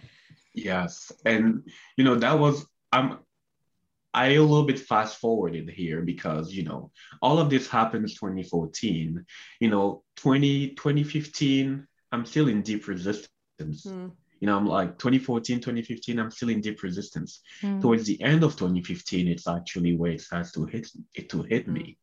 Yes. 0.55 1.12
And, 1.25 1.68
you 1.96 2.05
know, 2.05 2.16
that 2.16 2.38
was, 2.38 2.66
I'm, 2.92 3.18
I 4.12 4.31
a 4.31 4.40
little 4.40 4.64
bit 4.64 4.79
fast 4.79 5.18
forwarded 5.18 5.70
here 5.70 6.03
because 6.03 6.53
you 6.53 6.64
know 6.64 6.90
all 7.23 7.38
of 7.38 7.49
this 7.49 7.68
happens 7.68 8.14
2014 8.14 9.25
you 9.61 9.70
know 9.70 10.03
20 10.16 10.70
2015 10.70 11.87
I'm 12.12 12.27
still 12.27 12.49
in 12.49 12.62
deep 12.62 12.88
resistance 12.88 13.29
Mm. 13.66 14.12
You 14.40 14.46
know, 14.46 14.57
I'm 14.57 14.66
like 14.66 14.99
2014, 14.99 15.59
2015, 15.61 16.18
I'm 16.18 16.31
still 16.31 16.49
in 16.49 16.61
deep 16.61 16.83
resistance. 16.83 17.40
Mm. 17.62 17.83
Towards 17.83 18.07
the 18.07 18.20
end 18.23 18.42
of 18.42 18.57
2015, 18.57 19.29
it's 19.29 19.46
actually 19.46 19.96
where 19.96 20.12
it 20.12 20.23
starts 20.23 20.53
to 20.53 20.64
hit 20.64 20.88
it 21.14 21.29
to 21.31 21.42
hit 21.42 21.68
me. 21.68 21.99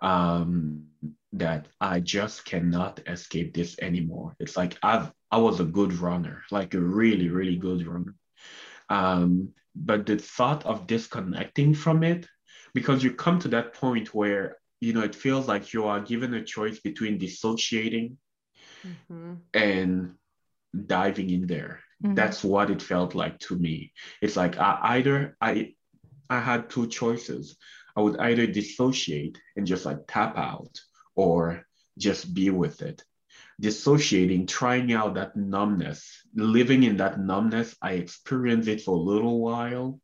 Um, 0.00 0.86
that 1.32 1.68
I 1.80 2.00
just 2.00 2.44
cannot 2.44 3.00
escape 3.06 3.54
this 3.54 3.76
anymore. 3.80 4.34
It's 4.38 4.56
like 4.56 4.76
I've 4.82 5.12
I 5.30 5.38
was 5.38 5.60
a 5.60 5.64
good 5.64 5.94
runner, 5.94 6.42
like 6.50 6.74
a 6.74 6.80
really, 6.80 7.28
really 7.28 7.56
good 7.56 7.86
runner. 7.86 8.14
Um, 8.88 9.54
but 9.74 10.04
the 10.04 10.18
thought 10.18 10.66
of 10.66 10.86
disconnecting 10.86 11.74
from 11.74 12.02
it, 12.02 12.26
because 12.74 13.02
you 13.02 13.12
come 13.14 13.38
to 13.40 13.48
that 13.48 13.74
point 13.74 14.14
where 14.14 14.58
you 14.80 14.92
know 14.92 15.02
it 15.02 15.14
feels 15.14 15.48
like 15.48 15.72
you 15.72 15.86
are 15.86 16.00
given 16.00 16.34
a 16.34 16.44
choice 16.44 16.80
between 16.80 17.18
dissociating 17.18 18.18
mm-hmm. 18.84 19.34
and 19.54 20.14
diving 20.86 21.30
in 21.30 21.46
there. 21.46 21.80
Mm-hmm. 22.02 22.14
That's 22.14 22.42
what 22.42 22.70
it 22.70 22.82
felt 22.82 23.14
like 23.14 23.38
to 23.40 23.56
me. 23.56 23.92
It's 24.20 24.36
like 24.36 24.58
I 24.58 24.96
either 24.96 25.36
I 25.40 25.74
I 26.28 26.40
had 26.40 26.70
two 26.70 26.88
choices. 26.88 27.56
I 27.94 28.00
would 28.00 28.18
either 28.18 28.46
dissociate 28.46 29.38
and 29.56 29.66
just 29.66 29.84
like 29.84 29.98
tap 30.08 30.36
out 30.36 30.80
or 31.14 31.66
just 31.98 32.32
be 32.32 32.50
with 32.50 32.82
it. 32.82 33.04
Dissociating, 33.60 34.46
trying 34.46 34.92
out 34.92 35.14
that 35.14 35.36
numbness, 35.36 36.26
living 36.34 36.82
in 36.82 36.96
that 36.96 37.20
numbness, 37.20 37.76
I 37.82 37.92
experienced 37.92 38.68
it 38.68 38.80
for 38.80 38.96
a 38.96 39.00
little 39.00 39.40
while. 39.40 40.00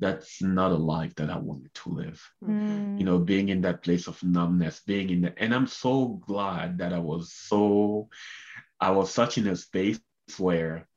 That's 0.00 0.40
not 0.40 0.72
a 0.72 0.76
life 0.76 1.14
that 1.16 1.28
I 1.28 1.36
wanted 1.36 1.74
to 1.74 1.90
live. 1.90 2.26
Mm. 2.42 2.98
You 2.98 3.04
know, 3.04 3.18
being 3.18 3.50
in 3.50 3.60
that 3.60 3.82
place 3.82 4.06
of 4.08 4.20
numbness, 4.22 4.80
being 4.86 5.10
in 5.10 5.20
the, 5.20 5.38
and 5.38 5.54
I'm 5.54 5.66
so 5.66 6.20
glad 6.26 6.78
that 6.78 6.94
I 6.94 6.98
was 6.98 7.34
so 7.34 8.08
I 8.80 8.90
was 8.90 9.12
such 9.12 9.38
in 9.38 9.46
a 9.46 9.56
space 9.56 10.00
where 10.38 10.88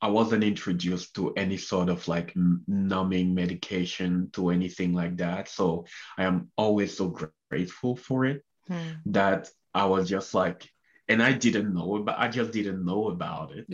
I 0.00 0.08
wasn't 0.08 0.44
introduced 0.44 1.14
to 1.14 1.34
any 1.34 1.56
sort 1.56 1.88
of 1.88 2.06
like 2.06 2.32
numbing 2.36 3.34
medication 3.34 4.30
to 4.32 4.50
anything 4.50 4.94
like 4.94 5.16
that. 5.16 5.48
So 5.48 5.86
I 6.16 6.24
am 6.24 6.50
always 6.56 6.96
so 6.96 7.16
grateful 7.50 7.96
for 7.96 8.24
it 8.24 8.44
hmm. 8.68 8.92
that 9.06 9.50
I 9.74 9.86
was 9.86 10.08
just 10.08 10.34
like, 10.34 10.68
and 11.08 11.22
I 11.22 11.32
didn't 11.32 11.74
know, 11.74 11.98
but 12.04 12.18
I 12.18 12.28
just 12.28 12.52
didn't 12.52 12.84
know 12.84 13.08
about 13.08 13.52
it, 13.56 13.66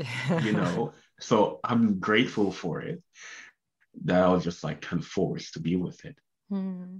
you 0.45 0.53
know? 0.61 0.93
So 1.21 1.61
I'm 1.63 1.99
grateful 1.99 2.53
for 2.53 2.81
it 2.81 3.03
that 4.05 4.23
I 4.23 4.29
was 4.29 4.45
just 4.45 4.65
like 4.65 4.81
kind 4.81 5.03
of 5.03 5.07
forced 5.07 5.55
to 5.55 5.61
be 5.61 5.77
with 5.77 6.05
it. 6.05 6.17
Hmm 6.49 6.99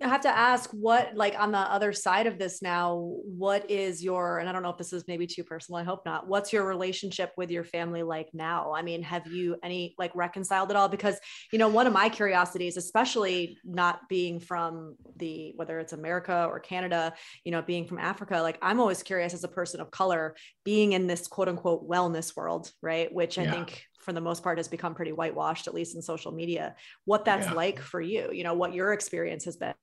I 0.00 0.08
have 0.08 0.20
to 0.20 0.28
ask 0.28 0.70
what, 0.70 1.16
like, 1.16 1.38
on 1.38 1.50
the 1.50 1.58
other 1.58 1.92
side 1.92 2.26
of 2.26 2.38
this 2.38 2.62
now, 2.62 3.16
what 3.24 3.68
is 3.68 4.02
your, 4.02 4.38
and 4.38 4.48
I 4.48 4.52
don't 4.52 4.62
know 4.62 4.70
if 4.70 4.78
this 4.78 4.92
is 4.92 5.04
maybe 5.08 5.26
too 5.26 5.42
personal, 5.42 5.80
I 5.80 5.84
hope 5.84 6.02
not. 6.06 6.28
What's 6.28 6.52
your 6.52 6.66
relationship 6.66 7.32
with 7.36 7.50
your 7.50 7.64
family 7.64 8.04
like 8.04 8.28
now? 8.32 8.72
I 8.72 8.82
mean, 8.82 9.02
have 9.02 9.26
you 9.26 9.56
any 9.62 9.96
like 9.98 10.12
reconciled 10.14 10.70
at 10.70 10.76
all? 10.76 10.88
Because, 10.88 11.18
you 11.52 11.58
know, 11.58 11.68
one 11.68 11.88
of 11.88 11.92
my 11.92 12.08
curiosities, 12.08 12.76
especially 12.76 13.58
not 13.64 14.08
being 14.08 14.38
from 14.38 14.94
the, 15.16 15.52
whether 15.56 15.80
it's 15.80 15.92
America 15.92 16.46
or 16.48 16.60
Canada, 16.60 17.12
you 17.44 17.50
know, 17.50 17.62
being 17.62 17.86
from 17.86 17.98
Africa, 17.98 18.40
like, 18.40 18.58
I'm 18.62 18.78
always 18.78 19.02
curious 19.02 19.34
as 19.34 19.42
a 19.42 19.48
person 19.48 19.80
of 19.80 19.90
color 19.90 20.36
being 20.64 20.92
in 20.92 21.08
this 21.08 21.26
quote 21.26 21.48
unquote 21.48 21.88
wellness 21.88 22.36
world, 22.36 22.70
right? 22.82 23.12
Which 23.12 23.36
I 23.36 23.44
yeah. 23.44 23.50
think 23.50 23.82
for 24.00 24.12
the 24.12 24.20
most 24.20 24.44
part 24.44 24.58
has 24.58 24.68
become 24.68 24.94
pretty 24.94 25.12
whitewashed, 25.12 25.66
at 25.66 25.74
least 25.74 25.96
in 25.96 26.02
social 26.02 26.30
media, 26.32 26.76
what 27.04 27.24
that's 27.24 27.48
yeah. 27.48 27.52
like 27.52 27.80
for 27.80 28.00
you, 28.00 28.30
you 28.32 28.44
know, 28.44 28.54
what 28.54 28.72
your 28.72 28.92
experience 28.92 29.44
has 29.44 29.56
been 29.56 29.74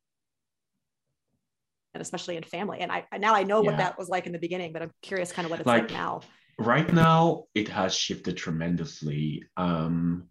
and 1.96 2.02
especially 2.02 2.36
in 2.36 2.44
family. 2.44 2.80
And 2.82 2.92
I 2.92 3.06
now 3.18 3.34
I 3.34 3.44
know 3.44 3.64
yeah. 3.64 3.72
what 3.72 3.78
that 3.78 3.98
was 3.98 4.10
like 4.10 4.28
in 4.28 4.34
the 4.34 4.40
beginning, 4.40 4.74
but 4.74 4.82
I'm 4.84 4.92
curious 5.02 5.32
kind 5.32 5.46
of 5.46 5.50
what 5.50 5.62
it's 5.62 5.68
like, 5.68 5.84
like 5.84 5.92
now. 5.92 6.22
Right 6.60 6.94
now, 6.94 7.46
it 7.56 7.70
has 7.70 7.96
shifted 7.96 8.38
tremendously. 8.38 9.46
Um, 9.58 10.28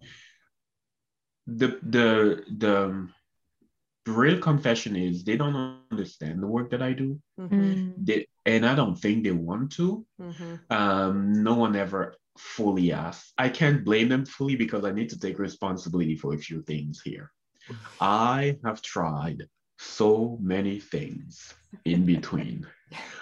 the 1.46 1.78
the 1.82 2.44
the 2.56 3.08
real 4.06 4.38
confession 4.38 4.94
is 4.94 5.24
they 5.24 5.36
don't 5.38 5.80
understand 5.90 6.42
the 6.42 6.46
work 6.46 6.70
that 6.70 6.82
I 6.82 6.92
do. 6.92 7.18
Mm-hmm. 7.40 7.92
They, 8.04 8.26
and 8.44 8.66
I 8.66 8.74
don't 8.74 8.96
think 8.96 9.24
they 9.24 9.32
want 9.32 9.72
to. 9.72 10.04
Mm-hmm. 10.20 10.54
Um, 10.70 11.42
no 11.42 11.54
one 11.54 11.74
ever 11.76 12.14
fully 12.36 12.92
asks. 12.92 13.32
I 13.38 13.48
can't 13.48 13.84
blame 13.84 14.10
them 14.10 14.26
fully 14.26 14.56
because 14.56 14.84
I 14.84 14.92
need 14.92 15.08
to 15.10 15.18
take 15.18 15.38
responsibility 15.38 16.16
for 16.16 16.34
a 16.34 16.38
few 16.38 16.60
things 16.62 17.00
here. 17.02 17.30
I 18.00 18.58
have 18.66 18.82
tried 18.82 19.44
so 19.84 20.38
many 20.40 20.80
things 20.80 21.54
in 21.84 22.04
between. 22.14 22.66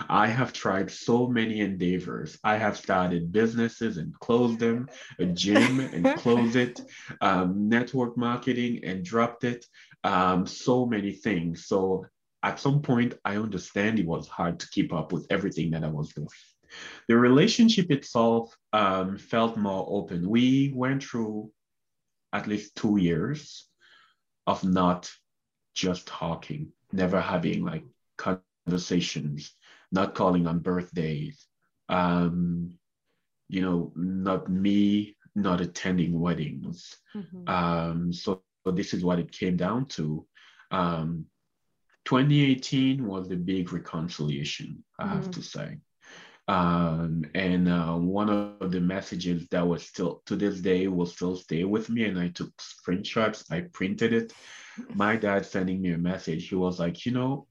I 0.09 0.27
have 0.27 0.53
tried 0.53 0.91
so 0.91 1.27
many 1.27 1.61
endeavors. 1.61 2.39
I 2.45 2.57
have 2.57 2.77
started 2.77 3.33
businesses 3.33 3.97
and 3.97 4.19
closed 4.21 4.59
them, 4.59 4.89
a 5.19 5.27
gym 5.27 5.81
and 5.81 6.17
closed 6.19 6.57
it, 6.57 6.81
um, 7.21 7.69
network 7.69 8.17
marketing 8.17 8.85
and 8.85 9.05
dropped 9.05 9.45
it, 9.45 9.65
um, 10.05 10.47
so 10.47 10.85
many 10.85 11.13
things. 11.13 11.67
So 11.67 12.07
at 12.43 12.61
some 12.61 12.83
point, 12.83 13.15
I 13.25 13.37
understand 13.37 13.99
it 13.99 14.07
was 14.07 14.29
hard 14.29 14.61
to 14.61 14.69
keep 14.69 14.93
up 14.93 15.13
with 15.13 15.27
everything 15.31 15.71
that 15.71 15.85
I 15.85 15.89
was 15.89 16.13
doing. 16.13 16.29
The 17.09 17.17
relationship 17.17 17.91
itself 17.91 18.57
um, 18.73 19.19
felt 19.19 19.57
more 19.57 19.87
open. 19.89 20.29
We 20.29 20.73
went 20.75 21.03
through 21.03 21.51
at 22.33 22.47
least 22.47 22.77
two 22.77 22.97
years 22.97 23.69
of 24.47 24.65
not 24.65 25.11
just 25.75 26.07
talking, 26.07 26.73
never 26.93 27.21
having 27.21 27.65
like 27.65 27.85
conversations, 28.19 29.55
not 29.91 30.15
calling 30.15 30.47
on 30.47 30.61
birthdays, 30.61 31.47
um, 31.89 32.79
you 33.49 33.61
know, 33.61 33.93
not 33.97 34.51
me 34.51 35.17
not 35.35 35.61
attending 35.61 36.19
weddings. 36.19 36.97
Mm-hmm. 37.15 37.49
Um, 37.49 38.13
so, 38.13 38.43
so, 38.65 38.71
this 38.71 38.95
is 38.95 39.05
what 39.05 39.19
it 39.19 39.33
came 39.33 39.57
down 39.57 39.87
to. 39.87 40.27
Um, 40.71 41.27
2018 42.05 43.07
was 43.07 43.29
the 43.29 43.37
big 43.37 43.73
reconciliation, 43.73 44.85
I 44.99 45.09
have 45.09 45.23
mm-hmm. 45.23 45.31
to 45.31 45.43
say. 45.43 45.79
Um, 46.49 47.25
and 47.35 47.69
uh, 47.69 47.95
one 47.95 48.29
of 48.29 48.73
the 48.73 48.81
messages 48.81 49.47
that 49.51 49.67
was 49.67 49.85
still 49.85 50.23
to 50.27 50.37
this 50.37 50.61
day 50.61 50.89
will 50.89 51.07
still 51.07 51.37
stay 51.37 51.65
with 51.65 51.89
me, 51.89 52.05
and 52.05 52.19
I 52.19 52.29
took 52.29 52.51
screenshots, 52.57 53.51
I 53.51 53.63
printed 53.73 54.13
it, 54.13 54.33
my 54.95 55.17
dad 55.17 55.47
sending 55.47 55.81
me 55.81 55.93
a 55.93 55.99
message, 55.99 56.49
he 56.49 56.55
was 56.57 56.81
like, 56.81 57.07
you 57.07 57.13
know, 57.13 57.47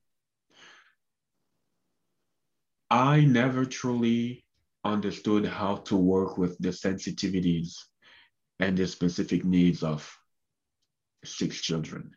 I 2.90 3.22
never 3.22 3.64
truly 3.64 4.44
understood 4.84 5.46
how 5.46 5.78
to 5.78 5.96
work 5.96 6.38
with 6.38 6.58
the 6.60 6.70
sensitivities 6.70 7.76
and 8.60 8.78
the 8.78 8.88
specific 8.88 9.46
needs 9.46 9.84
of 9.84 10.14
six 11.24 11.62
children. 11.62 12.12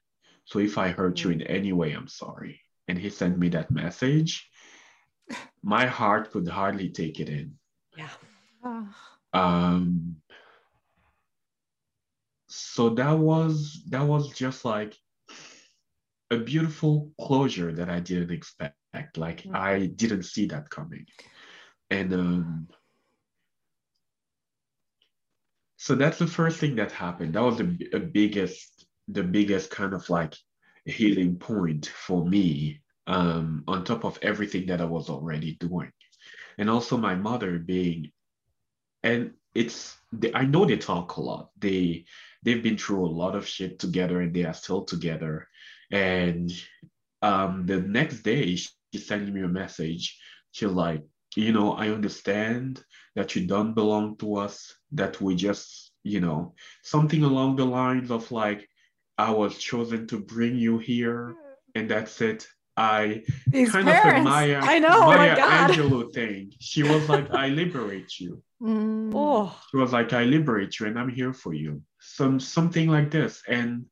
So 0.47 0.59
if 0.59 0.77
I 0.77 0.89
hurt 0.89 1.23
you 1.23 1.31
in 1.31 1.39
mm. 1.39 1.47
any 1.49 1.73
way, 1.73 1.93
I'm 1.93 2.09
sorry. 2.09 2.61
And 2.89 2.99
he 2.99 3.11
sent 3.11 3.39
me 3.39 3.49
that 3.51 3.71
message. 3.71 4.51
My 5.64 5.87
heart 5.87 6.31
could 6.31 6.46
hardly 6.46 6.90
take 6.90 7.18
it 7.20 7.29
in. 7.29 7.55
Yeah. 7.96 8.11
Um, 9.33 10.16
so 12.48 12.90
that 12.90 13.18
was 13.18 13.83
that 13.88 14.03
was 14.03 14.29
just 14.31 14.64
like 14.64 14.94
a 16.31 16.37
beautiful 16.37 17.11
closure 17.20 17.72
that 17.72 17.88
I 17.88 18.00
didn't 18.00 18.31
expect. 18.31 18.77
Like 19.16 19.42
mm-hmm. 19.42 19.57
I 19.57 19.87
didn't 19.87 20.24
see 20.24 20.46
that 20.46 20.70
coming. 20.70 21.07
And 21.90 22.12
um, 22.12 22.68
so 25.77 25.94
that's 25.94 26.18
the 26.18 26.27
first 26.27 26.59
thing 26.59 26.77
that 26.77 26.92
happened. 26.92 27.35
That 27.35 27.42
was 27.42 27.59
the, 27.59 27.77
the 27.92 28.00
biggest, 28.00 28.87
the 29.09 29.22
biggest 29.22 29.70
kind 29.70 29.94
of 29.94 30.09
like 30.09 30.35
healing 30.85 31.37
point 31.37 31.87
for 31.87 32.24
me, 32.24 32.81
um, 33.07 33.64
on 33.69 33.85
top 33.85 34.05
of 34.05 34.19
everything 34.23 34.67
that 34.67 34.81
I 34.81 34.85
was 34.85 35.09
already 35.09 35.57
doing. 35.61 35.90
And 36.59 36.71
also 36.71 36.97
my 36.97 37.14
mother 37.14 37.59
being, 37.59 38.11
and 39.03 39.33
it's, 39.55 39.97
they, 40.12 40.33
I 40.33 40.45
know 40.45 40.64
they 40.64 40.77
talk 40.77 41.17
a 41.17 41.21
lot. 41.21 41.51
They, 41.59 42.07
they've 42.43 42.62
been 42.62 42.79
through 42.79 43.07
a 43.07 43.17
lot 43.23 43.35
of 43.35 43.47
shit 43.47 43.79
together 43.79 44.21
and 44.21 44.35
they 44.35 44.45
are 44.45 44.55
still 44.55 44.85
together. 44.85 45.49
And 45.90 46.53
um, 47.23 47.67
the 47.67 47.81
next 47.81 48.23
day, 48.23 48.57
she 48.57 48.71
sent 48.99 49.33
me 49.33 49.43
a 49.43 49.49
message. 49.49 50.19
She's 50.53 50.71
like, 50.71 51.03
you 51.37 51.53
know, 51.53 51.73
I 51.73 51.88
understand 51.88 52.83
that 53.17 53.35
you 53.35 53.47
don't 53.47 53.75
belong 53.75 54.17
to 54.19 54.37
us, 54.37 54.75
that 54.93 55.21
we 55.21 55.35
just, 55.35 55.93
you 56.05 56.21
know, 56.21 56.55
something 56.83 57.25
along 57.25 57.57
the 57.57 57.64
lines 57.64 58.11
of 58.11 58.31
like, 58.31 58.69
I 59.19 59.31
was 59.31 59.59
chosen 59.59 60.07
to 60.09 60.19
bring 60.19 60.57
you 60.57 60.79
here, 60.79 61.37
and 61.75 61.88
that's 61.88 62.21
it. 62.21 62.47
I 62.77 63.23
These 63.47 63.71
kind 63.71 63.87
parents. 63.87 64.09
of 64.09 64.33
admire 64.33 64.61
I 64.63 64.79
know, 64.79 65.07
Maya 65.07 65.37
oh 65.39 65.73
Angelou 65.73 66.13
thing. 66.13 66.53
She 66.59 66.83
was 66.83 67.09
like, 67.15 67.31
I 67.31 67.49
liberate 67.49 68.19
you. 68.19 68.43
Mm. 68.61 69.13
Oh. 69.15 69.57
She 69.71 69.77
was 69.77 69.93
like, 69.93 70.13
I 70.13 70.25
liberate 70.25 70.81
you 70.81 70.87
and 70.87 70.99
I'm 70.99 71.09
here 71.09 71.33
for 71.33 71.53
you. 71.53 71.83
Some 72.01 72.41
something 72.41 72.89
like 72.89 73.11
this. 73.11 73.43
And 73.49 73.87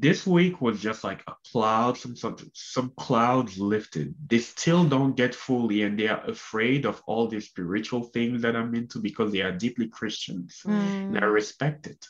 this 0.00 0.26
week 0.26 0.60
was 0.60 0.80
just 0.80 1.04
like 1.04 1.22
a 1.26 1.34
cloud, 1.50 1.98
some 1.98 2.16
some, 2.16 2.36
some 2.54 2.92
clouds 2.98 3.58
lifted. 3.58 4.14
They 4.26 4.38
still 4.38 4.84
don't 4.84 5.16
get 5.16 5.34
fully, 5.34 5.82
and 5.82 5.98
they 5.98 6.08
are 6.08 6.24
afraid 6.24 6.86
of 6.86 7.02
all 7.06 7.28
these 7.28 7.46
spiritual 7.46 8.04
things 8.04 8.42
that 8.42 8.56
I'm 8.56 8.74
into 8.74 9.00
because 9.00 9.32
they 9.32 9.42
are 9.42 9.52
deeply 9.52 9.88
Christians. 9.88 10.60
Mm. 10.64 11.16
And 11.16 11.18
I 11.18 11.26
respect 11.26 11.86
it. 11.86 12.06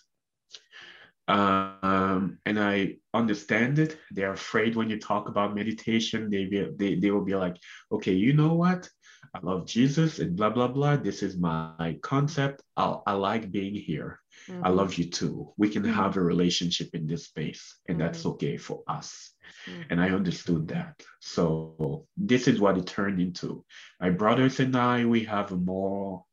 Um, 1.28 2.38
and 2.44 2.58
I 2.58 2.96
understand 3.14 3.78
it. 3.78 3.98
They're 4.11 4.32
afraid 4.32 4.76
when 4.76 4.90
you 4.90 4.98
talk 4.98 5.28
about 5.28 5.54
meditation, 5.54 6.30
they, 6.30 6.44
be, 6.46 6.68
they, 6.76 6.96
they 6.96 7.11
will 7.11 7.24
be 7.24 7.35
like, 7.35 7.56
okay, 7.90 8.12
you 8.12 8.32
know 8.32 8.54
what? 8.54 8.88
I 9.35 9.38
love 9.42 9.66
Jesus 9.66 10.18
and 10.18 10.37
blah, 10.37 10.50
blah, 10.50 10.68
blah. 10.68 10.96
This 10.96 11.22
is 11.22 11.37
my 11.37 11.96
concept. 12.02 12.62
I'll, 12.76 13.02
I 13.06 13.12
like 13.12 13.50
being 13.50 13.74
here. 13.74 14.20
Mm-hmm. 14.48 14.64
I 14.66 14.68
love 14.70 14.94
you 14.94 15.04
too. 15.04 15.52
We 15.56 15.68
can 15.68 15.82
mm-hmm. 15.82 15.92
have 15.92 16.16
a 16.16 16.22
relationship 16.22 16.90
in 16.94 17.06
this 17.06 17.24
space, 17.26 17.78
and 17.88 17.98
mm-hmm. 17.98 18.06
that's 18.06 18.26
okay 18.26 18.56
for 18.56 18.82
us. 18.88 19.30
Mm-hmm. 19.66 19.82
And 19.90 20.00
I 20.00 20.11
understood 20.11 20.68
that. 20.68 21.02
So 21.20 22.06
this 22.16 22.48
is 22.48 22.61
what 22.61 22.76
it 22.76 22.87
turned 22.87 23.20
into. 23.20 23.64
My 24.00 24.11
brothers 24.11 24.61
and 24.61 24.76
I, 24.76 25.04
we 25.04 25.24
have 25.24 25.52
a 25.52 25.56
more 25.56 26.24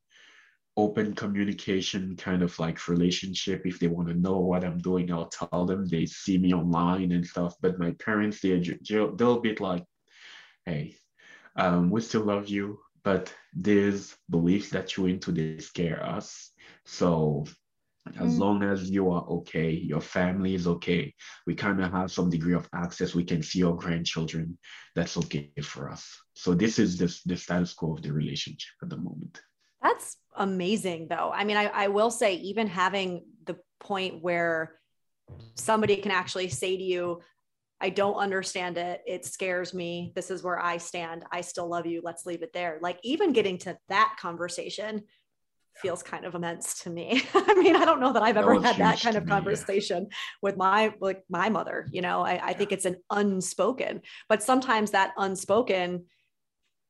open 0.80 1.14
communication 1.14 2.16
kind 2.16 2.42
of 2.42 2.58
like 2.60 2.88
relationship. 2.88 3.66
If 3.66 3.80
they 3.80 3.88
want 3.88 4.08
to 4.10 4.14
know 4.14 4.40
what 4.40 4.64
I'm 4.64 4.80
doing, 4.80 5.12
I'll 5.12 5.30
tell 5.30 5.66
them. 5.66 5.88
They 5.88 6.06
see 6.06 6.38
me 6.38 6.54
online 6.54 7.12
and 7.12 7.26
stuff. 7.26 7.56
But 7.62 7.80
my 7.80 7.92
parents, 7.92 8.42
they 8.42 8.60
they'll 8.88 9.42
be 9.42 9.56
like, 9.56 9.84
"Hey, 10.66 10.96
um, 11.56 11.90
we 11.90 12.02
still 12.02 12.24
love 12.24 12.48
you, 12.48 12.80
but 13.04 13.34
these 13.54 14.16
beliefs 14.30 14.70
that 14.70 14.96
you're 14.96 15.10
into 15.10 15.32
they 15.32 15.58
scare 15.60 16.04
us. 16.06 16.52
So 16.86 17.46
as 18.20 18.36
mm. 18.36 18.40
long 18.40 18.64
as 18.64 18.90
you 18.90 19.12
are 19.12 19.26
okay, 19.28 19.72
your 19.72 20.02
family 20.02 20.56
is 20.56 20.68
okay, 20.68 21.14
we 21.46 21.56
kind 21.56 21.84
of 21.84 21.92
have 21.92 22.12
some 22.12 22.30
degree 22.30 22.56
of 22.56 22.68
access. 22.74 23.14
We 23.14 23.24
can 23.24 23.44
see 23.44 23.64
our 23.64 23.74
grandchildren. 23.74 24.58
That's 24.96 25.18
okay 25.18 25.52
for 25.62 25.90
us. 25.90 26.08
So 26.34 26.54
this 26.54 26.80
is 26.80 26.98
this 26.98 27.22
the 27.24 27.38
status 27.38 27.74
quo 27.74 27.94
of 27.94 28.02
the 28.02 28.14
relationship 28.14 28.74
at 28.82 28.90
the 28.90 28.98
moment. 28.98 29.42
That's 29.82 30.18
amazing 30.36 31.08
though. 31.10 31.32
I 31.34 31.44
mean, 31.44 31.58
I, 31.58 31.66
I 31.66 31.88
will 31.88 32.12
say, 32.12 32.36
even 32.36 32.68
having 32.68 33.26
the 33.46 33.58
point 33.80 34.22
where 34.22 34.80
somebody 35.56 35.98
can 35.98 36.12
actually 36.12 36.50
say 36.50 36.76
to 36.76 36.84
you, 36.84 37.22
I 37.82 37.90
don't 37.90 38.16
understand 38.16 38.78
it. 38.78 39.02
It 39.08 39.26
scares 39.26 39.74
me. 39.74 40.12
This 40.16 40.32
is 40.32 40.44
where 40.44 40.60
I 40.60 40.78
stand. 40.78 41.24
I 41.32 41.42
still 41.42 41.70
love 41.70 41.86
you. 41.86 42.02
Let's 42.04 42.26
leave 42.26 42.44
it 42.44 42.52
there. 42.52 42.78
Like, 42.82 43.00
even 43.04 43.32
getting 43.32 43.58
to 43.60 43.78
that 43.88 44.18
conversation 44.20 45.04
feels 45.76 46.04
kind 46.04 46.26
of 46.26 46.36
immense 46.36 46.84
to 46.84 46.90
me. 46.90 47.24
I 47.34 47.54
mean, 47.56 47.76
I 47.76 47.86
don't 47.86 48.00
know 48.00 48.14
that 48.14 48.24
I've 48.24 48.38
ever 48.38 48.60
that 48.60 48.76
had 48.76 48.78
that 48.78 49.02
kind 49.02 49.16
of 49.16 49.26
me, 49.26 49.32
conversation 49.32 50.08
yeah. 50.10 50.18
with 50.42 50.58
my 50.58 50.94
like 51.00 51.24
my 51.30 51.50
mother. 51.50 51.88
You 51.92 52.02
know, 52.02 52.22
I, 52.22 52.32
I 52.32 52.34
yeah. 52.34 52.54
think 52.54 52.72
it's 52.72 52.86
an 52.86 52.98
unspoken, 53.10 54.02
but 54.28 54.44
sometimes 54.44 54.92
that 54.92 55.14
unspoken, 55.18 56.06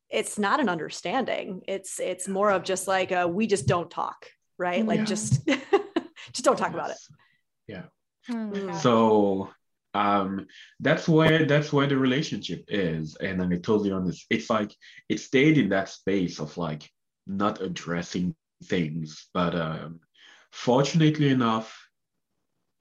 it's 0.10 0.40
not 0.40 0.60
an 0.60 0.70
understanding. 0.70 1.62
It's 1.68 2.00
it's 2.00 2.28
more 2.28 2.52
of 2.52 2.64
just 2.64 2.88
like 2.88 3.12
a, 3.12 3.28
we 3.28 3.48
just 3.48 3.68
don't 3.68 3.90
talk, 3.90 4.28
right? 4.58 4.86
Like 4.86 5.00
yeah. 5.00 5.06
just 5.06 5.46
just 6.34 6.44
don't 6.44 6.58
talk 6.58 6.74
about 6.74 6.92
it. 6.92 6.98
Yeah. 7.68 7.84
Mm. 8.30 8.76
So 8.76 9.50
um 9.96 10.46
that's 10.80 11.10
where 11.10 11.46
that's 11.46 11.74
where 11.74 11.88
the 11.88 11.98
relationship 11.98 12.64
is 12.68 13.16
and 13.16 13.42
i'm 13.42 13.50
totally 13.60 13.92
understand 13.92 14.40
it's 14.40 14.48
like 14.48 14.72
it 15.10 15.20
stayed 15.20 15.58
in 15.58 15.70
that 15.70 15.90
space 15.90 16.40
of 16.40 16.56
like 16.60 16.88
not 17.30 17.62
addressing 17.62 18.36
things. 18.66 19.28
But 19.34 19.56
um, 19.56 20.00
fortunately 20.52 21.30
enough, 21.30 21.78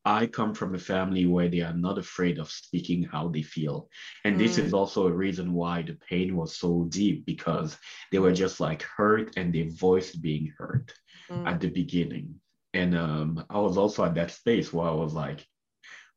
I 0.09 0.27
come 0.27 0.55
from 0.55 0.75
a 0.75 0.79
family 0.79 1.27
where 1.27 1.51
they 1.51 1.61
are 1.61 1.75
not 1.75 1.99
afraid 1.99 2.39
of 2.39 2.51
speaking 2.51 3.03
how 3.03 3.29
they 3.29 3.43
feel. 3.43 3.91
And 4.25 4.37
mm. 4.37 4.39
this 4.39 4.57
is 4.57 4.73
also 4.73 5.07
a 5.07 5.13
reason 5.13 5.53
why 5.53 5.83
the 5.83 5.99
pain 6.09 6.35
was 6.35 6.57
so 6.57 6.87
deep 6.89 7.27
because 7.27 7.77
they 8.11 8.19
were 8.19 8.33
just 8.33 8.59
like 8.59 8.81
hurt 8.83 9.37
and 9.37 9.53
they 9.53 9.65
voiced 9.65 10.23
being 10.23 10.51
hurt 10.57 10.95
mm. 11.31 11.47
at 11.47 11.61
the 11.61 11.69
beginning. 11.69 12.37
And 12.73 12.97
um, 12.97 13.45
I 13.51 13.59
was 13.59 13.77
also 13.77 14.03
at 14.03 14.15
that 14.15 14.31
space 14.31 14.73
where 14.73 14.89
I 14.89 14.95
was 14.95 15.13
like, 15.13 15.47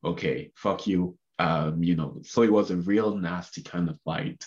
okay, 0.05 0.51
fuck 0.55 0.87
you. 0.87 1.17
Um, 1.37 1.83
you 1.83 1.97
know, 1.97 2.21
so 2.23 2.43
it 2.43 2.51
was 2.51 2.71
a 2.71 2.77
real 2.77 3.17
nasty 3.17 3.61
kind 3.61 3.89
of 3.89 3.99
fight. 4.05 4.45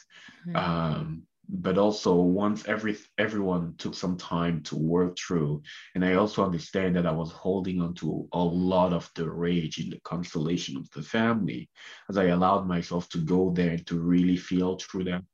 Mm. 0.49 0.57
Um, 0.57 1.23
but 1.49 1.79
also 1.79 2.15
once 2.15 2.67
every 2.67 2.97
everyone 3.19 3.75
took 3.77 3.95
some 3.95 4.17
time 4.17 4.63
to 4.63 4.77
work 4.77 5.17
through 5.19 5.63
and 5.95 6.05
i 6.05 6.15
also 6.15 6.45
understand 6.45 6.97
that 6.97 7.07
i 7.07 7.11
was 7.13 7.31
holding 7.33 7.81
on 7.81 7.95
to 7.95 8.27
a 8.33 8.39
lot 8.39 8.93
of 8.93 9.11
the 9.15 9.29
rage 9.29 9.79
in 9.79 9.91
the 9.91 10.01
constellation 10.05 10.77
of 10.77 10.91
the 10.91 11.03
family 11.03 11.69
as 12.09 12.17
i 12.17 12.25
allowed 12.25 12.67
myself 12.67 13.09
to 13.09 13.19
go 13.19 13.51
there 13.51 13.71
and 13.71 13.87
to 13.87 13.99
really 13.99 14.37
feel 14.37 14.77
through 14.79 15.05
them. 15.05 15.27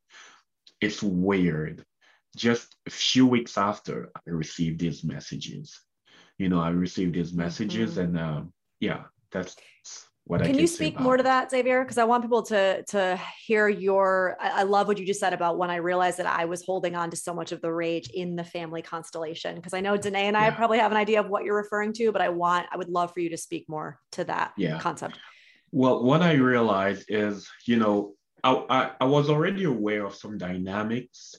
It's 0.79 1.03
weird. 1.03 1.85
Just 2.35 2.75
a 2.87 2.89
few 2.89 3.27
weeks 3.27 3.57
after 3.57 4.11
i 4.15 4.19
received 4.25 4.79
these 4.79 5.03
messages. 5.03 5.79
You 6.37 6.49
know 6.49 6.59
i 6.59 6.69
received 6.69 7.15
these 7.15 7.33
messages 7.33 7.91
mm-hmm. 7.91 8.15
and 8.15 8.19
uh, 8.19 8.41
yeah 8.79 9.03
that's 9.31 9.55
what 10.25 10.41
can, 10.41 10.51
can 10.51 10.59
you 10.59 10.67
speak 10.67 10.99
more 10.99 11.17
to 11.17 11.23
that 11.23 11.49
xavier? 11.49 11.83
Because 11.83 11.97
i 11.97 12.03
want 12.03 12.23
people 12.23 12.43
to 12.43 12.83
to 12.83 13.19
hear 13.45 13.67
your 13.67 14.37
I, 14.39 14.61
I, 14.61 14.63
love 14.63 14.87
what 14.87 14.97
you 14.97 15.05
just 15.05 15.19
said 15.19 15.33
about 15.33 15.57
when 15.57 15.69
i 15.69 15.77
realized 15.77 16.19
that 16.19 16.25
i 16.25 16.45
was 16.45 16.63
holding 16.63 16.95
on 16.95 17.09
to 17.09 17.17
so 17.17 17.33
much 17.33 17.51
of 17.51 17.61
the 17.61 17.73
rage 17.73 18.09
in 18.09 18.35
the 18.35 18.43
family 18.43 18.81
constellation. 18.81 19.55
Because 19.55 19.73
i 19.73 19.81
know 19.81 19.97
danae 19.97 20.27
and 20.27 20.37
i 20.37 20.45
yeah. 20.45 20.55
probably 20.55 20.77
have 20.77 20.91
an 20.91 20.97
idea 20.97 21.19
of 21.19 21.29
what 21.29 21.43
you're 21.43 21.55
referring 21.55 21.93
to 21.93 22.11
but 22.11 22.21
i 22.21 22.29
want 22.29 22.67
i 22.71 22.77
would 22.77 22.89
love 22.89 23.13
for 23.13 23.19
you 23.19 23.29
to 23.29 23.37
speak 23.37 23.65
more 23.67 23.99
to 24.13 24.23
that 24.25 24.53
yeah. 24.57 24.79
concept. 24.79 25.17
Well 25.71 26.03
what 26.03 26.21
i 26.21 26.33
realized 26.33 27.05
is 27.09 27.49
you 27.65 27.77
know 27.77 28.13
I, 28.43 28.65
I, 28.69 28.91
I 29.01 29.05
was 29.05 29.29
already 29.29 29.65
aware 29.65 30.05
of 30.05 30.15
some 30.15 30.37
dynamics 30.37 31.35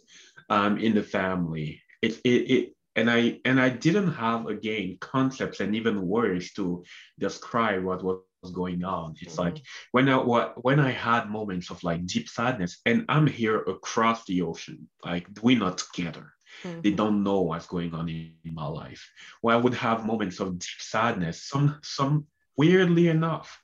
um, 0.51 0.79
in 0.79 0.95
the 0.95 1.03
family. 1.03 1.83
It, 2.01 2.21
it, 2.25 2.29
it 2.29 2.77
and 2.95 3.11
I 3.11 3.41
and 3.45 3.61
I 3.61 3.71
didn't 3.71 4.13
have 4.13 4.47
again 4.47 4.99
concepts 5.01 5.61
and 5.61 5.75
even 5.75 6.07
words 6.07 6.53
to 6.55 6.85
describe 7.19 7.83
what 7.83 8.05
was 8.05 8.19
was 8.19 8.23
going 8.51 8.85
on. 8.85 9.15
It's 9.21 9.35
mm-hmm. 9.35 9.43
like 9.43 9.63
when 9.93 10.09
I 10.09 10.17
when 10.17 10.81
I 10.81 10.91
had 10.91 11.31
moments 11.31 11.71
of 11.71 11.83
like 11.85 12.07
deep 12.07 12.29
sadness, 12.29 12.81
and 12.85 13.05
I'm 13.09 13.27
here 13.27 13.59
across 13.59 14.25
the 14.25 14.43
ocean, 14.43 14.89
like 15.05 15.27
we're 15.43 15.59
not 15.59 15.79
together. 15.79 16.33
Mm-hmm. 16.65 16.81
They 16.83 16.91
don't 16.91 17.23
know 17.23 17.41
what's 17.43 17.67
going 17.67 17.95
on 17.95 18.09
in, 18.09 18.35
in 18.45 18.55
my 18.55 18.67
life. 18.67 19.09
Where 19.41 19.55
I 19.55 19.59
would 19.59 19.75
have 19.75 20.07
moments 20.07 20.41
of 20.41 20.59
deep 20.59 20.81
sadness. 20.81 21.45
Some 21.45 21.79
some 21.83 22.27
weirdly 22.57 23.09
enough, 23.09 23.63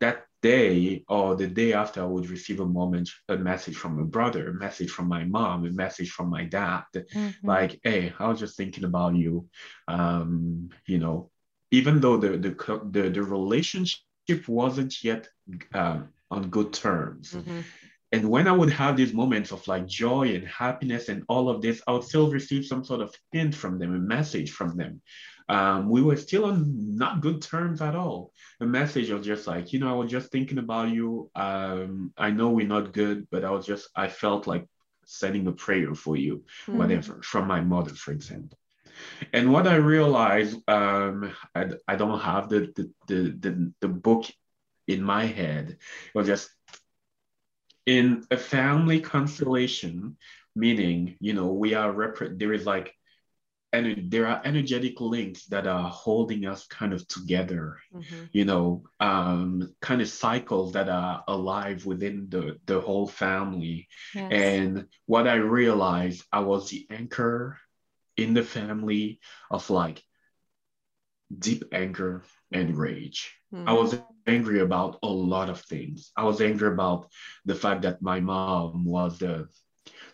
that 0.00 0.26
day 0.42 1.04
or 1.08 1.36
the 1.36 1.46
day 1.46 1.72
after 1.72 2.02
I 2.02 2.04
would 2.04 2.28
receive 2.28 2.60
a 2.60 2.66
moment, 2.66 3.08
a 3.28 3.36
message 3.36 3.76
from 3.76 4.00
a 4.00 4.04
brother, 4.04 4.48
a 4.48 4.54
message 4.54 4.90
from 4.90 5.06
my 5.06 5.24
mom, 5.24 5.64
a 5.64 5.70
message 5.70 6.10
from 6.10 6.28
my 6.28 6.44
dad, 6.44 6.82
mm-hmm. 6.94 7.46
like, 7.46 7.78
hey, 7.84 8.12
I 8.18 8.28
was 8.28 8.40
just 8.40 8.56
thinking 8.56 8.84
about 8.84 9.14
you. 9.14 9.48
Um, 9.86 10.70
you 10.86 10.98
know, 10.98 11.30
even 11.70 12.00
though 12.00 12.16
the 12.16 12.36
the 12.36 12.52
the, 12.90 13.10
the 13.10 13.22
relationship 13.22 14.00
wasn't 14.48 15.02
yet 15.02 15.28
um, 15.74 16.08
on 16.30 16.50
good 16.50 16.72
terms. 16.72 17.32
Mm-hmm. 17.32 17.60
And 18.12 18.28
when 18.28 18.46
I 18.46 18.52
would 18.52 18.70
have 18.70 18.96
these 18.96 19.14
moments 19.14 19.52
of 19.52 19.66
like 19.66 19.86
joy 19.86 20.34
and 20.34 20.46
happiness 20.46 21.08
and 21.08 21.24
all 21.28 21.48
of 21.48 21.62
this, 21.62 21.80
I 21.86 21.92
would 21.92 22.04
still 22.04 22.30
receive 22.30 22.66
some 22.66 22.84
sort 22.84 23.00
of 23.00 23.14
hint 23.32 23.54
from 23.54 23.78
them, 23.78 23.94
a 23.94 23.98
message 23.98 24.52
from 24.52 24.76
them. 24.76 25.00
Um, 25.48 25.88
we 25.88 26.02
were 26.02 26.16
still 26.16 26.44
on 26.44 26.96
not 26.96 27.20
good 27.20 27.40
terms 27.40 27.80
at 27.80 27.96
all. 27.96 28.32
The 28.60 28.66
message 28.66 29.08
of 29.10 29.22
just 29.22 29.46
like, 29.46 29.72
you 29.72 29.78
know, 29.78 29.88
I 29.88 29.96
was 29.96 30.10
just 30.10 30.30
thinking 30.30 30.58
about 30.58 30.90
you. 30.90 31.30
Um, 31.34 32.12
I 32.16 32.30
know 32.30 32.50
we're 32.50 32.66
not 32.66 32.92
good, 32.92 33.26
but 33.30 33.44
I 33.44 33.50
was 33.50 33.66
just, 33.66 33.88
I 33.96 34.08
felt 34.08 34.46
like 34.46 34.66
sending 35.04 35.46
a 35.46 35.52
prayer 35.52 35.94
for 35.94 36.16
you, 36.16 36.44
mm-hmm. 36.66 36.78
whatever, 36.78 37.22
from 37.22 37.48
my 37.48 37.60
mother, 37.60 37.94
for 37.94 38.12
example. 38.12 38.58
And 39.32 39.52
what 39.52 39.66
I 39.66 39.76
realized, 39.76 40.58
um, 40.68 41.32
I, 41.54 41.70
I 41.88 41.96
don't 41.96 42.20
have 42.20 42.48
the, 42.48 42.72
the, 42.76 42.90
the, 43.06 43.36
the, 43.38 43.72
the 43.80 43.88
book 43.88 44.26
in 44.86 45.02
my 45.02 45.24
head. 45.24 45.70
It 45.70 46.14
was 46.14 46.26
just 46.26 46.50
in 47.86 48.24
a 48.30 48.36
family 48.36 49.00
constellation, 49.00 50.16
meaning, 50.54 51.16
you 51.20 51.32
know, 51.32 51.52
we 51.52 51.74
are, 51.74 51.90
rep- 51.92 52.38
there 52.38 52.52
is 52.52 52.66
like, 52.66 52.94
and 53.72 54.10
there 54.10 54.26
are 54.26 54.40
energetic 54.44 55.00
links 55.00 55.46
that 55.46 55.66
are 55.66 55.88
holding 55.88 56.46
us 56.46 56.66
kind 56.66 56.92
of 56.92 57.06
together 57.08 57.78
mm-hmm. 57.94 58.24
you 58.32 58.44
know 58.44 58.84
um, 59.00 59.74
kind 59.80 60.00
of 60.00 60.08
cycles 60.08 60.72
that 60.72 60.88
are 60.88 61.24
alive 61.28 61.86
within 61.86 62.26
the 62.28 62.58
the 62.66 62.80
whole 62.80 63.06
family 63.06 63.88
yes. 64.14 64.30
and 64.30 64.86
what 65.06 65.26
i 65.26 65.34
realized 65.34 66.24
i 66.32 66.40
was 66.40 66.68
the 66.68 66.86
anchor 66.90 67.58
in 68.16 68.34
the 68.34 68.42
family 68.42 69.20
of 69.50 69.68
like 69.70 70.02
deep 71.36 71.64
anger 71.72 72.22
and 72.52 72.76
rage. 72.76 73.34
Mm-hmm. 73.54 73.68
I 73.68 73.72
was 73.72 73.98
angry 74.26 74.60
about 74.60 74.98
a 75.02 75.08
lot 75.08 75.50
of 75.50 75.60
things. 75.60 76.12
I 76.16 76.24
was 76.24 76.40
angry 76.40 76.68
about 76.68 77.10
the 77.44 77.54
fact 77.54 77.82
that 77.82 78.02
my 78.02 78.20
mom 78.20 78.84
was 78.84 79.18
the 79.18 79.48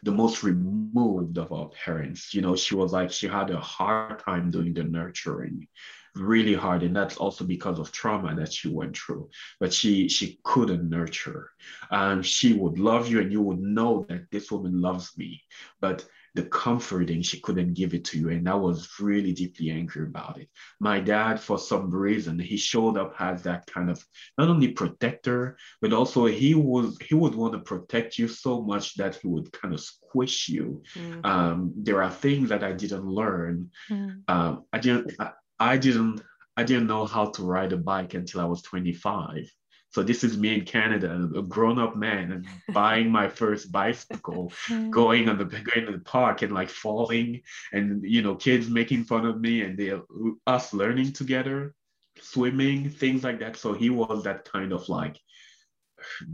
the 0.03 0.13
most 0.13 0.45
removed 0.45 1.39
of 1.39 1.53
our 1.53 1.69
parents. 1.71 2.33
You 2.35 2.41
know, 2.41 2.57
she 2.57 2.75
was 2.75 2.93
like 2.93 3.11
she 3.11 3.27
had 3.27 3.51
a 3.51 3.61
hard 3.61 4.21
time 4.21 4.51
doing 4.51 4.73
the 4.73 4.85
nurturing, 4.85 5.67
really 6.15 6.55
hard, 6.55 6.83
and 6.83 6.95
that's 6.95 7.17
also 7.17 7.45
because 7.45 7.79
of 7.79 7.93
trauma 7.93 8.35
that 8.37 8.53
she 8.53 8.69
went 8.69 8.97
through. 8.97 9.29
But 9.61 9.73
she 9.73 10.09
she 10.09 10.39
couldn't 10.45 10.89
nurture. 10.89 11.51
Um, 11.91 12.23
she 12.23 12.53
would 12.55 12.79
love 12.79 13.09
you, 13.09 13.21
and 13.21 13.33
you 13.33 13.43
would 13.43 13.61
know 13.61 14.07
that 14.09 14.31
this 14.31 14.51
woman 14.51 14.81
loves 14.81 15.17
me, 15.19 15.43
but 15.81 16.07
the 16.39 16.45
comforting 16.45 17.21
she 17.21 17.41
couldn't 17.41 17.75
give 17.75 17.95
it 17.95 18.05
to 18.05 18.17
you 18.17 18.29
and 18.29 18.49
i 18.49 18.55
was 18.55 18.89
really 19.01 19.33
deeply 19.33 19.71
angry 19.71 20.05
about 20.05 20.39
it 20.39 20.49
my 20.79 21.01
dad 21.01 21.41
for 21.41 21.59
some 21.59 21.91
reason 21.91 22.39
he 22.39 22.57
showed 22.57 22.97
up 22.97 23.13
as 23.19 23.43
that 23.43 23.67
kind 23.67 23.91
of 23.91 23.99
not 24.39 24.49
only 24.49 24.69
protector 24.69 25.57
but 25.83 25.93
also 25.93 26.27
he 26.27 26.55
was 26.55 26.97
he 27.09 27.17
would 27.17 27.35
want 27.35 27.53
to 27.53 27.59
protect 27.59 28.19
you 28.19 28.29
so 28.29 28.63
much 28.63 28.95
that 28.95 29.17
he 29.17 29.27
would 29.27 29.51
kind 29.51 29.75
of 29.75 29.81
squish 29.81 30.49
you 30.49 30.81
mm-hmm. 30.95 31.27
um, 31.27 31.73
there 31.77 32.01
are 32.05 32.11
things 32.11 32.49
that 32.51 32.63
i 32.63 32.71
didn't 32.71 33.07
learn 33.21 33.69
mm-hmm. 33.91 34.19
um, 34.29 34.65
i 34.73 34.79
didn't 34.79 35.11
I, 35.19 35.33
I 35.59 35.77
didn't 35.77 36.23
I 36.57 36.65
didn't 36.65 36.89
know 36.89 37.07
how 37.07 37.27
to 37.31 37.45
ride 37.45 37.73
a 37.73 37.77
bike 37.77 38.15
until 38.15 38.41
I 38.41 38.45
was 38.45 38.63
25. 38.63 39.49
So 39.91 40.03
this 40.03 40.23
is 40.23 40.37
me 40.37 40.55
in 40.55 40.65
Canada, 40.65 41.29
a 41.35 41.43
grown-up 41.43 41.97
man, 41.97 42.33
and 42.33 42.47
buying 42.75 43.11
my 43.11 43.29
first 43.29 43.73
bicycle, 43.73 44.53
mm. 44.67 44.91
going 44.91 45.29
on 45.29 45.39
the 45.39 45.45
going 45.45 45.87
to 45.87 45.93
the 45.93 46.05
park 46.05 46.43
and 46.43 46.53
like 46.53 46.69
falling, 46.69 47.41
and 47.73 48.03
you 48.05 48.23
know, 48.23 48.35
kids 48.35 48.69
making 48.69 49.05
fun 49.05 49.25
of 49.25 49.41
me, 49.41 49.63
and 49.63 49.79
they 49.79 49.99
us 50.47 50.75
learning 50.75 51.13
together, 51.15 51.75
swimming, 52.21 52.91
things 52.91 53.25
like 53.25 53.41
that. 53.41 53.57
So 53.57 53.73
he 53.73 53.89
was 53.89 54.25
that 54.25 54.45
kind 54.45 54.73
of 54.73 54.89
like 54.89 55.19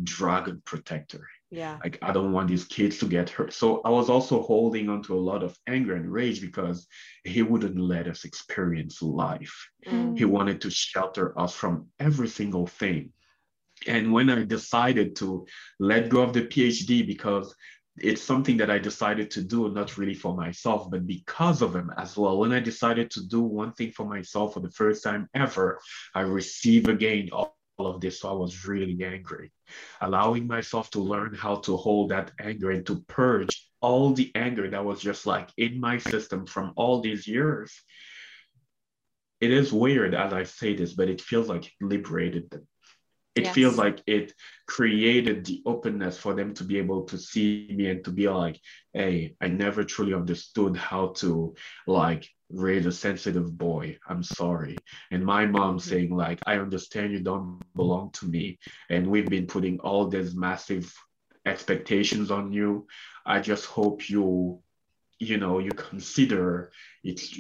dragon 0.03 0.61
protector. 0.65 1.27
Yeah. 1.51 1.79
Like 1.85 1.99
I 2.03 2.13
don't 2.13 2.33
want 2.33 2.49
these 2.49 2.65
kids 2.65 2.99
to 2.99 3.07
get 3.07 3.31
hurt. 3.31 3.53
So 3.53 3.81
I 3.85 3.91
was 3.91 4.11
also 4.11 4.43
holding 4.43 4.89
on 4.89 5.03
to 5.05 5.15
a 5.15 5.27
lot 5.31 5.45
of 5.45 5.57
anger 5.69 5.95
and 5.95 6.13
rage 6.13 6.41
because 6.41 6.89
he 7.23 7.43
wouldn't 7.43 7.79
let 7.79 8.09
us 8.09 8.25
experience 8.25 9.01
life. 9.01 9.55
Mm. 9.87 10.19
He 10.19 10.25
wanted 10.25 10.61
to 10.63 10.71
shelter 10.71 11.39
us 11.39 11.55
from 11.55 11.87
every 12.01 12.27
single 12.27 12.67
thing 12.67 13.13
and 13.87 14.13
when 14.13 14.31
I 14.31 14.45
decided 14.45 15.17
to 15.17 15.47
let 15.79 16.09
go 16.09 16.23
of 16.23 16.33
the 16.33 16.43
PhD 16.43 17.07
because 17.07 17.55
it's 17.99 18.23
something 18.23 18.57
that 18.57 18.71
I 18.71 18.79
decided 18.79 19.31
to 19.33 19.43
do, 19.43 19.69
not 19.71 19.97
really 19.97 20.15
for 20.15 20.35
myself, 20.35 20.91
but 20.91 21.07
because 21.07 21.63
of 21.63 21.77
him 21.77 21.93
as 21.97 22.17
well. 22.17 22.39
When 22.39 22.53
I 22.53 22.61
decided 22.61 23.11
to 23.13 23.27
do 23.27 23.41
one 23.43 23.73
thing 23.73 23.93
for 23.93 24.05
myself 24.05 24.55
for 24.55 24.61
the 24.61 24.71
first 24.71 25.05
time 25.05 25.29
ever, 25.35 25.79
I 26.15 26.23
received 26.23 26.89
again 26.89 27.31
all, 27.33 27.57
of 27.77 28.01
this. 28.01 28.21
So 28.21 28.31
I 28.31 28.33
was 28.35 28.69
really 28.69 29.03
angry. 29.05 29.51
Allowing 30.01 30.47
myself 30.47 30.91
to 30.91 31.01
learn 31.01 31.35
how 31.35 31.57
to 31.57 31.77
hold 31.77 32.11
that 32.11 32.31
anger 32.41 32.71
and 32.71 32.87
to 32.87 33.01
purge 33.09 33.69
all 33.81 34.13
the 34.13 34.31
anger 34.37 34.71
that 34.71 34.85
was 34.85 35.01
just 35.01 35.27
like 35.27 35.51
in 35.57 35.81
my 35.81 35.99
system 35.99 36.47
from 36.47 36.73
all 36.77 37.01
these 37.01 37.27
years. 37.27 37.83
It 39.41 39.51
is 39.51 39.73
weird 39.73 40.15
as 40.15 40.33
I 40.33 40.45
say 40.45 40.77
this, 40.77 40.93
but 40.93 41.09
it 41.09 41.21
feels 41.21 41.49
like 41.49 41.67
it 41.67 41.73
liberated 41.81 42.49
them. 42.49 42.67
It 43.35 43.45
yes. 43.45 43.55
feels 43.55 43.77
like 43.77 44.03
it 44.07 44.33
created 44.67 45.45
the 45.45 45.63
openness 45.67 46.17
for 46.17 46.35
them 46.35 46.55
to 46.55 46.65
be 46.65 46.79
able 46.79 47.03
to 47.05 47.19
see 47.19 47.69
me 47.75 47.91
and 47.91 48.05
to 48.05 48.11
be 48.11 48.29
like, 48.29 48.61
hey, 48.93 49.35
I 49.41 49.49
never 49.49 49.83
truly 49.83 50.15
understood 50.15 50.77
how 50.77 51.09
to 51.17 51.55
like 51.87 52.29
raise 52.51 52.87
a 52.87 52.93
sensitive 52.93 53.57
boy. 53.57 53.99
I'm 54.09 54.23
sorry. 54.23 54.77
And 55.11 55.25
my 55.25 55.47
mom 55.47 55.79
mm-hmm. 55.79 55.89
saying, 55.89 56.17
like, 56.17 56.41
I 56.47 56.59
understand 56.59 57.13
you 57.13 57.21
don't 57.21 57.61
belong 57.75 58.11
to 58.13 58.27
me. 58.27 58.59
And 58.91 59.07
we've 59.07 59.29
been 59.29 59.47
putting 59.47 59.81
all 59.81 60.07
these 60.07 60.35
massive 60.35 60.93
expectations 61.47 62.31
on 62.31 62.53
you. 62.53 62.87
I 63.27 63.41
just 63.41 63.67
hope 63.67 64.09
you, 64.09 64.61
you 65.19 65.39
know, 65.39 65.59
you 65.59 65.71
consider 65.71 66.73
it's, 67.03 67.39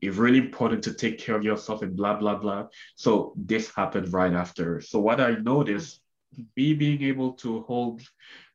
it's 0.00 0.16
really 0.16 0.38
important 0.38 0.82
to 0.84 0.94
take 0.94 1.18
care 1.18 1.36
of 1.36 1.44
yourself 1.44 1.82
and 1.82 1.96
blah, 1.96 2.14
blah, 2.14 2.36
blah. 2.36 2.66
So 2.96 3.34
this 3.36 3.70
happened 3.74 4.12
right 4.12 4.32
after. 4.32 4.80
So 4.80 4.98
what 5.00 5.20
I 5.20 5.36
noticed, 5.36 6.00
me 6.56 6.74
being 6.74 7.02
able 7.02 7.32
to 7.34 7.62
hold 7.62 8.02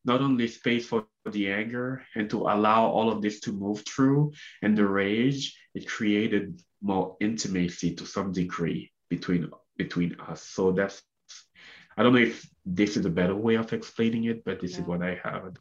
not 0.04 0.22
only 0.22 0.48
space 0.48 0.88
for 0.88 1.06
the 1.32 1.52
anger 1.52 2.04
and 2.16 2.30
to 2.30 2.44
allow 2.44 2.88
all 2.88 3.12
of 3.12 3.22
this 3.22 3.40
to 3.42 3.52
move 3.52 3.84
through 3.86 4.34
and 4.62 4.78
the 4.78 4.88
rage, 4.88 5.56
it 5.76 5.88
created 5.88 6.62
more 6.82 7.16
intimacy 7.20 7.94
to 7.96 8.06
some 8.06 8.32
degree 8.32 8.92
between 9.10 9.50
between 9.78 10.16
us. 10.28 10.42
So 10.42 10.72
that's 10.72 11.04
I 11.98 12.04
don't 12.04 12.14
know 12.14 12.22
if 12.22 12.48
this 12.66 12.96
is 12.96 13.06
a 13.06 13.10
better 13.10 13.36
way 13.36 13.56
of 13.56 13.74
explaining 13.74 14.26
it, 14.26 14.44
but 14.46 14.60
this 14.60 14.74
yeah. 14.74 14.82
is 14.82 14.88
what 14.88 15.02
I 15.02 15.20
have 15.24 15.58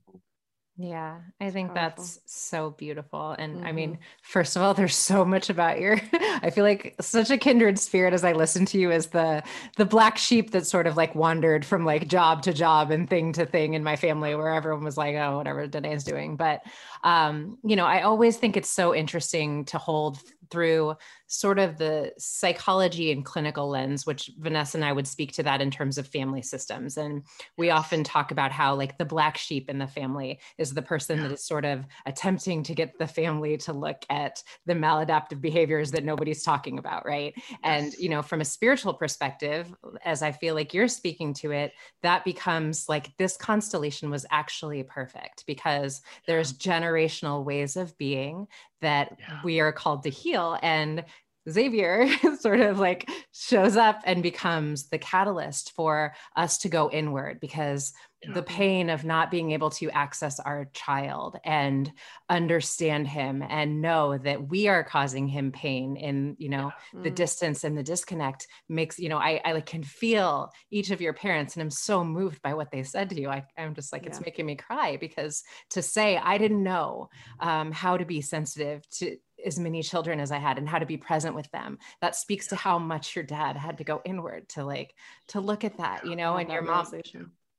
yeah, 0.79 1.21
I 1.41 1.51
think 1.51 1.73
that's 1.73 2.21
so 2.27 2.71
beautiful. 2.71 3.31
And 3.31 3.57
mm-hmm. 3.57 3.67
I 3.67 3.73
mean, 3.73 3.99
first 4.23 4.57
of 4.57 4.62
all, 4.62 4.75
there's 4.75 4.97
so 4.97 5.25
much 5.25 5.49
about 5.49 5.81
your 5.81 5.99
I 6.12 6.51
feel 6.51 6.65
like 6.65 6.95
such 7.01 7.31
a 7.31 7.39
kindred 7.39 7.79
spirit 7.79 8.12
as 8.12 8.25
I 8.25 8.33
listen 8.33 8.67
to 8.67 8.79
you 8.79 8.91
as 8.91 9.09
the 9.09 9.43
the 9.77 9.87
black 9.87 10.19
sheep 10.19 10.51
that 10.51 10.67
sort 10.67 10.87
of 10.87 10.97
like 10.97 11.15
wandered 11.15 11.65
from 11.65 11.87
like 11.87 12.09
job 12.09 12.43
to 12.43 12.53
job 12.53 12.91
and 12.91 13.09
thing 13.09 13.33
to 13.35 13.47
thing 13.47 13.75
in 13.75 13.83
my 13.83 13.97
family 13.97 14.35
where 14.35 14.53
everyone 14.53 14.85
was 14.85 14.99
like, 14.99 15.17
oh, 15.17 15.39
whatever 15.39 15.67
Danae's 15.67 16.05
doing. 16.05 16.37
But 16.37 16.62
um, 17.05 17.59
you 17.65 17.77
know, 17.77 17.87
I 17.87 18.03
always 18.03 18.37
think 18.37 18.57
it's 18.57 18.71
so 18.71 18.95
interesting 18.95 19.65
to 19.67 19.79
hold 19.79 20.19
through 20.51 20.97
sort 21.29 21.59
of 21.59 21.79
the 21.79 22.12
psychology 22.19 23.11
and 23.11 23.25
clinical 23.25 23.69
lens, 23.69 24.07
which 24.07 24.31
Vanessa 24.39 24.77
and 24.79 24.85
I 24.85 24.93
would 24.93 25.09
speak 25.09 25.33
to 25.33 25.43
that 25.43 25.61
in 25.61 25.71
terms 25.71 25.99
of 25.99 26.07
family 26.07 26.43
systems. 26.43 26.97
And 26.97 27.25
we 27.57 27.71
often 27.71 28.05
talk 28.05 28.31
about 28.31 28.53
how, 28.53 28.75
like, 28.75 28.97
the 28.99 29.05
black 29.05 29.37
sheep 29.37 29.69
in 29.69 29.79
the 29.79 29.87
family 29.87 30.41
is 30.59 30.73
the 30.73 30.83
person 30.83 31.23
that 31.23 31.33
is 31.33 31.45
sort 31.45 31.65
of 31.65 31.85
attempting 32.07 32.62
to 32.65 32.75
get 32.75 32.99
the 32.99 33.07
family 33.07 33.57
to 33.59 33.73
look 33.73 34.05
at 34.09 34.43
the 34.67 34.75
maladaptive 34.75 35.41
behaviors 35.41 35.91
that 35.91 36.05
nobody's 36.05 36.43
talking 36.43 36.79
about, 36.79 37.05
right? 37.05 37.35
And, 37.62 37.93
you 37.95 38.09
know, 38.09 38.23
from 38.23 38.41
a 38.41 38.45
spiritual 38.45 38.95
perspective, 38.95 39.75
as 40.05 40.23
I 40.23 40.33
feel 40.33 40.55
like 40.55 40.75
you're 40.75 40.89
speaking 40.89 41.35
to 41.35 41.51
it, 41.51 41.73
that 42.03 42.25
becomes 42.25 42.89
like 42.89 43.17
this 43.17 43.37
constellation 43.37 44.11
was 44.11 44.27
actually 44.31 44.83
perfect 44.85 45.45
because 45.47 46.03
there's 46.27 46.53
generational 46.53 47.45
ways 47.45 47.77
of 47.77 47.97
being 47.99 48.47
that 48.81 49.17
yeah. 49.19 49.41
we 49.43 49.61
are 49.61 49.73
called 49.73 50.03
to 50.03 50.11
heal. 50.11 50.59
And 50.62 51.05
Xavier 51.49 52.09
sort 52.41 52.61
of 52.61 52.79
like 52.79 53.09
shows 53.33 53.77
up 53.77 54.01
and 54.05 54.23
becomes 54.23 54.89
the 54.89 54.99
catalyst 54.99 55.73
for 55.73 56.15
us 56.35 56.59
to 56.59 56.69
go 56.69 56.91
inward 56.91 57.39
because 57.41 57.93
yeah. 58.23 58.33
the 58.33 58.43
pain 58.43 58.91
of 58.91 59.05
not 59.05 59.31
being 59.31 59.53
able 59.53 59.71
to 59.71 59.91
access 59.91 60.41
our 60.41 60.69
child 60.73 61.39
and 61.45 61.93
understand 62.29 63.07
him 63.07 63.43
and 63.47 63.83
know 63.83 64.17
that 64.19 64.49
we 64.49 64.69
are 64.69 64.83
causing 64.83 65.29
him 65.29 65.53
pain 65.53 65.97
in 65.97 66.35
you 66.39 66.49
know 66.49 66.73
yeah. 66.95 67.03
the 67.03 67.11
mm. 67.11 67.15
distance 67.15 67.63
and 67.65 67.77
the 67.77 67.83
disconnect 67.83 68.47
makes 68.69 68.99
you 68.99 69.09
know 69.09 69.19
I, 69.19 69.41
I 69.45 69.53
like 69.53 69.67
can 69.67 69.83
feel 69.83 70.51
each 70.71 70.91
of 70.91 71.01
your 71.01 71.13
parents 71.13 71.55
and 71.55 71.63
i'm 71.63 71.71
so 71.71 72.05
moved 72.05 72.43
by 72.43 72.55
what 72.55 72.71
they 72.71 72.83
said 72.83 73.11
to 73.11 73.21
you 73.21 73.29
I, 73.29 73.45
i'm 73.59 73.75
just 73.75 73.93
like 73.93 74.03
yeah. 74.03 74.09
it's 74.09 74.21
making 74.21 74.47
me 74.47 74.57
cry 74.57 74.97
because 74.97 75.43
to 75.71 75.83
say 75.83 76.17
i 76.17 76.39
didn't 76.39 76.63
know 76.63 77.11
um, 77.41 77.71
how 77.71 77.97
to 77.97 78.05
be 78.05 78.21
sensitive 78.23 78.89
to 78.99 79.17
as 79.44 79.59
many 79.59 79.83
children 79.83 80.20
as 80.20 80.33
I 80.33 80.38
had 80.38 80.59
and 80.59 80.68
how 80.68 80.79
to 80.79 80.87
be 80.87 80.96
present 80.96 81.35
with 81.35 81.51
them. 81.51 81.79
That 82.01 82.16
speaks 82.16 82.49
to 82.49 82.57
how 82.57 82.79
much 82.79 83.14
your 83.14 83.25
dad 83.25 83.57
had 83.57 83.79
to 83.79 83.85
go 83.85 84.01
inward 84.05 84.49
to 84.51 84.64
like 84.64 84.94
to 85.29 85.40
look 85.40 85.64
at 85.64 85.79
that, 85.79 86.07
you 86.07 86.16
know, 86.16 86.37
and 86.37 86.51
your 86.51 86.62
mom. 86.62 86.87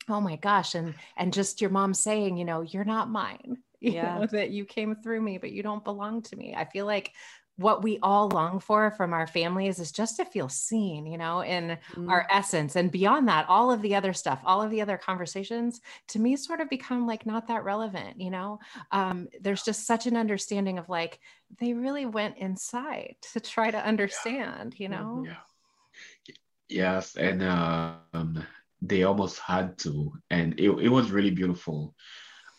Oh 0.09 0.21
my 0.21 0.37
gosh. 0.37 0.75
And 0.75 0.93
and 1.17 1.33
just 1.33 1.61
your 1.61 1.69
mom 1.69 1.93
saying, 1.93 2.37
you 2.37 2.45
know, 2.45 2.61
you're 2.61 2.85
not 2.85 3.09
mine. 3.09 3.57
You 3.79 3.91
yeah. 3.91 4.17
know, 4.17 4.25
that 4.31 4.49
you 4.49 4.65
came 4.65 4.95
through 4.95 5.21
me, 5.21 5.37
but 5.37 5.51
you 5.51 5.61
don't 5.61 5.83
belong 5.83 6.23
to 6.23 6.35
me. 6.35 6.55
I 6.57 6.65
feel 6.65 6.87
like 6.87 7.11
what 7.57 7.83
we 7.83 7.97
all 8.03 8.29
long 8.29 8.59
for 8.59 8.91
from 8.91 9.13
our 9.13 9.25
families 9.25 9.79
is 9.79 9.91
just 9.91 10.17
to 10.17 10.25
feel 10.25 10.47
seen, 10.47 11.07
you 11.07 11.17
know, 11.17 11.41
in 11.41 11.77
mm. 11.95 12.09
our 12.09 12.27
essence. 12.29 12.75
And 12.75 12.91
beyond 12.91 13.27
that, 13.27 13.49
all 13.49 13.71
of 13.71 13.81
the 13.81 13.95
other 13.95 14.13
stuff, 14.13 14.39
all 14.45 14.61
of 14.61 14.69
the 14.69 14.81
other 14.81 14.97
conversations 14.97 15.81
to 16.09 16.19
me 16.19 16.35
sort 16.35 16.61
of 16.61 16.69
become 16.69 17.07
like 17.07 17.25
not 17.25 17.47
that 17.47 17.63
relevant, 17.63 18.21
you 18.21 18.29
know. 18.29 18.59
Um, 18.91 19.27
there's 19.41 19.63
just 19.63 19.87
such 19.87 20.05
an 20.05 20.15
understanding 20.15 20.77
of 20.77 20.87
like 20.87 21.19
they 21.59 21.73
really 21.73 22.05
went 22.05 22.37
inside 22.37 23.15
to 23.33 23.39
try 23.39 23.71
to 23.71 23.85
understand, 23.85 24.75
you 24.77 24.89
know. 24.89 25.25
Yeah. 25.25 26.33
Yes. 26.69 27.15
And 27.15 27.41
um, 27.43 28.45
they 28.81 29.03
almost 29.03 29.39
had 29.39 29.79
to. 29.79 30.13
And 30.29 30.59
it, 30.59 30.69
it 30.69 30.89
was 30.89 31.11
really 31.11 31.31
beautiful. 31.31 31.95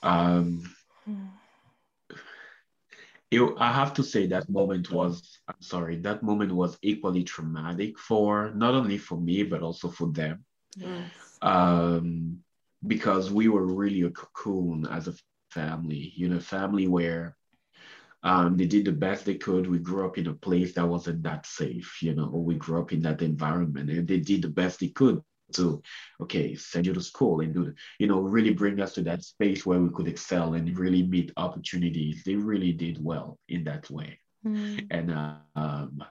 Um, 0.02 0.64
mm 1.08 1.28
it, 3.30 3.54
I 3.58 3.72
have 3.72 3.92
to 3.94 4.02
say 4.02 4.26
that 4.26 4.48
moment 4.48 4.90
was, 4.90 5.38
I'm 5.48 5.60
sorry, 5.60 5.96
that 5.98 6.22
moment 6.22 6.52
was 6.52 6.78
equally 6.82 7.24
traumatic 7.24 7.98
for 7.98 8.52
not 8.54 8.74
only 8.74 8.98
for 8.98 9.20
me, 9.20 9.42
but 9.42 9.62
also 9.62 9.88
for 9.88 10.10
them. 10.12 10.44
Yes. 10.76 11.38
Um, 11.42 12.38
because 12.86 13.30
we 13.30 13.48
were 13.48 13.66
really 13.66 14.02
a 14.02 14.10
cocoon 14.10 14.86
as 14.86 15.08
a 15.08 15.14
family, 15.50 16.12
you 16.16 16.28
know, 16.28 16.40
family 16.40 16.86
where 16.86 17.36
um, 18.22 18.56
they 18.56 18.66
did 18.66 18.84
the 18.84 18.92
best 18.92 19.24
they 19.24 19.34
could. 19.34 19.68
We 19.68 19.78
grew 19.78 20.06
up 20.06 20.16
in 20.16 20.28
a 20.28 20.34
place 20.34 20.74
that 20.74 20.86
wasn't 20.86 21.22
that 21.24 21.46
safe, 21.46 22.02
you 22.02 22.14
know, 22.14 22.28
we 22.28 22.54
grew 22.54 22.80
up 22.80 22.92
in 22.92 23.00
that 23.02 23.22
environment 23.22 23.90
and 23.90 24.08
they 24.08 24.20
did 24.20 24.42
the 24.42 24.48
best 24.48 24.80
they 24.80 24.88
could 24.88 25.20
to 25.52 25.82
okay 26.20 26.54
send 26.54 26.86
you 26.86 26.92
to 26.92 27.00
school 27.00 27.40
and 27.40 27.54
do 27.54 27.72
you 27.98 28.06
know 28.06 28.20
really 28.20 28.52
bring 28.52 28.80
us 28.80 28.94
to 28.94 29.02
that 29.02 29.24
space 29.24 29.64
where 29.64 29.80
we 29.80 29.88
could 29.90 30.08
excel 30.08 30.54
and 30.54 30.78
really 30.78 31.02
meet 31.02 31.32
opportunities. 31.36 32.22
They 32.24 32.34
really 32.34 32.72
did 32.72 33.02
well 33.02 33.38
in 33.48 33.64
that 33.64 33.90
way. 33.90 34.20
Mm. 34.46 34.86
and 34.90 35.10
uh, 35.10 35.34
um, 35.56 36.04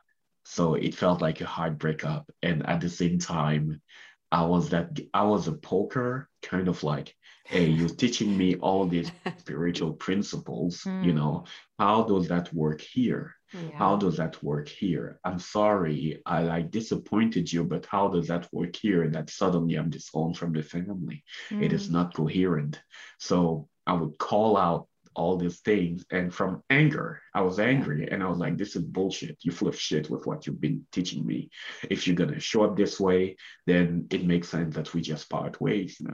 so 0.43 0.73
it 0.75 0.93
felt 0.93 1.21
like 1.21 1.39
a 1.39 1.45
hard 1.45 1.77
breakup 1.77 2.29
and 2.43 2.65
at 2.67 2.81
the 2.81 2.89
same 2.89 3.19
time 3.19 3.81
i 4.31 4.43
was 4.43 4.69
that 4.69 4.99
i 5.13 5.23
was 5.23 5.47
a 5.47 5.53
poker 5.53 6.29
kind 6.41 6.67
of 6.67 6.83
like 6.83 7.13
hey 7.45 7.65
you're 7.65 7.89
teaching 7.89 8.37
me 8.37 8.55
all 8.57 8.85
these 8.85 9.11
spiritual 9.37 9.93
principles 9.93 10.81
mm. 10.83 11.05
you 11.05 11.13
know 11.13 11.45
how 11.79 12.03
does 12.03 12.27
that 12.27 12.53
work 12.53 12.81
here 12.81 13.37
yeah. 13.53 13.77
How 13.77 13.95
does 13.95 14.17
that 14.17 14.41
work 14.43 14.67
here? 14.67 15.19
I'm 15.23 15.39
sorry, 15.39 16.21
I 16.25 16.43
like 16.43 16.69
disappointed 16.69 17.51
you, 17.51 17.63
but 17.63 17.85
how 17.85 18.09
does 18.09 18.27
that 18.27 18.47
work 18.51 18.75
here? 18.75 19.07
That 19.09 19.29
suddenly 19.29 19.75
I'm 19.75 19.89
disowned 19.89 20.37
from 20.37 20.51
the 20.53 20.63
family. 20.63 21.23
Mm. 21.49 21.63
It 21.63 21.73
is 21.73 21.87
mm. 21.87 21.93
not 21.93 22.13
coherent. 22.13 22.81
So 23.19 23.69
I 23.85 23.93
would 23.93 24.17
call 24.17 24.57
out 24.57 24.87
all 25.17 25.35
these 25.35 25.59
things 25.61 26.05
and 26.11 26.33
from 26.33 26.63
anger 26.69 27.21
i 27.33 27.41
was 27.41 27.59
angry 27.59 28.07
and 28.09 28.23
i 28.23 28.29
was 28.29 28.37
like 28.37 28.57
this 28.57 28.75
is 28.75 28.83
bullshit 28.83 29.37
you 29.41 29.51
full 29.51 29.67
of 29.67 29.79
shit 29.79 30.09
with 30.09 30.25
what 30.25 30.45
you've 30.45 30.61
been 30.61 30.85
teaching 30.91 31.25
me 31.25 31.49
if 31.89 32.05
you're 32.05 32.15
going 32.15 32.33
to 32.33 32.39
show 32.39 32.63
up 32.63 32.77
this 32.77 32.99
way 32.99 33.35
then 33.65 34.05
it 34.11 34.25
makes 34.25 34.47
sense 34.49 34.75
that 34.75 34.93
we 34.93 35.01
just 35.01 35.29
part 35.29 35.59
ways 35.59 35.97
you 35.99 36.07
know? 36.07 36.13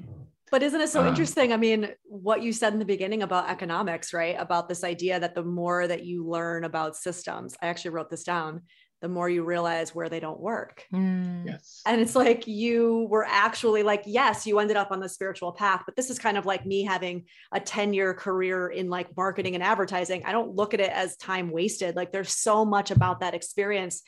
But 0.54 0.62
isn't 0.62 0.82
it 0.82 0.90
so 0.90 1.02
um, 1.02 1.08
interesting? 1.08 1.52
I 1.52 1.58
mean, 1.58 1.90
what 2.04 2.44
you 2.44 2.54
said 2.54 2.74
in 2.74 2.80
the 2.80 2.86
beginning 2.86 3.24
about 3.24 3.50
economics, 3.50 4.14
right? 4.14 4.36
About 4.38 4.70
this 4.70 4.84
idea 4.84 5.20
that 5.20 5.34
the 5.34 5.42
more 5.44 5.88
that 5.88 6.06
you 6.06 6.28
learn 6.28 6.64
about 6.64 6.96
systems, 6.96 7.56
I 7.60 7.70
actually 7.70 7.90
wrote 7.90 8.12
this 8.12 8.24
down, 8.24 8.62
the 9.04 9.10
more 9.10 9.28
you 9.28 9.44
realize 9.44 9.94
where 9.94 10.08
they 10.08 10.22
don't 10.22 10.40
work. 10.40 10.86
Mm. 10.94 11.46
Yes. 11.46 11.82
And 11.86 12.00
it's 12.00 12.16
like 12.16 12.48
you 12.48 13.06
were 13.10 13.26
actually 13.28 13.84
like, 13.84 14.04
yes, 14.06 14.48
you 14.48 14.60
ended 14.60 14.78
up 14.78 14.92
on 14.92 15.02
the 15.02 15.10
spiritual 15.10 15.52
path, 15.52 15.84
but 15.86 15.98
this 15.98 16.10
is 16.10 16.18
kind 16.18 16.38
of 16.38 16.46
like 16.46 16.66
me 16.66 16.84
having 16.84 17.26
a 17.52 17.60
10 17.60 17.94
year 17.94 18.14
career 18.14 18.70
in 18.70 18.90
like 18.90 19.10
marketing 19.18 19.56
and 19.56 19.64
advertising. 19.64 20.24
I 20.24 20.32
don't 20.32 20.56
look 20.56 20.74
at 20.74 20.80
it 20.80 20.90
as 20.90 21.18
time 21.18 21.52
wasted. 21.52 21.98
Like 21.98 22.14
there's 22.14 22.32
so 22.32 22.64
much 22.64 22.92
about 22.92 23.20
that 23.20 23.34
experience 23.34 24.04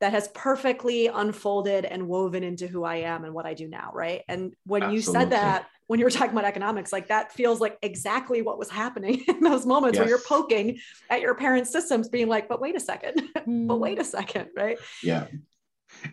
that 0.00 0.12
has 0.12 0.28
perfectly 0.28 1.08
unfolded 1.08 1.84
and 1.84 2.06
woven 2.06 2.42
into 2.42 2.66
who 2.66 2.84
I 2.84 2.96
am 2.96 3.24
and 3.24 3.34
what 3.34 3.46
I 3.46 3.54
do 3.54 3.68
now. 3.68 3.90
Right. 3.92 4.22
And 4.28 4.54
when 4.64 4.82
Absolutely. 4.82 4.96
you 4.96 5.02
said 5.02 5.30
that, 5.30 5.66
when 5.88 5.98
you 5.98 6.04
were 6.04 6.10
talking 6.10 6.32
about 6.32 6.44
economics, 6.44 6.92
like 6.92 7.08
that 7.08 7.32
feels 7.32 7.60
like 7.60 7.78
exactly 7.82 8.42
what 8.42 8.58
was 8.58 8.70
happening 8.70 9.24
in 9.28 9.40
those 9.40 9.66
moments 9.66 9.96
yes. 9.96 10.02
where 10.02 10.08
you're 10.08 10.24
poking 10.26 10.78
at 11.10 11.20
your 11.20 11.34
parents' 11.34 11.72
systems, 11.72 12.08
being 12.08 12.28
like, 12.28 12.48
but 12.48 12.60
wait 12.60 12.76
a 12.76 12.80
second, 12.80 13.22
but 13.46 13.80
wait 13.80 13.98
a 13.98 14.04
second. 14.04 14.48
Right. 14.56 14.78
Yeah. 15.02 15.26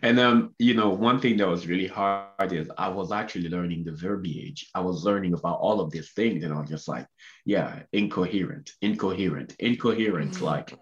And 0.02 0.18
um, 0.18 0.54
you 0.58 0.74
know, 0.74 0.88
one 0.88 1.20
thing 1.20 1.36
that 1.36 1.46
was 1.46 1.66
really 1.66 1.86
hard 1.86 2.50
is 2.52 2.70
I 2.78 2.88
was 2.88 3.12
actually 3.12 3.50
learning 3.50 3.84
the 3.84 3.92
verbiage. 3.92 4.70
I 4.74 4.80
was 4.80 5.04
learning 5.04 5.34
about 5.34 5.58
all 5.60 5.80
of 5.80 5.90
these 5.90 6.12
things, 6.12 6.44
and 6.44 6.54
I 6.54 6.60
was 6.60 6.70
just 6.70 6.88
like, 6.88 7.06
yeah, 7.44 7.82
incoherent, 7.92 8.72
incoherent, 8.80 9.54
incoherent. 9.58 10.32
Mm-hmm. 10.32 10.44
Like, 10.44 10.72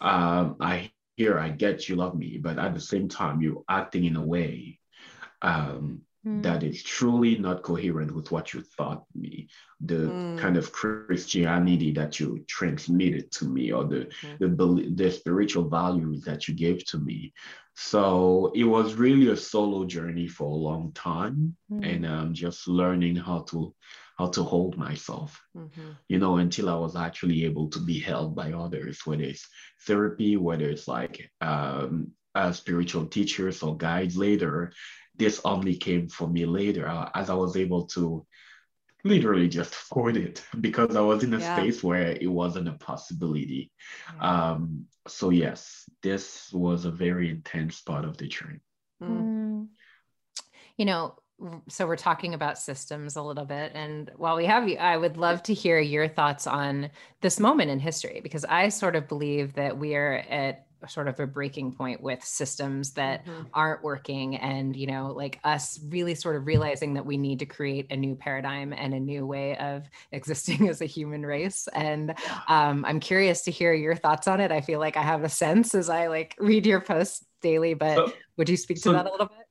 um, 0.00 0.56
I 0.60 0.92
hear, 1.16 1.38
I 1.38 1.50
get 1.50 1.88
you 1.88 1.96
love 1.96 2.14
me, 2.14 2.38
but 2.38 2.58
at 2.58 2.74
the 2.74 2.80
same 2.80 3.08
time, 3.08 3.40
you're 3.40 3.62
acting 3.68 4.04
in 4.04 4.16
a 4.16 4.24
way 4.24 4.78
um, 5.42 6.00
mm. 6.26 6.42
that 6.42 6.62
is 6.62 6.82
truly 6.82 7.38
not 7.38 7.62
coherent 7.62 8.14
with 8.14 8.30
what 8.32 8.52
you 8.52 8.62
thought 8.62 9.04
me, 9.14 9.48
the 9.80 9.94
mm. 9.94 10.38
kind 10.38 10.56
of 10.56 10.72
Christianity 10.72 11.92
that 11.92 12.18
you 12.18 12.44
transmitted 12.48 13.30
to 13.32 13.46
me, 13.46 13.72
or 13.72 13.84
the 13.84 14.10
mm. 14.22 14.38
the 14.38 14.90
the 14.94 15.10
spiritual 15.10 15.68
values 15.68 16.22
that 16.22 16.48
you 16.48 16.54
gave 16.54 16.84
to 16.86 16.98
me. 16.98 17.32
So 17.76 18.52
it 18.54 18.64
was 18.64 18.94
really 18.94 19.30
a 19.30 19.36
solo 19.36 19.84
journey 19.84 20.28
for 20.28 20.44
a 20.44 20.62
long 20.68 20.92
time, 20.92 21.56
mm. 21.70 21.84
and 21.86 22.06
um, 22.06 22.34
just 22.34 22.68
learning 22.68 23.16
how 23.16 23.40
to 23.50 23.74
how 24.18 24.28
to 24.28 24.42
hold 24.42 24.76
myself, 24.76 25.40
mm-hmm. 25.56 25.90
you 26.08 26.18
know, 26.18 26.36
until 26.36 26.68
I 26.68 26.76
was 26.76 26.96
actually 26.96 27.44
able 27.44 27.68
to 27.70 27.80
be 27.80 27.98
held 27.98 28.36
by 28.36 28.52
others, 28.52 29.00
whether 29.04 29.24
it's 29.24 29.48
therapy, 29.86 30.36
whether 30.36 30.68
it's 30.68 30.86
like 30.86 31.30
um, 31.40 32.12
uh, 32.34 32.52
spiritual 32.52 33.06
teachers 33.06 33.62
or 33.62 33.76
guides 33.76 34.16
later. 34.16 34.72
This 35.16 35.40
only 35.44 35.76
came 35.76 36.08
for 36.08 36.28
me 36.28 36.46
later 36.46 36.88
uh, 36.88 37.10
as 37.14 37.30
I 37.30 37.34
was 37.34 37.56
able 37.56 37.86
to 37.88 38.26
literally 39.04 39.48
just 39.48 39.74
afford 39.74 40.16
it 40.16 40.42
because 40.60 40.96
I 40.96 41.00
was 41.00 41.24
in 41.24 41.34
a 41.34 41.38
yeah. 41.38 41.56
space 41.56 41.82
where 41.82 42.12
it 42.12 42.30
wasn't 42.30 42.68
a 42.68 42.72
possibility. 42.72 43.70
Um, 44.20 44.86
so 45.06 45.30
yes, 45.30 45.88
this 46.02 46.52
was 46.52 46.84
a 46.84 46.90
very 46.90 47.30
intense 47.30 47.80
part 47.80 48.04
of 48.04 48.16
the 48.16 48.28
journey. 48.28 48.60
Mm. 49.02 49.68
You 50.76 50.84
know, 50.84 51.16
so 51.68 51.86
we're 51.86 51.96
talking 51.96 52.34
about 52.34 52.58
systems 52.58 53.16
a 53.16 53.22
little 53.22 53.44
bit 53.44 53.72
and 53.74 54.10
while 54.16 54.36
we 54.36 54.44
have 54.44 54.68
you 54.68 54.76
i 54.76 54.96
would 54.96 55.16
love 55.16 55.42
to 55.42 55.52
hear 55.52 55.80
your 55.80 56.08
thoughts 56.08 56.46
on 56.46 56.88
this 57.20 57.40
moment 57.40 57.70
in 57.70 57.80
history 57.80 58.20
because 58.22 58.44
i 58.44 58.68
sort 58.68 58.94
of 58.94 59.08
believe 59.08 59.54
that 59.54 59.76
we 59.76 59.94
are 59.96 60.24
at 60.30 60.66
sort 60.88 61.08
of 61.08 61.18
a 61.20 61.26
breaking 61.26 61.72
point 61.72 62.00
with 62.00 62.22
systems 62.24 62.92
that 62.92 63.24
mm-hmm. 63.24 63.42
aren't 63.52 63.82
working 63.82 64.36
and 64.36 64.76
you 64.76 64.86
know 64.86 65.12
like 65.12 65.40
us 65.44 65.80
really 65.88 66.14
sort 66.14 66.36
of 66.36 66.46
realizing 66.46 66.94
that 66.94 67.06
we 67.06 67.16
need 67.16 67.38
to 67.38 67.46
create 67.46 67.86
a 67.90 67.96
new 67.96 68.14
paradigm 68.14 68.72
and 68.72 68.94
a 68.94 69.00
new 69.00 69.26
way 69.26 69.56
of 69.56 69.88
existing 70.12 70.68
as 70.68 70.80
a 70.80 70.86
human 70.86 71.24
race 71.24 71.68
and 71.74 72.14
um, 72.48 72.84
i'm 72.84 73.00
curious 73.00 73.42
to 73.42 73.50
hear 73.50 73.72
your 73.72 73.94
thoughts 73.94 74.28
on 74.28 74.40
it. 74.40 74.52
I 74.52 74.60
feel 74.60 74.78
like 74.78 74.96
i 74.96 75.02
have 75.02 75.24
a 75.24 75.28
sense 75.28 75.74
as 75.74 75.88
i 75.88 76.08
like 76.08 76.36
read 76.38 76.66
your 76.66 76.80
posts 76.80 77.24
daily 77.40 77.74
but 77.74 77.94
so, 77.94 78.12
would 78.36 78.48
you 78.48 78.56
speak 78.56 78.78
so, 78.78 78.90
to 78.90 78.96
that 78.96 79.06
a 79.06 79.10
little 79.10 79.26
bit 79.26 79.43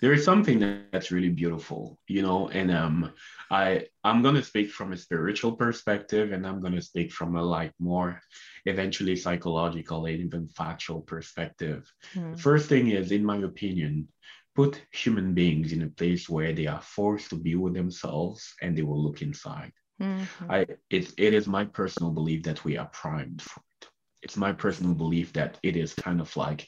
there 0.00 0.12
is 0.12 0.24
something 0.24 0.58
that's 0.92 1.10
really 1.10 1.28
beautiful, 1.28 1.98
you 2.08 2.22
know, 2.22 2.48
and 2.48 2.70
um, 2.70 3.12
I 3.50 3.86
I'm 4.04 4.22
gonna 4.22 4.42
speak 4.42 4.70
from 4.70 4.92
a 4.92 4.96
spiritual 4.96 5.52
perspective, 5.52 6.32
and 6.32 6.46
I'm 6.46 6.60
gonna 6.60 6.82
speak 6.82 7.12
from 7.12 7.36
a 7.36 7.42
like 7.42 7.72
more 7.78 8.20
eventually 8.66 9.16
psychological 9.16 10.06
and 10.06 10.20
even 10.20 10.48
factual 10.48 11.00
perspective. 11.00 11.90
Mm. 12.14 12.38
First 12.38 12.68
thing 12.68 12.88
is, 12.88 13.12
in 13.12 13.24
my 13.24 13.38
opinion, 13.38 14.08
put 14.54 14.82
human 14.92 15.34
beings 15.34 15.72
in 15.72 15.82
a 15.82 15.88
place 15.88 16.28
where 16.28 16.52
they 16.52 16.66
are 16.66 16.82
forced 16.82 17.30
to 17.30 17.36
be 17.36 17.54
with 17.54 17.74
themselves 17.74 18.54
and 18.60 18.76
they 18.76 18.82
will 18.82 19.02
look 19.02 19.22
inside. 19.22 19.72
Mm-hmm. 20.00 20.50
I 20.50 20.66
it, 20.90 21.12
it 21.16 21.34
is 21.34 21.46
my 21.46 21.64
personal 21.64 22.10
belief 22.10 22.42
that 22.44 22.64
we 22.64 22.76
are 22.76 22.90
primed 22.92 23.42
for 23.42 23.62
it. 23.80 23.88
It's 24.22 24.36
my 24.36 24.52
personal 24.52 24.94
belief 24.94 25.32
that 25.34 25.58
it 25.62 25.76
is 25.76 25.94
kind 25.94 26.20
of 26.20 26.34
like 26.36 26.66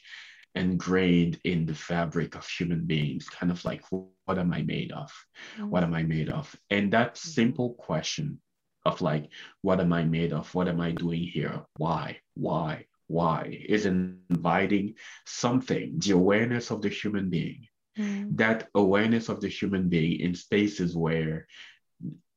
ingrained 0.55 1.39
in 1.43 1.65
the 1.65 1.75
fabric 1.75 2.35
of 2.35 2.47
human 2.47 2.85
beings, 2.85 3.29
kind 3.29 3.51
of 3.51 3.63
like, 3.65 3.83
what 3.89 4.39
am 4.39 4.53
I 4.53 4.61
made 4.61 4.91
of? 4.91 5.11
Mm-hmm. 5.57 5.69
What 5.69 5.83
am 5.83 5.93
I 5.93 6.03
made 6.03 6.29
of? 6.29 6.53
And 6.69 6.93
that 6.93 7.15
mm-hmm. 7.15 7.29
simple 7.29 7.73
question 7.73 8.39
of 8.85 9.01
like, 9.01 9.29
what 9.61 9.79
am 9.79 9.91
I 9.93 10.03
made 10.03 10.33
of? 10.33 10.53
What 10.55 10.67
am 10.67 10.79
I 10.79 10.91
doing 10.91 11.23
here? 11.23 11.61
Why? 11.77 12.19
Why? 12.35 12.85
Why? 13.07 13.65
Is 13.67 13.85
inviting 13.85 14.95
something, 15.25 15.99
the 15.99 16.11
awareness 16.11 16.71
of 16.71 16.81
the 16.81 16.89
human 16.89 17.29
being, 17.29 17.67
mm-hmm. 17.97 18.35
that 18.35 18.69
awareness 18.75 19.29
of 19.29 19.41
the 19.41 19.49
human 19.49 19.89
being 19.89 20.19
in 20.19 20.35
spaces 20.35 20.95
where 20.95 21.47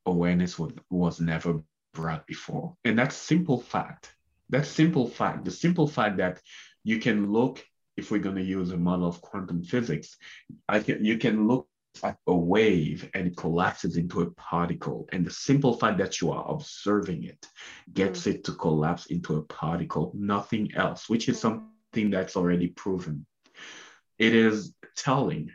awareness 0.06 0.58
was, 0.58 0.72
was 0.90 1.20
never 1.20 1.62
brought 1.94 2.26
before. 2.26 2.76
And 2.84 2.98
that 2.98 3.12
simple 3.12 3.60
fact, 3.60 4.14
that 4.50 4.66
simple 4.66 5.08
fact, 5.08 5.44
the 5.44 5.50
simple 5.50 5.86
fact 5.86 6.16
that 6.18 6.40
you 6.84 6.98
can 6.98 7.30
look 7.30 7.64
if 7.98 8.10
we're 8.10 8.20
going 8.20 8.36
to 8.36 8.42
use 8.42 8.70
a 8.70 8.76
model 8.76 9.08
of 9.08 9.20
quantum 9.20 9.62
physics, 9.62 10.16
I 10.68 10.80
can, 10.80 11.04
you 11.04 11.18
can 11.18 11.48
look 11.48 11.68
at 12.02 12.16
a 12.26 12.34
wave 12.34 13.10
and 13.14 13.26
it 13.26 13.36
collapses 13.36 13.96
into 13.96 14.22
a 14.22 14.30
particle. 14.32 15.08
And 15.12 15.26
the 15.26 15.30
simple 15.30 15.74
fact 15.74 15.98
that 15.98 16.20
you 16.20 16.30
are 16.30 16.48
observing 16.48 17.24
it 17.24 17.46
gets 17.92 18.22
mm. 18.22 18.34
it 18.34 18.44
to 18.44 18.52
collapse 18.52 19.06
into 19.06 19.36
a 19.36 19.42
particle, 19.42 20.12
nothing 20.14 20.70
else, 20.76 21.08
which 21.08 21.28
is 21.28 21.40
something 21.40 22.10
that's 22.10 22.36
already 22.36 22.68
proven. 22.68 23.26
It 24.18 24.34
is 24.34 24.74
telling. 24.96 25.50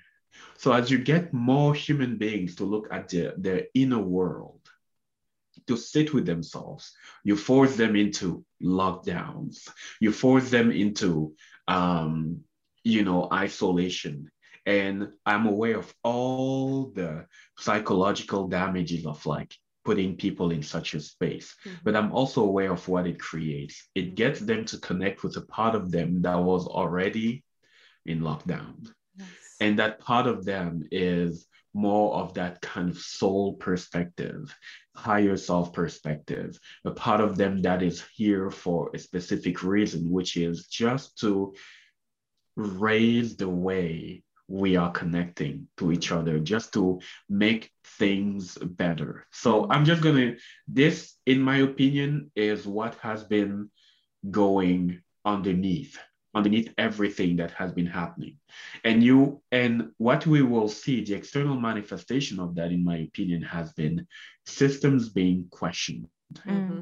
So 0.57 0.73
as 0.73 0.91
you 0.91 0.97
get 0.97 1.33
more 1.33 1.73
human 1.73 2.17
beings 2.17 2.55
to 2.55 2.65
look 2.65 2.87
at 2.91 3.09
their, 3.09 3.33
their 3.37 3.63
inner 3.73 3.99
world, 3.99 4.59
to 5.67 5.77
sit 5.77 6.13
with 6.13 6.25
themselves, 6.25 6.93
you 7.23 7.37
force 7.37 7.75
them 7.75 7.95
into 7.95 8.43
lockdowns, 8.61 9.69
you 10.01 10.11
force 10.11 10.49
them 10.49 10.71
into 10.71 11.35
um, 11.67 12.41
you 12.83 13.03
know, 13.03 13.27
isolation. 13.31 14.29
And 14.65 15.09
I'm 15.25 15.45
aware 15.45 15.77
of 15.77 15.93
all 16.03 16.91
the 16.95 17.25
psychological 17.57 18.47
damages 18.47 19.05
of 19.05 19.25
like 19.25 19.53
putting 19.83 20.15
people 20.15 20.51
in 20.51 20.63
such 20.63 20.93
a 20.93 20.99
space. 20.99 21.55
Mm-hmm. 21.65 21.77
But 21.83 21.95
I'm 21.95 22.13
also 22.13 22.43
aware 22.43 22.71
of 22.71 22.87
what 22.87 23.07
it 23.07 23.19
creates. 23.19 23.89
It 23.95 24.05
mm-hmm. 24.05 24.15
gets 24.15 24.39
them 24.39 24.65
to 24.65 24.77
connect 24.77 25.23
with 25.23 25.35
a 25.37 25.41
part 25.41 25.75
of 25.75 25.91
them 25.91 26.21
that 26.21 26.39
was 26.39 26.67
already 26.67 27.43
in 28.05 28.21
lockdown. 28.21 28.89
Yes. 29.17 29.27
And 29.59 29.79
that 29.79 29.99
part 29.99 30.27
of 30.27 30.45
them 30.45 30.87
is 30.91 31.45
more 31.73 32.15
of 32.15 32.35
that 32.35 32.61
kind 32.61 32.89
of 32.89 32.97
soul 32.97 33.55
perspective, 33.55 34.55
higher 34.95 35.37
self 35.37 35.73
perspective, 35.73 36.59
a 36.85 36.91
part 36.91 37.21
of 37.21 37.37
them 37.37 37.61
that 37.61 37.81
is 37.81 38.03
here 38.15 38.49
for 38.49 38.91
a 38.93 38.99
specific 38.99 39.63
reason, 39.63 40.09
which 40.09 40.37
is 40.37 40.67
just 40.67 41.17
to 41.19 41.53
raise 42.55 43.35
the 43.35 43.49
way 43.49 44.23
we 44.47 44.75
are 44.75 44.91
connecting 44.91 45.67
to 45.77 45.91
each 45.91 46.11
other, 46.11 46.39
just 46.39 46.73
to 46.73 46.99
make 47.29 47.71
things 47.83 48.57
better. 48.57 49.25
So 49.31 49.67
I'm 49.69 49.85
just 49.85 50.01
gonna, 50.01 50.35
this, 50.67 51.15
in 51.25 51.41
my 51.41 51.57
opinion, 51.57 52.31
is 52.35 52.67
what 52.67 52.95
has 52.95 53.23
been 53.23 53.69
going 54.29 55.01
underneath 55.25 55.97
underneath 56.35 56.73
everything 56.77 57.35
that 57.37 57.51
has 57.51 57.71
been 57.71 57.85
happening. 57.85 58.37
And 58.83 59.03
you 59.03 59.41
and 59.51 59.91
what 59.97 60.25
we 60.25 60.41
will 60.41 60.67
see, 60.67 61.03
the 61.03 61.13
external 61.13 61.59
manifestation 61.59 62.39
of 62.39 62.55
that, 62.55 62.71
in 62.71 62.83
my 62.83 62.97
opinion, 62.97 63.41
has 63.43 63.71
been 63.73 64.07
systems 64.45 65.09
being 65.09 65.47
questioned. 65.51 66.07
Mm-hmm. 66.47 66.81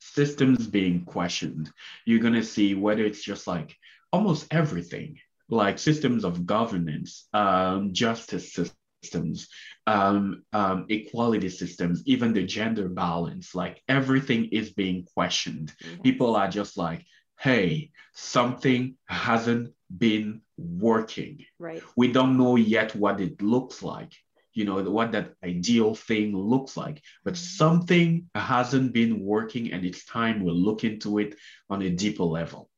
Systems 0.00 0.66
being 0.66 1.04
questioned. 1.04 1.70
You're 2.04 2.20
gonna 2.20 2.42
see 2.42 2.74
whether 2.74 3.04
it's 3.04 3.22
just 3.22 3.46
like 3.46 3.76
almost 4.12 4.46
everything, 4.50 5.18
like 5.48 5.78
systems 5.78 6.24
of 6.24 6.46
governance, 6.46 7.28
um, 7.32 7.92
justice 7.92 8.56
systems, 9.02 9.48
um, 9.86 10.42
um, 10.52 10.86
equality 10.88 11.48
systems, 11.48 12.02
even 12.06 12.32
the 12.32 12.44
gender 12.44 12.88
balance, 12.88 13.54
like 13.54 13.82
everything 13.88 14.46
is 14.46 14.72
being 14.72 15.04
questioned. 15.14 15.74
Mm-hmm. 15.82 16.02
People 16.02 16.34
are 16.34 16.48
just 16.48 16.76
like, 16.76 17.04
hey, 17.38 17.90
something 18.14 18.96
hasn't 19.06 19.72
been 19.94 20.40
working. 20.56 21.44
Right. 21.58 21.82
We 21.96 22.12
don't 22.12 22.38
know 22.38 22.56
yet 22.56 22.94
what 22.94 23.20
it 23.20 23.42
looks 23.42 23.82
like, 23.82 24.12
you 24.54 24.64
know, 24.64 24.82
what 24.82 25.12
that 25.12 25.34
ideal 25.44 25.94
thing 25.94 26.36
looks 26.36 26.76
like, 26.76 27.02
but 27.24 27.34
mm-hmm. 27.34 27.44
something 27.44 28.30
hasn't 28.34 28.92
been 28.92 29.20
working 29.20 29.72
and 29.72 29.84
it's 29.84 30.04
time 30.04 30.42
we 30.42 30.50
look 30.50 30.84
into 30.84 31.18
it 31.18 31.36
on 31.68 31.82
a 31.82 31.90
deeper 31.90 32.24
level. 32.24 32.70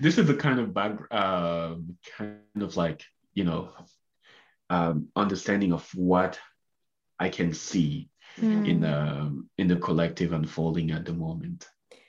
This 0.00 0.16
is 0.16 0.26
the 0.26 0.34
kind 0.34 0.58
of 0.58 0.72
back, 0.72 0.98
uh, 1.10 1.74
kind 2.16 2.62
of 2.62 2.76
like, 2.76 3.02
you 3.34 3.44
know, 3.44 3.70
um, 4.70 5.08
understanding 5.14 5.72
of 5.72 5.86
what 5.94 6.38
I 7.18 7.28
can 7.28 7.52
see 7.52 8.08
mm. 8.38 8.68
in 8.68 8.80
the 8.80 9.44
in 9.58 9.68
the 9.68 9.76
collective 9.76 10.32
unfolding 10.32 10.90
at 10.90 11.04
the 11.04 11.12
moment. 11.12 11.66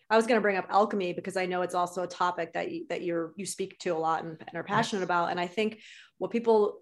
I 0.09 0.15
was 0.15 0.25
going 0.25 0.37
to 0.37 0.41
bring 0.41 0.57
up 0.57 0.67
alchemy 0.69 1.13
because 1.13 1.35
I 1.37 1.45
know 1.45 1.61
it's 1.61 1.75
also 1.75 2.03
a 2.03 2.07
topic 2.07 2.53
that 2.53 2.71
you, 2.71 2.85
that 2.89 3.03
you're 3.03 3.33
you 3.35 3.45
speak 3.45 3.77
to 3.79 3.89
a 3.89 3.97
lot 3.97 4.23
and, 4.23 4.37
and 4.39 4.55
are 4.55 4.63
passionate 4.63 5.03
about. 5.03 5.31
And 5.31 5.39
I 5.39 5.47
think 5.47 5.79
what 6.17 6.31
people 6.31 6.79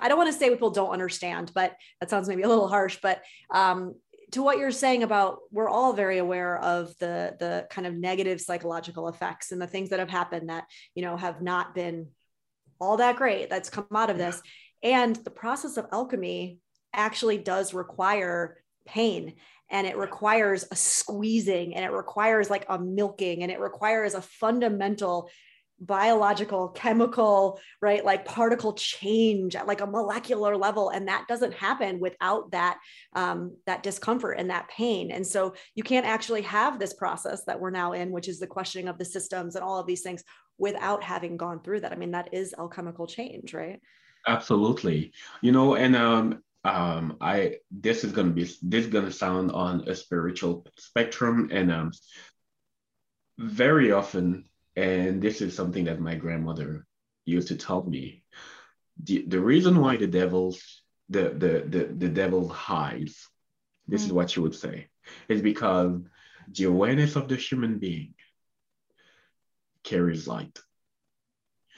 I 0.00 0.08
don't 0.08 0.18
want 0.18 0.32
to 0.32 0.38
say 0.38 0.48
what 0.48 0.56
people 0.56 0.70
don't 0.70 0.90
understand, 0.90 1.52
but 1.54 1.76
that 2.00 2.10
sounds 2.10 2.28
maybe 2.28 2.42
a 2.42 2.48
little 2.48 2.68
harsh. 2.68 2.98
But 3.02 3.22
um, 3.50 3.94
to 4.32 4.42
what 4.42 4.58
you're 4.58 4.70
saying 4.70 5.02
about 5.02 5.38
we're 5.50 5.68
all 5.68 5.92
very 5.92 6.18
aware 6.18 6.58
of 6.58 6.96
the 6.98 7.36
the 7.38 7.66
kind 7.70 7.86
of 7.86 7.94
negative 7.94 8.40
psychological 8.40 9.08
effects 9.08 9.52
and 9.52 9.60
the 9.60 9.66
things 9.66 9.90
that 9.90 9.98
have 9.98 10.10
happened 10.10 10.48
that 10.48 10.64
you 10.94 11.02
know 11.02 11.16
have 11.16 11.42
not 11.42 11.74
been 11.74 12.08
all 12.80 12.96
that 12.96 13.16
great 13.16 13.50
that's 13.50 13.70
come 13.70 13.86
out 13.94 14.10
of 14.10 14.18
this 14.18 14.40
and 14.82 15.16
the 15.16 15.30
process 15.30 15.76
of 15.76 15.86
alchemy 15.92 16.58
actually 16.94 17.38
does 17.38 17.74
require 17.74 18.56
pain 18.86 19.34
and 19.70 19.86
it 19.86 19.96
requires 19.96 20.64
a 20.70 20.76
squeezing 20.76 21.74
and 21.74 21.84
it 21.84 21.92
requires 21.92 22.50
like 22.50 22.66
a 22.68 22.78
milking 22.78 23.42
and 23.42 23.52
it 23.52 23.60
requires 23.60 24.14
a 24.14 24.22
fundamental 24.22 25.30
biological 25.80 26.68
chemical 26.68 27.58
right 27.80 28.04
like 28.04 28.26
particle 28.26 28.74
change 28.74 29.56
at 29.56 29.66
like 29.66 29.80
a 29.80 29.86
molecular 29.86 30.54
level 30.54 30.90
and 30.90 31.08
that 31.08 31.24
doesn't 31.26 31.54
happen 31.54 31.98
without 31.98 32.50
that 32.50 32.78
um, 33.14 33.56
that 33.66 33.82
discomfort 33.82 34.36
and 34.38 34.50
that 34.50 34.68
pain. 34.68 35.10
And 35.10 35.26
so 35.26 35.54
you 35.74 35.82
can't 35.82 36.06
actually 36.06 36.42
have 36.42 36.78
this 36.78 36.92
process 36.92 37.44
that 37.44 37.58
we're 37.58 37.70
now 37.70 37.92
in 37.92 38.10
which 38.10 38.28
is 38.28 38.38
the 38.38 38.46
questioning 38.46 38.88
of 38.88 38.98
the 38.98 39.06
systems 39.06 39.54
and 39.54 39.64
all 39.64 39.78
of 39.78 39.86
these 39.86 40.02
things 40.02 40.22
without 40.58 41.02
having 41.02 41.38
gone 41.38 41.62
through 41.62 41.80
that. 41.80 41.92
I 41.92 41.96
mean 41.96 42.10
that 42.10 42.34
is 42.34 42.54
alchemical 42.58 43.06
change 43.06 43.54
right? 43.54 43.80
Absolutely. 44.26 45.12
You 45.40 45.52
know 45.52 45.76
and 45.76 45.96
um 45.96 46.42
um 46.64 47.16
i 47.20 47.56
this 47.70 48.04
is 48.04 48.12
going 48.12 48.26
to 48.26 48.34
be 48.34 48.44
this 48.44 48.84
is 48.84 48.90
to 48.90 49.12
sound 49.12 49.50
on 49.52 49.88
a 49.88 49.94
spiritual 49.94 50.66
spectrum 50.78 51.48
and 51.52 51.72
um 51.72 51.90
very 53.38 53.92
often 53.92 54.44
and 54.76 55.22
this 55.22 55.40
is 55.40 55.56
something 55.56 55.84
that 55.84 56.00
my 56.00 56.14
grandmother 56.14 56.86
used 57.24 57.48
to 57.48 57.56
tell 57.56 57.82
me 57.84 58.22
the, 59.02 59.24
the 59.26 59.40
reason 59.40 59.80
why 59.80 59.96
the 59.96 60.06
devil's 60.06 60.82
the 61.08 61.30
the 61.30 61.64
the, 61.66 61.94
the 61.96 62.08
devil 62.08 62.48
hides 62.48 63.28
this 63.88 64.02
mm. 64.02 64.06
is 64.06 64.12
what 64.12 64.30
she 64.30 64.40
would 64.40 64.54
say 64.54 64.88
is 65.28 65.40
because 65.40 65.98
the 66.52 66.64
awareness 66.64 67.16
of 67.16 67.28
the 67.28 67.36
human 67.36 67.78
being 67.78 68.14
carries 69.82 70.28
light 70.28 70.58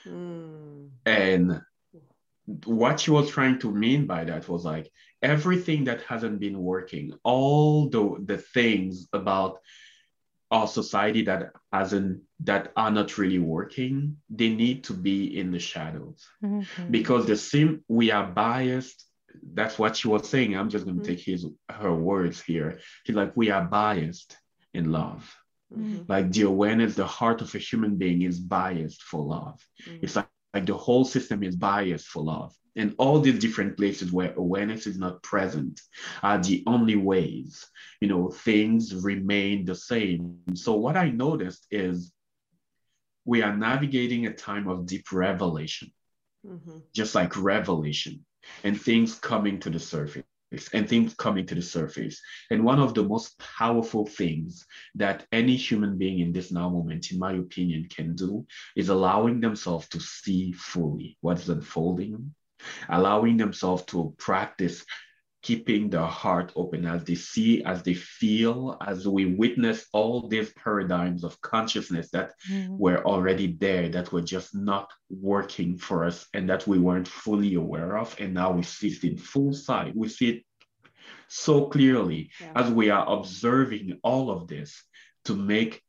mm. 0.05 0.89
and 1.07 1.62
what 2.64 3.00
she 3.00 3.11
was 3.11 3.30
trying 3.30 3.59
to 3.61 3.70
mean 3.70 4.07
by 4.07 4.24
that 4.24 4.48
was 4.48 4.64
like 4.64 4.90
everything 5.22 5.84
that 5.84 6.03
hasn't 6.03 6.40
been 6.40 6.59
working, 6.59 7.12
all 7.22 7.88
the 7.88 8.16
the 8.24 8.38
things 8.38 9.09
about 9.12 9.59
our 10.50 10.66
society 10.66 11.22
that 11.22 11.53
hasn't 11.72 12.20
that 12.40 12.72
are 12.76 12.90
not 12.90 13.16
really 13.16 13.38
working, 13.38 14.16
they 14.28 14.50
need 14.50 14.84
to 14.84 14.92
be 14.92 15.38
in 15.38 15.50
the 15.50 15.59
shadows 15.59 16.26
mm-hmm. 16.44 16.90
because 16.90 17.26
the 17.26 17.36
same 17.36 17.82
we 17.88 18.11
are 18.11 18.26
biased. 18.26 19.07
That's 19.55 19.78
what 19.78 19.96
she 19.96 20.09
was 20.09 20.28
saying. 20.28 20.55
I'm 20.55 20.68
just 20.68 20.84
going 20.84 20.98
to 20.98 21.03
mm-hmm. 21.03 21.14
take 21.16 21.24
his 21.24 21.46
her 21.70 21.94
words 21.94 22.42
here. 22.42 22.80
She's 23.05 23.16
like, 23.16 23.32
we 23.34 23.50
are 23.50 23.64
biased 23.64 24.36
in 24.74 24.92
love. 24.92 25.34
Mm-hmm. 25.72 26.03
Like 26.07 26.30
the 26.32 26.42
awareness, 26.42 26.94
the 26.94 27.07
heart 27.07 27.40
of 27.40 27.55
a 27.55 27.59
human 27.59 27.96
being 27.96 28.22
is 28.22 28.38
biased 28.38 29.03
for 29.03 29.24
love. 29.24 29.59
Mm-hmm. 29.86 29.98
It's 30.03 30.16
like 30.16 30.28
like 30.55 30.66
the 30.66 30.76
whole 30.76 31.05
system 31.05 31.42
is 31.42 31.57
biased 31.57 32.07
for 32.07 32.22
love. 32.22 32.55
And 32.74 32.94
all 32.98 33.20
these 33.20 33.38
different 33.38 33.76
places 33.76 34.12
where 34.12 34.32
awareness 34.34 34.86
is 34.86 34.98
not 34.98 35.22
present 35.22 35.80
are 36.22 36.38
the 36.38 36.62
only 36.66 36.96
ways, 36.96 37.66
you 38.00 38.09
know, 38.09 38.30
things 38.30 38.94
remain 38.94 39.64
the 39.64 39.74
same. 39.74 40.38
So 40.55 40.74
what 40.74 40.96
I 40.96 41.11
noticed 41.11 41.66
is 41.70 42.12
we 43.24 43.42
are 43.42 43.55
navigating 43.55 44.26
a 44.26 44.32
time 44.32 44.68
of 44.68 44.86
deep 44.86 45.12
revelation, 45.12 45.92
mm-hmm. 46.46 46.78
just 46.94 47.14
like 47.14 47.36
revelation 47.36 48.24
and 48.64 48.80
things 48.80 49.14
coming 49.16 49.61
to 49.61 49.70
the 49.70 49.78
surface 49.78 50.24
and 50.72 50.88
things 50.88 51.14
coming 51.14 51.46
to 51.46 51.55
the 51.55 51.62
surface. 51.62 52.20
And 52.50 52.64
one 52.64 52.78
of 52.78 52.94
the 52.94 53.03
most 53.03 53.38
powerful 53.38 54.07
things 54.07 54.66
that 54.94 55.26
any 55.32 55.57
human 55.57 55.96
being 55.98 56.20
in 56.20 56.32
this 56.32 56.53
now 56.53 56.68
moment, 56.68 57.11
in 57.11 57.18
my 57.18 57.32
opinion, 57.32 57.88
can 57.88 58.14
do 58.14 58.46
is 58.76 58.88
allowing 58.88 59.40
themselves 59.40 59.88
to 59.88 60.00
see 60.00 60.53
fully 60.53 61.16
what's 61.20 61.48
unfolding, 61.48 62.34
allowing 62.88 63.36
themselves 63.36 63.84
to 63.86 64.14
practice 64.18 64.84
keeping 65.43 65.90
their 65.90 66.07
heart 66.07 66.53
open 66.55 66.86
as 66.86 67.05
they 67.05 67.16
see, 67.16 67.64
as 67.64 67.82
they 67.82 67.95
feel, 67.95 68.76
as 68.86 69.09
we 69.09 69.34
witness 69.34 69.86
all 69.93 70.28
these 70.28 70.53
paradigms 70.53 71.24
of 71.24 71.40
consciousness 71.40 72.11
that 72.11 72.32
mm-hmm. 72.49 72.78
were 72.78 73.05
already 73.05 73.57
there, 73.59 73.88
that 73.88 74.12
were 74.12 74.22
just 74.22 74.55
not 74.55 74.90
working 75.11 75.76
for 75.76 76.05
us 76.05 76.26
and 76.32 76.49
that 76.49 76.66
we 76.66 76.78
weren't 76.78 77.09
fully 77.09 77.55
aware 77.55 77.99
of. 77.99 78.14
And 78.20 78.34
now 78.34 78.53
we 78.53 78.62
see 78.62 78.88
it 78.88 79.03
in 79.05 79.18
full 79.18 79.53
sight. 79.53 79.97
We 79.97 80.09
see 80.09 80.28
it 80.30 80.45
so 81.28 81.66
clearly 81.66 82.30
yeah. 82.40 82.53
as 82.55 82.70
we 82.70 82.90
are 82.90 83.09
observing 83.09 83.99
all 84.05 84.30
of 84.30 84.47
this 84.47 84.84
to 85.24 85.34
make 85.34 85.82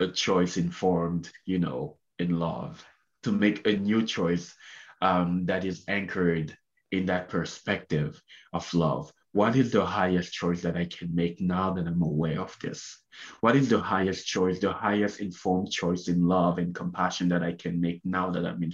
a 0.00 0.08
choice 0.08 0.56
informed, 0.56 1.30
you 1.44 1.58
know, 1.58 1.96
in 2.18 2.38
love, 2.38 2.84
to 3.22 3.30
make 3.30 3.66
a 3.66 3.76
new 3.76 4.04
choice 4.04 4.54
um, 5.00 5.46
that 5.46 5.64
is 5.64 5.84
anchored 5.86 6.56
in 6.90 7.06
that 7.06 7.28
perspective 7.28 8.20
of 8.52 8.72
love. 8.74 9.12
What 9.32 9.56
is 9.56 9.70
the 9.70 9.84
highest 9.84 10.32
choice 10.32 10.62
that 10.62 10.76
I 10.76 10.86
can 10.86 11.14
make 11.14 11.40
now 11.40 11.72
that 11.74 11.86
I'm 11.86 12.02
aware 12.02 12.40
of 12.40 12.56
this? 12.60 12.98
What 13.40 13.56
is 13.56 13.68
the 13.68 13.78
highest 13.78 14.26
choice, 14.26 14.58
the 14.58 14.72
highest 14.72 15.20
informed 15.20 15.70
choice 15.70 16.08
in 16.08 16.26
love 16.26 16.58
and 16.58 16.74
compassion 16.74 17.28
that 17.28 17.42
I 17.42 17.52
can 17.52 17.80
make 17.80 18.00
now 18.04 18.30
that 18.30 18.46
I'm 18.46 18.62
in, 18.62 18.72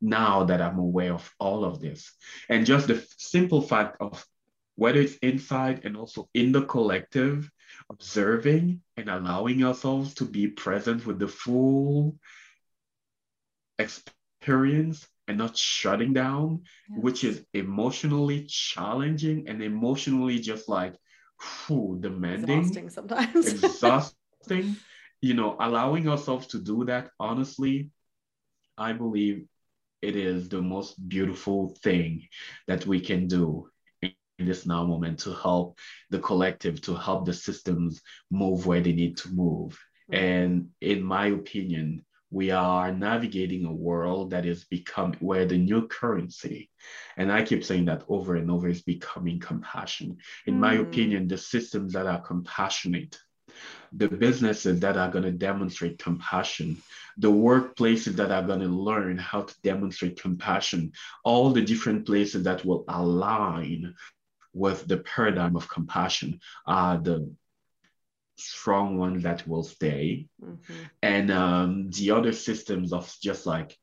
now 0.00 0.44
that 0.44 0.62
I'm 0.62 0.78
aware 0.78 1.12
of 1.12 1.30
all 1.38 1.64
of 1.64 1.80
this? 1.80 2.10
And 2.48 2.64
just 2.64 2.88
the 2.88 3.06
simple 3.18 3.60
fact 3.60 3.98
of 4.00 4.26
whether 4.76 5.00
it's 5.00 5.16
inside 5.16 5.84
and 5.84 5.96
also 5.96 6.30
in 6.32 6.52
the 6.52 6.62
collective, 6.62 7.50
observing 7.90 8.80
and 8.96 9.10
allowing 9.10 9.62
ourselves 9.62 10.14
to 10.14 10.24
be 10.24 10.48
present 10.48 11.04
with 11.04 11.18
the 11.18 11.28
full 11.28 12.16
experience 13.78 15.06
and 15.30 15.38
not 15.38 15.56
shutting 15.56 16.12
down, 16.12 16.64
which 16.90 17.22
is 17.22 17.46
emotionally 17.54 18.46
challenging 18.48 19.48
and 19.48 19.62
emotionally 19.62 20.40
just 20.40 20.68
like 20.68 20.96
whew, 21.68 21.98
demanding. 22.00 22.58
Exhausting 22.58 22.90
sometimes. 22.90 23.46
exhausting. 23.64 24.76
You 25.22 25.34
know, 25.34 25.54
allowing 25.60 26.08
ourselves 26.08 26.46
to 26.46 26.58
do 26.58 26.86
that, 26.86 27.10
honestly, 27.20 27.90
I 28.78 28.94
believe 28.94 29.44
it 30.00 30.16
is 30.16 30.48
the 30.48 30.62
most 30.62 30.96
beautiful 31.10 31.76
thing 31.82 32.26
that 32.66 32.86
we 32.86 33.00
can 33.00 33.26
do 33.26 33.68
in 34.00 34.14
this 34.38 34.64
now 34.64 34.82
moment 34.86 35.18
to 35.18 35.34
help 35.34 35.78
the 36.08 36.20
collective, 36.20 36.80
to 36.88 36.94
help 36.94 37.26
the 37.26 37.34
systems 37.34 38.00
move 38.30 38.64
where 38.64 38.80
they 38.80 38.92
need 38.92 39.18
to 39.18 39.28
move. 39.28 39.78
Mm-hmm. 40.10 40.24
And 40.24 40.68
in 40.80 41.02
my 41.02 41.26
opinion, 41.26 42.06
we 42.30 42.50
are 42.50 42.92
navigating 42.92 43.64
a 43.64 43.72
world 43.72 44.30
that 44.30 44.46
is 44.46 44.64
becoming 44.64 45.18
where 45.20 45.46
the 45.46 45.58
new 45.58 45.88
currency, 45.88 46.70
and 47.16 47.30
I 47.30 47.42
keep 47.42 47.64
saying 47.64 47.86
that 47.86 48.04
over 48.08 48.36
and 48.36 48.50
over, 48.50 48.68
is 48.68 48.82
becoming 48.82 49.40
compassion. 49.40 50.18
In 50.46 50.54
mm. 50.54 50.58
my 50.58 50.76
hmm. 50.76 50.82
opinion, 50.82 51.28
the 51.28 51.38
systems 51.38 51.92
that 51.94 52.06
are 52.06 52.20
compassionate, 52.20 53.18
the 53.92 54.08
businesses 54.08 54.78
that 54.80 54.96
are 54.96 55.10
going 55.10 55.24
to 55.24 55.32
demonstrate 55.32 55.98
compassion, 55.98 56.80
the 57.18 57.30
workplaces 57.30 58.14
that 58.14 58.30
are 58.30 58.46
going 58.46 58.60
to 58.60 58.68
learn 58.68 59.18
how 59.18 59.42
to 59.42 59.54
demonstrate 59.62 60.22
compassion, 60.22 60.92
all 61.24 61.50
the 61.50 61.62
different 61.62 62.06
places 62.06 62.44
that 62.44 62.64
will 62.64 62.84
align 62.88 63.94
with 64.52 64.86
the 64.86 64.98
paradigm 64.98 65.56
of 65.56 65.68
compassion 65.68 66.40
are 66.66 66.98
the 66.98 67.32
strong 68.40 68.98
ones 68.98 69.22
that 69.22 69.46
will 69.46 69.62
stay. 69.62 70.26
Mm-hmm. 70.42 70.74
And 71.02 71.30
um, 71.30 71.90
the 71.90 72.12
other 72.12 72.32
systems 72.32 72.92
of 72.92 73.12
just 73.22 73.46
like 73.46 73.76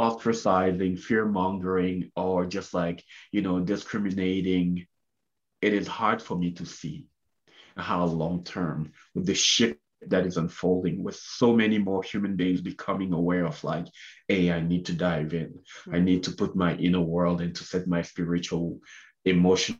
ostracizing, 0.00 0.98
fear 0.98 1.26
mongering, 1.26 2.10
or 2.16 2.46
just 2.46 2.74
like, 2.74 3.04
you 3.32 3.42
know, 3.42 3.60
discriminating, 3.60 4.86
it 5.62 5.72
is 5.72 5.86
hard 5.86 6.20
for 6.20 6.36
me 6.36 6.52
to 6.52 6.66
see 6.66 7.06
how 7.76 8.04
long 8.04 8.44
term 8.44 8.92
with 9.14 9.26
the 9.26 9.34
shift 9.34 9.78
that 10.08 10.26
is 10.26 10.36
unfolding 10.36 11.02
with 11.02 11.16
so 11.16 11.54
many 11.54 11.78
more 11.78 12.02
human 12.02 12.36
beings 12.36 12.60
becoming 12.60 13.12
aware 13.12 13.46
of 13.46 13.62
like 13.64 13.86
hey 14.28 14.52
i 14.52 14.60
need 14.60 14.84
to 14.84 14.92
dive 14.92 15.32
in 15.32 15.48
mm-hmm. 15.48 15.94
i 15.94 15.98
need 15.98 16.22
to 16.22 16.32
put 16.32 16.54
my 16.54 16.74
inner 16.76 17.00
world 17.00 17.40
and 17.40 17.54
to 17.54 17.64
set 17.64 17.86
my 17.86 18.02
spiritual 18.02 18.78
emotional 19.24 19.78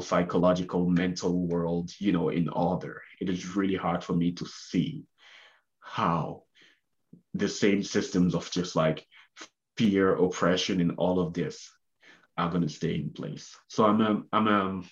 psychological, 0.00 0.88
mental 0.88 1.46
world, 1.46 1.90
you 1.98 2.12
know, 2.12 2.30
in 2.30 2.48
order. 2.48 3.02
It 3.20 3.28
is 3.28 3.56
really 3.56 3.76
hard 3.76 4.02
for 4.02 4.14
me 4.14 4.32
to 4.32 4.46
see 4.46 5.04
how 5.80 6.42
the 7.34 7.48
same 7.48 7.82
systems 7.82 8.34
of 8.34 8.50
just 8.50 8.74
like 8.74 9.06
fear, 9.76 10.14
oppression, 10.14 10.80
and 10.80 10.92
all 10.96 11.20
of 11.20 11.34
this 11.34 11.70
are 12.38 12.50
going 12.50 12.62
to 12.62 12.68
stay 12.68 12.94
in 12.94 13.10
place. 13.10 13.56
So 13.68 13.84
I'm 13.84 14.00
a, 14.00 14.22
I'm 14.32 14.48
a, 14.48 14.82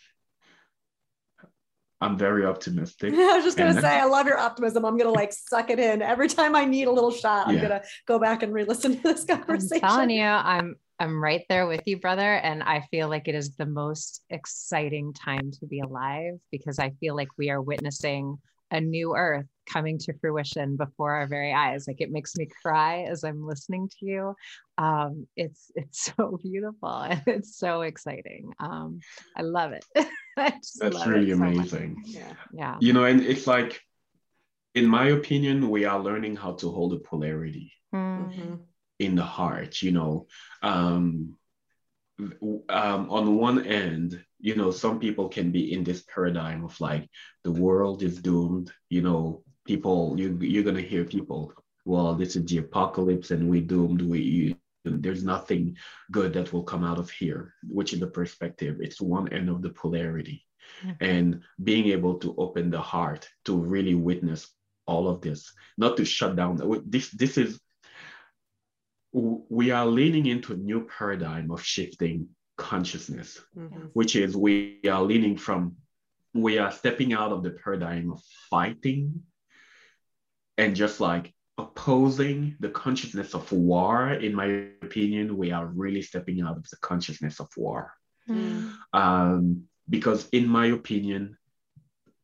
I'm 2.00 2.18
very 2.18 2.44
optimistic. 2.44 3.14
I 3.16 3.36
was 3.36 3.44
just 3.44 3.56
gonna 3.56 3.70
and 3.70 3.80
say, 3.80 3.98
I 3.98 4.04
love 4.04 4.26
your 4.26 4.38
optimism. 4.38 4.84
I'm 4.84 4.98
gonna 4.98 5.10
like 5.10 5.32
suck 5.32 5.70
it 5.70 5.78
in 5.78 6.02
every 6.02 6.28
time 6.28 6.54
I 6.54 6.66
need 6.66 6.86
a 6.86 6.92
little 6.92 7.10
shot. 7.10 7.48
I'm 7.48 7.54
yeah. 7.54 7.62
gonna 7.62 7.82
go 8.06 8.18
back 8.18 8.42
and 8.42 8.52
re-listen 8.52 8.96
to 8.96 9.02
this 9.02 9.24
conversation. 9.24 9.84
I'm 9.84 9.90
telling 9.90 10.10
you, 10.10 10.22
I'm 10.22 10.76
I'm 11.00 11.22
right 11.22 11.44
there 11.48 11.66
with 11.66 11.82
you, 11.86 11.98
brother. 11.98 12.34
And 12.34 12.62
I 12.62 12.82
feel 12.90 13.08
like 13.08 13.28
it 13.28 13.34
is 13.34 13.56
the 13.56 13.66
most 13.66 14.22
exciting 14.30 15.12
time 15.12 15.50
to 15.58 15.66
be 15.66 15.80
alive 15.80 16.34
because 16.50 16.78
I 16.78 16.90
feel 17.00 17.16
like 17.16 17.28
we 17.36 17.50
are 17.50 17.60
witnessing 17.60 18.38
a 18.70 18.80
new 18.80 19.14
earth 19.16 19.46
coming 19.66 19.98
to 19.98 20.12
fruition 20.20 20.76
before 20.76 21.12
our 21.12 21.26
very 21.26 21.52
eyes. 21.52 21.86
Like 21.86 22.00
it 22.00 22.10
makes 22.10 22.36
me 22.36 22.48
cry 22.62 23.02
as 23.02 23.24
I'm 23.24 23.46
listening 23.46 23.88
to 23.88 24.06
you. 24.06 24.34
Um, 24.78 25.26
it's 25.36 25.70
it's 25.74 26.12
so 26.16 26.38
beautiful 26.42 26.90
and 26.90 27.22
it's 27.26 27.56
so 27.56 27.82
exciting. 27.82 28.52
Um, 28.60 29.00
I 29.36 29.42
love 29.42 29.72
it. 29.72 29.84
I 30.36 30.50
That's 30.50 30.80
love 30.80 31.06
really 31.06 31.30
it 31.30 31.36
so 31.36 31.44
amazing. 31.44 32.02
Yeah. 32.06 32.32
yeah. 32.52 32.76
You 32.80 32.92
know, 32.92 33.04
and 33.04 33.20
it's 33.20 33.46
like, 33.46 33.80
in 34.74 34.86
my 34.86 35.08
opinion, 35.08 35.70
we 35.70 35.84
are 35.84 36.00
learning 36.00 36.36
how 36.36 36.52
to 36.54 36.70
hold 36.70 36.92
a 36.92 36.98
polarity. 36.98 37.72
Mm-hmm 37.94 38.54
in 38.98 39.14
the 39.14 39.22
heart 39.22 39.82
you 39.82 39.92
know? 39.92 40.26
Um, 40.62 41.36
um, 42.68 43.10
on 43.10 43.36
one 43.36 43.66
end 43.66 44.24
you 44.38 44.54
know 44.54 44.70
some 44.70 45.00
people 45.00 45.28
can 45.28 45.50
be 45.50 45.72
in 45.72 45.82
this 45.82 46.02
paradigm 46.02 46.64
of 46.64 46.80
like 46.80 47.08
the 47.42 47.50
world 47.50 48.02
is 48.02 48.20
doomed 48.20 48.72
you 48.88 49.02
know? 49.02 49.42
People 49.66 50.14
you, 50.18 50.36
you're 50.42 50.62
going 50.62 50.76
to 50.76 50.82
hear 50.82 51.04
people 51.04 51.50
well 51.86 52.14
this 52.14 52.36
is 52.36 52.44
the 52.44 52.58
apocalypse 52.58 53.30
and 53.30 53.48
we 53.48 53.62
doomed 53.62 54.02
we 54.02 54.54
there's 54.84 55.24
nothing 55.24 55.76
good 56.12 56.34
that 56.34 56.52
will 56.52 56.62
come 56.62 56.84
out 56.84 56.98
of 56.98 57.08
here 57.10 57.54
which 57.66 57.94
is 57.94 58.00
the 58.00 58.06
perspective. 58.06 58.76
It's 58.80 59.00
one 59.00 59.32
end 59.32 59.48
of 59.48 59.62
the 59.62 59.70
polarity. 59.70 60.44
Mm-hmm. 60.82 61.04
and 61.04 61.42
being 61.62 61.86
able 61.88 62.18
to 62.18 62.34
open 62.36 62.70
the 62.70 62.80
heart 62.80 63.28
to 63.44 63.56
really 63.56 63.94
witness 63.94 64.50
all 64.86 65.08
of 65.08 65.20
this 65.20 65.52
not 65.76 65.96
to 65.98 66.04
shut 66.04 66.36
down 66.36 66.82
this 66.86 67.10
this 67.10 67.38
is 67.38 67.60
we 69.14 69.70
are 69.70 69.86
leaning 69.86 70.26
into 70.26 70.52
a 70.52 70.56
new 70.56 70.88
paradigm 70.98 71.50
of 71.52 71.62
shifting 71.62 72.28
consciousness, 72.56 73.40
mm-hmm. 73.56 73.86
which 73.92 74.16
is 74.16 74.36
we 74.36 74.80
are 74.90 75.02
leaning 75.02 75.36
from, 75.36 75.76
we 76.34 76.58
are 76.58 76.72
stepping 76.72 77.12
out 77.12 77.30
of 77.30 77.44
the 77.44 77.50
paradigm 77.50 78.10
of 78.10 78.20
fighting 78.50 79.22
and 80.58 80.74
just 80.74 81.00
like 81.00 81.32
opposing 81.58 82.56
the 82.58 82.68
consciousness 82.68 83.34
of 83.34 83.50
war. 83.52 84.12
In 84.12 84.34
my 84.34 84.66
opinion, 84.82 85.36
we 85.36 85.52
are 85.52 85.66
really 85.66 86.02
stepping 86.02 86.42
out 86.42 86.56
of 86.56 86.68
the 86.68 86.76
consciousness 86.78 87.38
of 87.38 87.48
war. 87.56 87.92
Mm. 88.28 88.72
Um, 88.92 89.64
because, 89.88 90.28
in 90.30 90.48
my 90.48 90.66
opinion, 90.66 91.36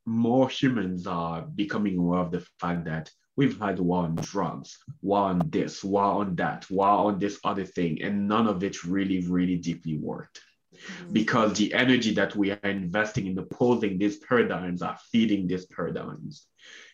more 0.07 0.49
humans 0.49 1.07
are 1.07 1.43
becoming 1.43 1.99
aware 1.99 2.20
of 2.20 2.32
the 2.32 2.45
fact 2.59 2.86
that 2.86 3.11
We've 3.41 3.59
had 3.59 3.78
war 3.78 4.03
on 4.03 4.16
drugs, 4.16 4.76
war 5.01 5.30
on 5.30 5.41
this, 5.49 5.82
war 5.82 6.20
on 6.20 6.36
that, 6.36 6.70
war 6.70 7.07
on 7.09 7.18
this 7.18 7.41
other 7.43 7.64
thing, 7.64 8.03
and 8.03 8.28
none 8.28 8.47
of 8.47 8.62
it 8.62 8.84
really, 8.84 9.26
really 9.26 9.57
deeply 9.57 9.97
worked. 9.97 10.43
Mm-hmm. 10.74 11.14
Because 11.14 11.57
the 11.57 11.72
energy 11.72 12.12
that 12.16 12.36
we 12.36 12.51
are 12.51 12.59
investing 12.64 13.28
in 13.28 13.38
opposing 13.38 13.97
these 13.97 14.18
paradigms 14.18 14.82
are 14.82 14.99
feeding 15.11 15.47
these 15.47 15.64
paradigms. 15.64 16.49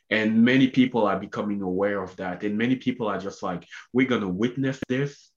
And 0.09 0.45
many 0.45 0.69
people 0.69 1.05
are 1.09 1.19
becoming 1.19 1.63
aware 1.63 2.01
of 2.01 2.15
that. 2.15 2.45
And 2.45 2.57
many 2.57 2.77
people 2.77 3.09
are 3.09 3.19
just 3.19 3.43
like, 3.43 3.67
we're 3.93 4.07
going 4.07 4.21
to 4.21 4.29
witness 4.29 4.79
this. 4.89 5.33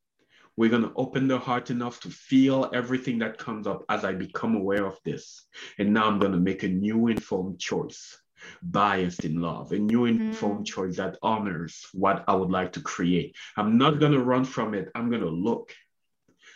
We're 0.58 0.70
going 0.70 0.84
to 0.84 0.94
open 0.96 1.28
their 1.28 1.40
heart 1.40 1.72
enough 1.72 2.00
to 2.02 2.12
feel 2.12 2.70
everything 2.72 3.18
that 3.20 3.40
comes 3.40 3.66
up 3.66 3.84
as 3.90 4.06
I 4.06 4.14
become 4.14 4.56
aware 4.56 4.86
of 4.86 5.00
this. 5.04 5.48
And 5.80 5.92
now 5.92 6.06
I'm 6.06 6.20
going 6.20 6.34
to 6.34 6.38
make 6.38 6.62
a 6.62 6.68
new 6.68 7.08
informed 7.08 7.58
choice 7.60 8.16
biased 8.62 9.26
in 9.26 9.42
love, 9.42 9.72
a 9.72 9.80
new 9.80 10.06
informed 10.06 10.66
mm. 10.66 10.70
choice 10.74 10.98
that 10.98 11.18
honors 11.22 11.86
what 11.94 12.24
I 12.28 12.36
would 12.36 12.52
like 12.52 12.74
to 12.74 12.82
create. 12.82 13.36
I'm 13.58 13.78
not 13.78 14.00
going 14.00 14.14
to 14.14 14.24
run 14.24 14.46
from 14.46 14.74
it. 14.74 14.90
I'm 14.96 15.10
going 15.10 15.22
to 15.22 15.30
look. 15.30 15.74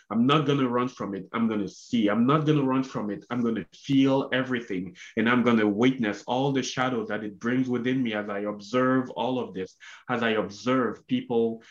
I'm 0.10 0.28
not 0.28 0.46
going 0.46 0.60
to 0.60 0.70
run 0.70 0.90
from 0.90 1.16
it. 1.16 1.28
I'm 1.34 1.48
going 1.48 1.62
to 1.62 1.68
see. 1.68 2.08
I'm 2.08 2.28
not 2.28 2.46
going 2.46 2.58
to 2.58 2.64
run 2.64 2.84
from 2.84 3.10
it. 3.10 3.26
I'm 3.30 3.42
going 3.42 3.56
to 3.56 3.66
feel 3.74 4.30
everything. 4.32 4.96
And 5.18 5.28
I'm 5.30 5.44
going 5.44 5.58
to 5.58 5.68
witness 5.68 6.24
all 6.28 6.52
the 6.52 6.62
shadows 6.62 7.08
that 7.08 7.24
it 7.24 7.40
brings 7.40 7.68
within 7.68 8.04
me 8.04 8.14
as 8.14 8.30
I 8.30 8.40
observe 8.42 9.10
all 9.12 9.40
of 9.40 9.54
this, 9.54 9.76
as 10.10 10.22
I 10.22 10.32
observe 10.32 11.08
people 11.08 11.64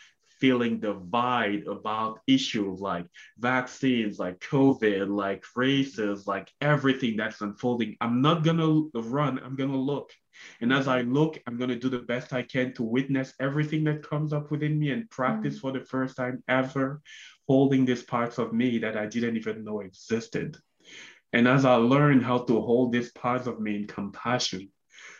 feeling 0.43 0.77
divide 0.77 1.65
about 1.67 2.19
issues 2.27 2.81
like 2.81 3.05
vaccines, 3.37 4.19
like 4.19 4.41
COVID, 4.41 5.07
like 5.07 5.41
races, 5.55 6.27
like 6.27 6.51
everything 6.59 7.15
that's 7.15 7.39
unfolding. 7.39 7.95
I'm 8.01 8.21
not 8.21 8.43
gonna 8.43 8.81
run, 8.93 9.39
I'm 9.39 9.55
gonna 9.55 9.77
look. 9.77 10.11
And 10.59 10.73
as 10.73 10.89
I 10.89 10.99
look, 11.03 11.39
I'm 11.47 11.57
gonna 11.57 11.79
do 11.79 11.87
the 11.87 11.99
best 11.99 12.33
I 12.33 12.41
can 12.41 12.73
to 12.73 12.83
witness 12.83 13.33
everything 13.39 13.85
that 13.85 14.05
comes 14.05 14.33
up 14.33 14.51
within 14.51 14.77
me 14.77 14.91
and 14.91 15.09
practice 15.09 15.59
mm. 15.59 15.61
for 15.61 15.71
the 15.71 15.79
first 15.79 16.17
time 16.17 16.43
ever, 16.49 17.01
holding 17.47 17.85
these 17.85 18.03
parts 18.03 18.37
of 18.37 18.51
me 18.51 18.79
that 18.79 18.97
I 18.97 19.05
didn't 19.05 19.37
even 19.37 19.63
know 19.63 19.79
existed. 19.79 20.57
And 21.31 21.47
as 21.47 21.63
I 21.63 21.75
learn 21.75 22.19
how 22.19 22.39
to 22.39 22.59
hold 22.59 22.91
these 22.91 23.13
parts 23.13 23.47
of 23.47 23.61
me 23.61 23.77
in 23.77 23.87
compassion, 23.87 24.73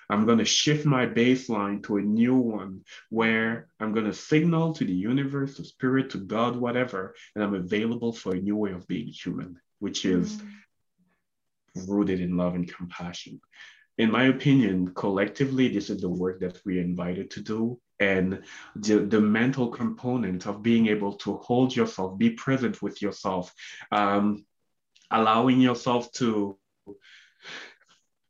I'm 0.10 0.26
going 0.26 0.40
to 0.40 0.46
shift 0.46 0.86
my 0.86 1.06
baseline 1.06 1.84
to 1.84 1.98
a 1.98 2.02
new 2.02 2.36
one 2.36 2.82
where 3.10 3.68
I'm 3.80 3.94
going 3.94 4.06
to 4.06 4.14
signal 4.14 4.74
to 4.74 4.86
the 4.86 4.94
universe, 4.94 5.56
to 5.58 5.64
spirit, 5.64 6.10
to 6.12 6.18
God, 6.18 6.56
whatever, 6.56 7.16
and 7.36 7.44
I'm 7.44 7.56
available 7.56 8.14
for 8.14 8.34
a 8.34 8.40
new 8.40 8.56
way 8.56 8.72
of 8.72 8.88
being 8.88 9.08
human, 9.08 9.60
which 9.80 10.06
is 10.06 10.38
mm. 10.38 11.88
rooted 11.88 12.20
in 12.20 12.38
love 12.38 12.56
and 12.56 12.72
compassion. 12.72 13.40
In 13.98 14.12
my 14.12 14.26
opinion, 14.26 14.94
collectively, 14.96 15.68
this 15.68 15.90
is 15.90 16.02
the 16.02 16.10
work 16.10 16.40
that 16.40 16.60
we're 16.66 16.82
invited 16.82 17.30
to 17.32 17.42
do. 17.42 17.80
And 18.00 18.44
the, 18.76 19.00
the 19.00 19.22
mental 19.22 19.68
component 19.70 20.48
of 20.48 20.64
being 20.64 20.88
able 20.88 21.14
to 21.18 21.38
hold 21.38 21.76
yourself, 21.76 22.18
be 22.18 22.32
present 22.32 22.82
with 22.82 23.02
yourself, 23.02 23.54
um, 23.92 24.46
allowing 25.12 25.62
yourself 25.62 26.12
to 26.14 26.58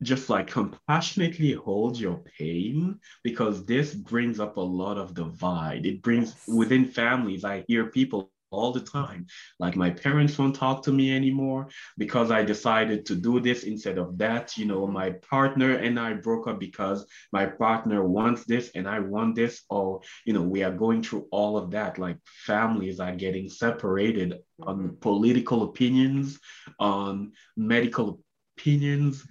just 0.04 0.30
like 0.30 0.47
compassionately 0.47 1.54
hold 1.54 1.99
your 1.99 2.18
pain 2.38 2.99
because 3.24 3.66
this 3.66 3.93
brings 3.93 4.39
up 4.39 4.58
a 4.58 4.62
lot 4.62 4.97
of 4.97 5.14
divide. 5.14 5.86
It 5.86 6.01
brings 6.01 6.36
yes. 6.47 6.56
within 6.56 6.86
families, 6.86 7.43
I 7.43 7.64
hear 7.68 7.88
people 7.88 8.32
all 8.54 8.72
the 8.72 8.80
time. 8.80 9.26
Like 9.60 9.76
my 9.76 9.89
parents 9.89 10.38
won't 10.38 10.56
talk 10.56 10.84
to 10.84 10.91
me 10.91 11.14
anymore 11.14 11.70
because 11.97 12.32
I 12.32 12.43
decided 12.43 13.06
to 13.08 13.16
do 13.16 13.39
this 13.39 13.64
instead 13.64 13.97
of 13.97 14.18
that. 14.20 14.56
You 14.58 14.66
know, 14.66 14.86
my 14.88 15.12
partner 15.30 15.76
and 15.76 15.99
I 15.99 16.14
broke 16.14 16.47
up 16.47 16.60
because 16.60 17.06
my 17.32 17.47
partner 17.47 18.08
wants 18.08 18.45
this 18.45 18.70
and 18.76 18.88
I 18.88 18.99
want 18.99 19.36
this. 19.36 19.64
Or, 19.70 20.01
you 20.26 20.34
know, 20.34 20.43
we 20.43 20.64
are 20.64 20.72
going 20.72 21.01
through 21.01 21.28
all 21.32 21.58
of 21.58 21.72
that. 21.72 21.97
Like 21.97 22.18
families 22.45 22.99
are 22.99 23.16
getting 23.16 23.49
separated 23.49 24.32
mm-hmm. 24.32 24.70
on 24.70 24.97
political 25.01 25.64
opinions, 25.64 26.39
on 26.80 27.32
medical 27.58 28.20
opinions 28.58 29.26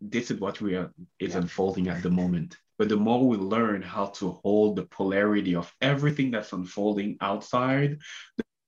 this 0.00 0.30
is 0.30 0.40
what 0.40 0.60
we 0.60 0.74
are 0.74 0.92
is 1.18 1.32
yeah. 1.32 1.38
unfolding 1.38 1.88
at 1.88 2.02
the 2.02 2.10
moment. 2.10 2.56
But 2.78 2.88
the 2.88 2.96
more 2.96 3.26
we 3.26 3.36
learn 3.36 3.82
how 3.82 4.06
to 4.18 4.32
hold 4.42 4.76
the 4.76 4.86
polarity 4.86 5.54
of 5.54 5.72
everything 5.80 6.30
that's 6.32 6.52
unfolding 6.52 7.16
outside, 7.20 7.98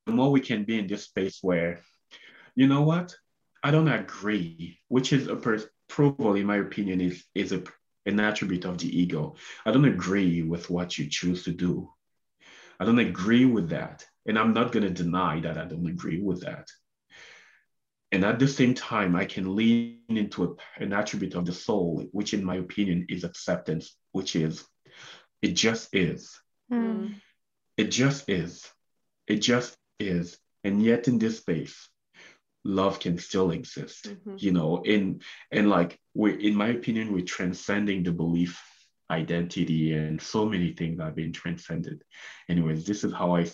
the 0.07 0.13
more 0.13 0.31
we 0.31 0.41
can 0.41 0.65
be 0.65 0.79
in 0.79 0.87
this 0.87 1.05
space 1.05 1.39
where, 1.43 1.81
you 2.55 2.69
know 2.69 2.83
what, 2.83 3.17
I 3.63 3.73
don't 3.73 3.89
agree, 3.89 4.79
which 4.89 5.13
is 5.13 5.27
a 5.27 5.37
approval, 5.89 6.35
in 6.35 6.47
my 6.47 6.57
opinion, 6.57 7.01
is 7.01 7.25
is 7.35 7.53
a, 7.53 7.63
an 8.07 8.21
attribute 8.21 8.65
of 8.65 8.79
the 8.79 9.01
ego. 9.01 9.37
I 9.65 9.71
don't 9.73 9.85
agree 9.85 10.43
with 10.43 10.71
what 10.71 10.99
you 10.99 11.09
choose 11.09 11.45
to 11.45 11.53
do. 11.53 11.91
I 12.79 12.85
don't 12.85 12.99
agree 12.99 13.47
with 13.47 13.71
that. 13.71 14.05
And 14.27 14.39
I'm 14.39 14.53
not 14.53 14.73
going 14.73 14.83
to 14.83 15.03
deny 15.03 15.41
that 15.41 15.57
I 15.57 15.65
don't 15.65 15.87
agree 15.87 16.21
with 16.21 16.43
that. 16.43 16.69
And 18.13 18.25
at 18.25 18.39
the 18.39 18.49
same 18.49 18.75
time, 18.75 19.17
I 19.17 19.25
can 19.25 19.57
lean 19.57 19.99
into 20.09 20.45
a, 20.45 20.83
an 20.83 20.93
attribute 20.93 21.35
of 21.35 21.45
the 21.45 21.53
soul, 21.53 22.07
which, 22.13 22.35
in 22.35 22.45
my 22.45 22.57
opinion, 22.57 23.07
is 23.09 23.25
acceptance, 23.25 23.97
which 24.13 24.37
is 24.37 24.65
it 25.43 25.53
just 25.53 25.95
is. 25.95 26.41
Mm. 26.73 27.17
It 27.77 27.91
just 27.91 28.29
is. 28.29 28.69
It 29.27 29.39
just 29.39 29.77
is. 29.99 30.39
And 30.65 30.83
yet, 30.83 31.09
in 31.09 31.19
this 31.19 31.39
space, 31.39 31.89
love 32.65 33.01
can 33.01 33.19
still 33.19 33.51
exist. 33.51 34.09
Mm-hmm. 34.09 34.37
You 34.39 34.53
know, 34.53 34.83
in 34.85 35.21
and 35.51 35.69
like 35.69 35.99
we, 36.15 36.33
in 36.47 36.55
my 36.55 36.69
opinion, 36.69 37.13
we're 37.13 37.25
transcending 37.25 38.03
the 38.03 38.13
belief 38.13 38.61
identity 39.11 39.93
and 39.93 40.21
so 40.21 40.47
many 40.47 40.73
things 40.73 41.01
are 41.01 41.13
being 41.13 41.33
transcended. 41.33 42.03
Anyways, 42.49 42.85
this 42.85 43.05
is 43.05 43.13
how 43.13 43.33
I 43.33 43.45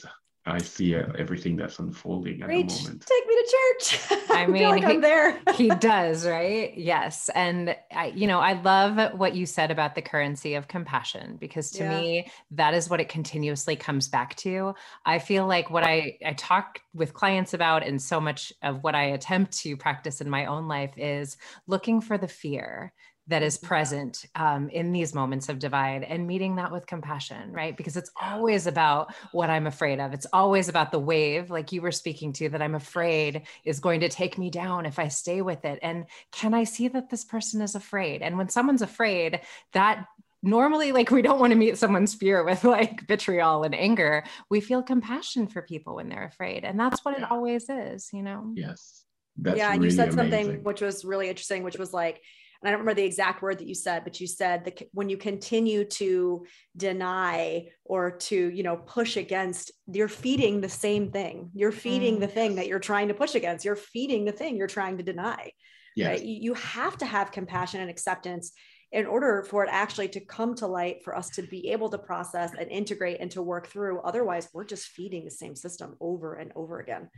I 0.44 0.58
see 0.58 0.96
uh, 0.96 1.04
everything 1.16 1.56
that's 1.56 1.78
unfolding 1.78 2.42
at 2.42 2.48
Reach, 2.48 2.78
the 2.78 2.82
moment. 2.82 3.06
Take 3.06 3.28
me 3.28 3.34
to 3.36 3.56
church. 3.56 4.20
I 4.30 4.46
mean, 4.48 4.64
like 4.64 4.84
I'm 4.84 5.00
there. 5.00 5.38
he 5.54 5.68
does, 5.68 6.26
right? 6.26 6.76
Yes. 6.76 7.30
And 7.34 7.76
I, 7.94 8.06
you 8.06 8.26
know, 8.26 8.40
I 8.40 8.60
love 8.60 9.16
what 9.16 9.36
you 9.36 9.46
said 9.46 9.70
about 9.70 9.94
the 9.94 10.02
currency 10.02 10.54
of 10.54 10.66
compassion 10.66 11.36
because 11.38 11.70
to 11.72 11.84
yeah. 11.84 12.00
me, 12.00 12.32
that 12.50 12.74
is 12.74 12.90
what 12.90 13.00
it 13.00 13.08
continuously 13.08 13.76
comes 13.76 14.08
back 14.08 14.34
to. 14.36 14.74
I 15.06 15.20
feel 15.20 15.46
like 15.46 15.70
what 15.70 15.84
I, 15.84 16.18
I 16.24 16.32
talk 16.32 16.80
with 16.92 17.14
clients 17.14 17.54
about 17.54 17.86
and 17.86 18.02
so 18.02 18.20
much 18.20 18.52
of 18.64 18.82
what 18.82 18.96
I 18.96 19.04
attempt 19.04 19.52
to 19.58 19.76
practice 19.76 20.20
in 20.20 20.28
my 20.28 20.46
own 20.46 20.66
life 20.66 20.92
is 20.96 21.36
looking 21.68 22.00
for 22.00 22.18
the 22.18 22.28
fear 22.28 22.92
that 23.28 23.42
is 23.42 23.56
present 23.56 24.24
um, 24.34 24.68
in 24.68 24.92
these 24.92 25.14
moments 25.14 25.48
of 25.48 25.58
divide 25.58 26.02
and 26.02 26.26
meeting 26.26 26.56
that 26.56 26.72
with 26.72 26.86
compassion, 26.86 27.52
right? 27.52 27.76
Because 27.76 27.96
it's 27.96 28.10
always 28.20 28.66
about 28.66 29.14
what 29.30 29.48
I'm 29.48 29.66
afraid 29.66 30.00
of. 30.00 30.12
It's 30.12 30.26
always 30.32 30.68
about 30.68 30.90
the 30.90 30.98
wave, 30.98 31.50
like 31.50 31.70
you 31.70 31.82
were 31.82 31.92
speaking 31.92 32.32
to, 32.34 32.48
that 32.48 32.62
I'm 32.62 32.74
afraid 32.74 33.42
is 33.64 33.78
going 33.78 34.00
to 34.00 34.08
take 34.08 34.38
me 34.38 34.50
down 34.50 34.86
if 34.86 34.98
I 34.98 35.08
stay 35.08 35.40
with 35.40 35.64
it. 35.64 35.78
And 35.82 36.06
can 36.32 36.52
I 36.52 36.64
see 36.64 36.88
that 36.88 37.10
this 37.10 37.24
person 37.24 37.62
is 37.62 37.76
afraid? 37.76 38.22
And 38.22 38.36
when 38.36 38.48
someone's 38.48 38.82
afraid, 38.82 39.40
that 39.72 40.06
normally 40.42 40.90
like 40.90 41.12
we 41.12 41.22
don't 41.22 41.38
want 41.38 41.52
to 41.52 41.56
meet 41.56 41.78
someone's 41.78 42.14
fear 42.14 42.42
with 42.42 42.64
like 42.76 43.06
vitriol 43.06 43.62
and 43.62 43.76
anger 43.76 44.24
we 44.50 44.60
feel 44.60 44.82
compassion 44.82 45.46
for 45.46 45.62
people 45.62 45.94
when 45.94 46.08
they're 46.08 46.26
afraid 46.26 46.64
and 46.64 46.80
that's 46.80 47.04
what 47.04 47.16
it 47.16 47.30
always 47.30 47.68
is 47.68 48.10
you 48.12 48.24
know 48.24 48.52
yes 48.56 49.04
that's 49.36 49.56
yeah 49.56 49.70
and 49.70 49.80
really 49.80 49.92
you 49.92 49.96
said 49.96 50.08
amazing. 50.08 50.18
something 50.18 50.64
which 50.64 50.80
was 50.80 51.04
really 51.04 51.28
interesting 51.28 51.62
which 51.62 51.78
was 51.78 51.92
like 51.92 52.20
and 52.62 52.68
I 52.68 52.70
don't 52.70 52.80
remember 52.80 53.00
the 53.00 53.06
exact 53.06 53.42
word 53.42 53.58
that 53.58 53.66
you 53.66 53.74
said, 53.74 54.04
but 54.04 54.20
you 54.20 54.28
said 54.28 54.64
that 54.66 54.80
when 54.92 55.08
you 55.08 55.16
continue 55.16 55.84
to 55.84 56.46
deny 56.76 57.66
or 57.84 58.12
to, 58.12 58.36
you 58.36 58.62
know, 58.62 58.76
push 58.76 59.16
against, 59.16 59.72
you're 59.88 60.06
feeding 60.06 60.60
the 60.60 60.68
same 60.68 61.10
thing. 61.10 61.50
You're 61.54 61.72
feeding 61.72 62.18
mm. 62.18 62.20
the 62.20 62.28
thing 62.28 62.54
that 62.54 62.68
you're 62.68 62.78
trying 62.78 63.08
to 63.08 63.14
push 63.14 63.34
against. 63.34 63.64
You're 63.64 63.74
feeding 63.74 64.24
the 64.24 64.30
thing 64.30 64.56
you're 64.56 64.68
trying 64.68 64.98
to 64.98 65.02
deny. 65.02 65.50
Yes. 65.96 66.20
Right. 66.20 66.24
You 66.24 66.54
have 66.54 66.96
to 66.98 67.04
have 67.04 67.32
compassion 67.32 67.80
and 67.80 67.90
acceptance 67.90 68.52
in 68.92 69.06
order 69.06 69.42
for 69.42 69.64
it 69.64 69.70
actually 69.72 70.08
to 70.10 70.20
come 70.20 70.54
to 70.54 70.68
light 70.68 71.02
for 71.02 71.16
us 71.16 71.30
to 71.30 71.42
be 71.42 71.70
able 71.70 71.90
to 71.90 71.98
process 71.98 72.52
and 72.56 72.70
integrate 72.70 73.20
and 73.20 73.30
to 73.32 73.42
work 73.42 73.66
through. 73.66 74.00
Otherwise, 74.02 74.48
we're 74.54 74.64
just 74.64 74.86
feeding 74.86 75.24
the 75.24 75.30
same 75.32 75.56
system 75.56 75.96
over 76.00 76.34
and 76.34 76.52
over 76.54 76.78
again. 76.78 77.08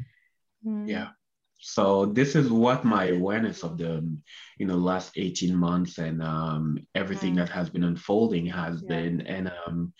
Yeah. 0.64 1.08
So 1.66 2.04
this 2.04 2.36
is 2.36 2.50
what 2.50 2.84
my 2.84 3.06
awareness 3.06 3.62
of 3.62 3.78
the, 3.78 4.06
you 4.58 4.66
know, 4.66 4.76
last 4.76 5.12
18 5.16 5.56
months 5.56 5.96
and 5.96 6.22
um, 6.22 6.78
everything 6.94 7.32
mm. 7.32 7.36
that 7.36 7.48
has 7.48 7.70
been 7.70 7.84
unfolding 7.84 8.44
has 8.44 8.82
yeah. 8.82 8.88
been. 8.88 9.20
And 9.22 9.50
um, 9.66 9.94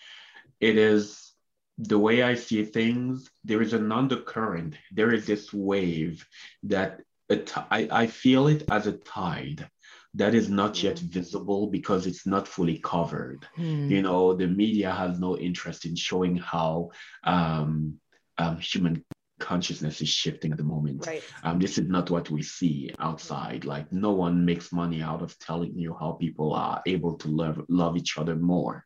it 0.61 0.77
is 0.77 1.33
the 1.79 1.99
way 1.99 2.23
I 2.23 2.35
see 2.35 2.65
things, 2.65 3.31
there 3.45 3.63
is 3.63 3.73
an 3.73 3.91
undercurrent. 3.93 4.77
There 4.93 5.15
is 5.15 5.27
this 5.27 5.55
wave 5.55 6.27
that 6.65 7.01
I, 7.31 7.89
I 7.91 8.07
feel 8.09 8.49
it 8.49 8.65
as 8.71 8.87
a 8.87 8.99
tide 8.99 9.67
that 10.13 10.35
is 10.35 10.51
not 10.51 10.83
yet 10.83 10.97
mm. 10.97 11.09
visible 11.09 11.69
because 11.69 12.07
it's 12.07 12.27
not 12.27 12.47
fully 12.47 12.79
covered. 12.81 13.49
Mm. 13.57 13.89
You 13.89 14.03
know, 14.03 14.35
the 14.35 14.49
media 14.49 14.91
has 14.91 15.19
no 15.19 15.39
interest 15.39 15.87
in 15.87 15.97
showing 15.97 16.37
how 16.37 16.91
um, 17.25 17.95
um, 18.37 18.59
human 18.59 19.03
consciousness 19.41 20.01
is 20.01 20.09
shifting 20.09 20.53
at 20.53 20.59
the 20.59 20.65
moment. 20.65 21.07
Right. 21.07 21.23
Um, 21.43 21.59
this 21.59 21.79
is 21.79 21.89
not 21.89 22.11
what 22.11 22.31
we 22.31 22.43
see 22.43 22.91
outside. 22.99 23.65
Like 23.65 23.93
no 23.93 24.13
one 24.13 24.45
makes 24.45 24.73
money 24.73 25.03
out 25.03 25.23
of 25.23 25.39
telling 25.39 25.77
you 25.77 25.97
how 25.99 26.13
people 26.13 26.55
are 26.55 26.83
able 26.87 27.17
to 27.19 27.29
love 27.29 27.61
love 27.69 27.97
each 27.97 28.17
other 28.19 28.37
more 28.37 28.85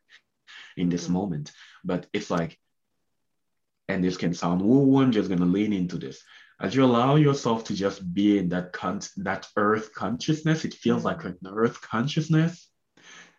in 0.76 0.88
this 0.88 1.04
mm-hmm. 1.04 1.14
moment. 1.14 1.52
But 1.84 2.06
it's 2.12 2.30
like, 2.30 2.58
and 3.88 4.02
this 4.02 4.16
can 4.16 4.34
sound 4.34 4.62
woo. 4.62 5.00
I'm 5.00 5.12
just 5.12 5.28
gonna 5.28 5.46
lean 5.46 5.72
into 5.72 5.98
this. 5.98 6.22
As 6.60 6.74
you 6.74 6.84
allow 6.84 7.14
yourself 7.16 7.64
to 7.64 7.74
just 7.74 8.02
be 8.12 8.38
in 8.38 8.48
that 8.48 8.72
con- 8.72 9.00
that 9.18 9.46
earth 9.56 9.94
consciousness, 9.94 10.64
it 10.64 10.74
feels 10.74 11.04
like 11.04 11.24
an 11.24 11.38
earth 11.46 11.80
consciousness, 11.80 12.68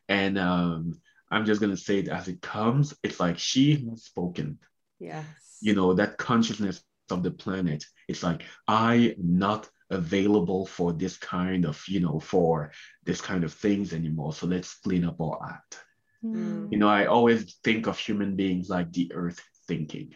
and 0.07 0.37
um, 0.37 1.01
I'm 1.29 1.45
just 1.45 1.59
gonna 1.59 1.77
say 1.77 1.99
it 1.99 2.07
as 2.07 2.27
it 2.27 2.41
comes. 2.41 2.95
It's 3.03 3.19
like 3.19 3.37
she 3.37 3.85
has 3.89 4.03
spoken. 4.03 4.59
Yes. 4.99 5.25
You 5.61 5.75
know 5.75 5.93
that 5.93 6.17
consciousness 6.17 6.81
of 7.11 7.23
the 7.23 7.31
planet. 7.31 7.85
It's 8.07 8.23
like 8.23 8.43
I 8.67 9.15
not 9.17 9.69
available 9.89 10.65
for 10.65 10.93
this 10.93 11.17
kind 11.17 11.65
of, 11.65 11.81
you 11.87 11.99
know, 11.99 12.19
for 12.19 12.71
this 13.05 13.21
kind 13.21 13.43
of 13.43 13.53
things 13.53 13.93
anymore. 13.93 14.33
So 14.33 14.47
let's 14.47 14.75
clean 14.75 15.05
up 15.05 15.19
our 15.19 15.39
act. 15.49 15.79
Mm. 16.23 16.71
You 16.71 16.77
know, 16.77 16.89
I 16.89 17.05
always 17.05 17.55
think 17.63 17.87
of 17.87 17.97
human 17.97 18.35
beings 18.35 18.69
like 18.69 18.91
the 18.91 19.11
earth 19.13 19.41
thinking, 19.67 20.13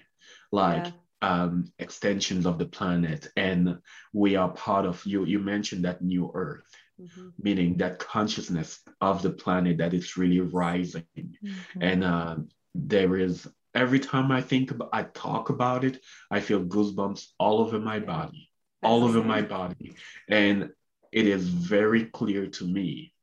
like 0.51 0.85
yeah. 0.85 1.43
um, 1.43 1.71
extensions 1.79 2.45
of 2.45 2.57
the 2.59 2.65
planet. 2.65 3.29
And 3.35 3.79
we 4.11 4.35
are 4.35 4.49
part 4.49 4.85
of 4.85 5.03
you. 5.05 5.25
You 5.25 5.39
mentioned 5.39 5.85
that 5.85 6.01
new 6.01 6.31
earth. 6.33 6.65
Mm-hmm. 7.01 7.29
meaning 7.41 7.77
that 7.77 7.97
consciousness 7.97 8.79
of 9.01 9.23
the 9.23 9.31
planet 9.31 9.79
that 9.79 9.95
is 9.95 10.15
really 10.15 10.41
rising 10.41 11.07
mm-hmm. 11.17 11.81
and 11.81 12.03
uh, 12.03 12.35
there 12.75 13.17
is 13.17 13.47
every 13.73 13.99
time 13.99 14.31
I 14.31 14.41
think 14.41 14.71
about, 14.71 14.89
I 14.93 15.03
talk 15.03 15.49
about 15.49 15.83
it, 15.83 15.99
I 16.29 16.39
feel 16.39 16.63
goosebumps 16.63 17.27
all 17.39 17.59
over 17.59 17.79
my 17.79 17.99
body, 17.99 18.49
all 18.81 19.03
over 19.03 19.23
my 19.23 19.41
body. 19.41 19.95
And 20.29 20.69
it 21.11 21.27
is 21.27 21.47
very 21.47 22.05
clear 22.05 22.47
to 22.47 22.65
me 22.65 23.13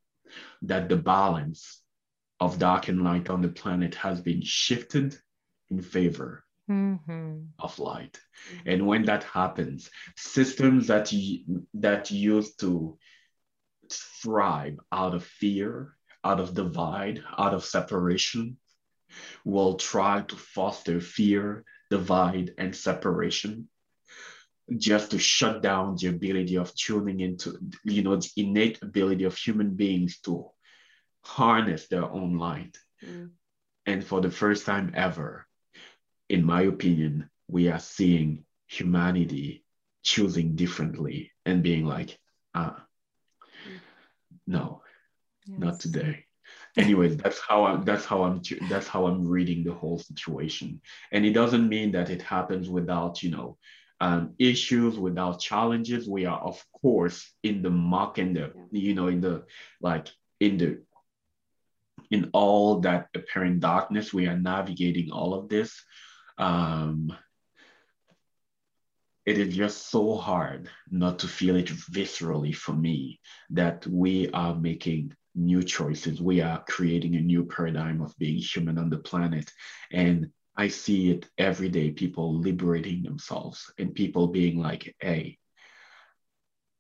that 0.63 0.89
the 0.89 0.97
balance 0.97 1.81
of 2.39 2.59
dark 2.59 2.89
and 2.89 3.03
light 3.03 3.29
on 3.31 3.43
the 3.43 3.49
planet 3.49 3.95
has 3.97 4.21
been 4.21 4.43
shifted 4.43 5.17
in 5.71 5.83
favor 5.83 6.45
mm-hmm. 6.71 7.39
of 7.59 7.79
light. 7.79 8.19
And 8.65 8.87
when 8.87 9.05
that 9.05 9.25
happens, 9.25 9.91
systems 10.17 10.87
that, 10.87 11.13
that 11.75 12.11
used 12.11 12.61
to 12.61 12.99
thrive 14.23 14.79
out 14.93 15.15
of 15.15 15.25
fear, 15.25 15.97
out 16.25 16.41
of 16.41 16.55
divide, 16.55 17.23
out 17.39 17.55
of 17.55 17.65
separation, 17.65 18.57
will 19.45 19.75
try 19.77 20.23
to 20.23 20.37
foster 20.37 21.01
fear, 21.01 21.65
divide, 21.91 22.55
and 22.59 22.75
separation 22.75 23.69
just 24.77 25.11
to 25.11 25.19
shut 25.19 25.63
down 25.63 25.97
the 25.97 26.09
ability 26.09 26.57
of 26.57 26.75
tuning 26.75 27.21
into, 27.21 27.59
you 27.85 28.03
know, 28.03 28.17
the 28.17 28.31
innate 28.37 28.81
ability 28.83 29.25
of 29.25 29.37
human 29.37 29.75
beings 29.75 30.21
to 30.21 30.49
harness 31.25 31.89
their 31.89 32.05
own 32.05 32.39
light. 32.39 32.79
Mm. 33.05 33.31
And 33.87 34.05
for 34.05 34.21
the 34.21 34.31
first 34.31 34.67
time 34.67 34.93
ever, 34.95 35.47
in 36.29 36.45
my 36.45 36.63
opinion, 36.63 37.29
we 37.49 37.69
are 37.69 37.81
seeing 37.81 38.45
humanity 38.69 39.65
choosing 40.05 40.55
differently 40.55 41.33
and 41.45 41.63
being 41.63 41.85
like, 41.85 42.17
ah, 42.55 42.87
mm. 43.69 43.81
no, 44.47 44.83
yes. 45.47 45.59
not 45.59 45.81
today 45.81 46.27
anyways 46.77 47.16
that's 47.16 47.41
how 47.41 47.64
i'm 47.64 47.85
that's 47.85 48.05
how 48.05 48.23
i'm 48.23 48.41
that's 48.68 48.87
how 48.87 49.07
i'm 49.07 49.27
reading 49.27 49.64
the 49.64 49.73
whole 49.73 49.99
situation. 49.99 50.81
And 51.12 51.25
it 51.25 51.33
doesn't 51.33 51.68
mean 51.68 51.93
that 51.93 52.11
it 52.11 52.23
happens 52.23 52.68
without 52.68 53.23
you 53.23 53.31
know 53.31 53.59
um, 54.01 54.35
issues 54.39 54.99
without 54.99 55.41
challenges. 55.41 56.09
We 56.09 56.27
are 56.27 56.39
of 56.39 56.62
course 56.81 57.33
in 57.43 57.62
the 57.62 57.71
muck 57.71 58.18
and 58.18 58.37
the 58.37 58.53
you 58.71 58.95
know 58.95 59.09
in 59.09 59.21
the 59.21 59.45
like 59.81 60.09
in 60.39 60.59
the 60.59 60.83
in 62.11 62.31
all 62.33 62.81
that 62.81 63.09
apparent 63.14 63.61
darkness 63.61 64.12
we 64.12 64.27
are 64.27 64.39
navigating 64.39 65.11
all 65.11 65.35
of 65.35 65.49
this. 65.49 65.85
Um 66.39 67.12
it 69.27 69.39
is 69.39 69.55
just 69.55 69.91
so 69.91 70.16
hard 70.16 70.68
not 70.91 71.18
to 71.21 71.29
feel 71.29 71.55
it 71.55 71.66
viscerally 71.66 72.55
for 72.55 72.73
me 72.73 73.21
that 73.51 73.87
we 73.87 74.31
are 74.31 74.55
making 74.55 75.12
new 75.35 75.62
choices. 75.62 76.20
We 76.20 76.41
are 76.41 76.64
creating 76.68 77.16
a 77.16 77.20
new 77.20 77.45
paradigm 77.45 78.01
of 78.01 78.16
being 78.18 78.39
human 78.39 78.78
on 78.78 78.91
the 78.91 78.99
planet. 78.99 79.51
And 79.93 80.31
I 80.57 80.68
see 80.68 81.11
it 81.11 81.28
every 81.39 81.68
day 81.68 81.91
people 81.91 82.39
liberating 82.39 83.03
themselves 83.03 83.72
and 83.78 83.95
people 83.95 84.28
being 84.28 84.61
like, 84.61 84.95
hey, 85.01 85.39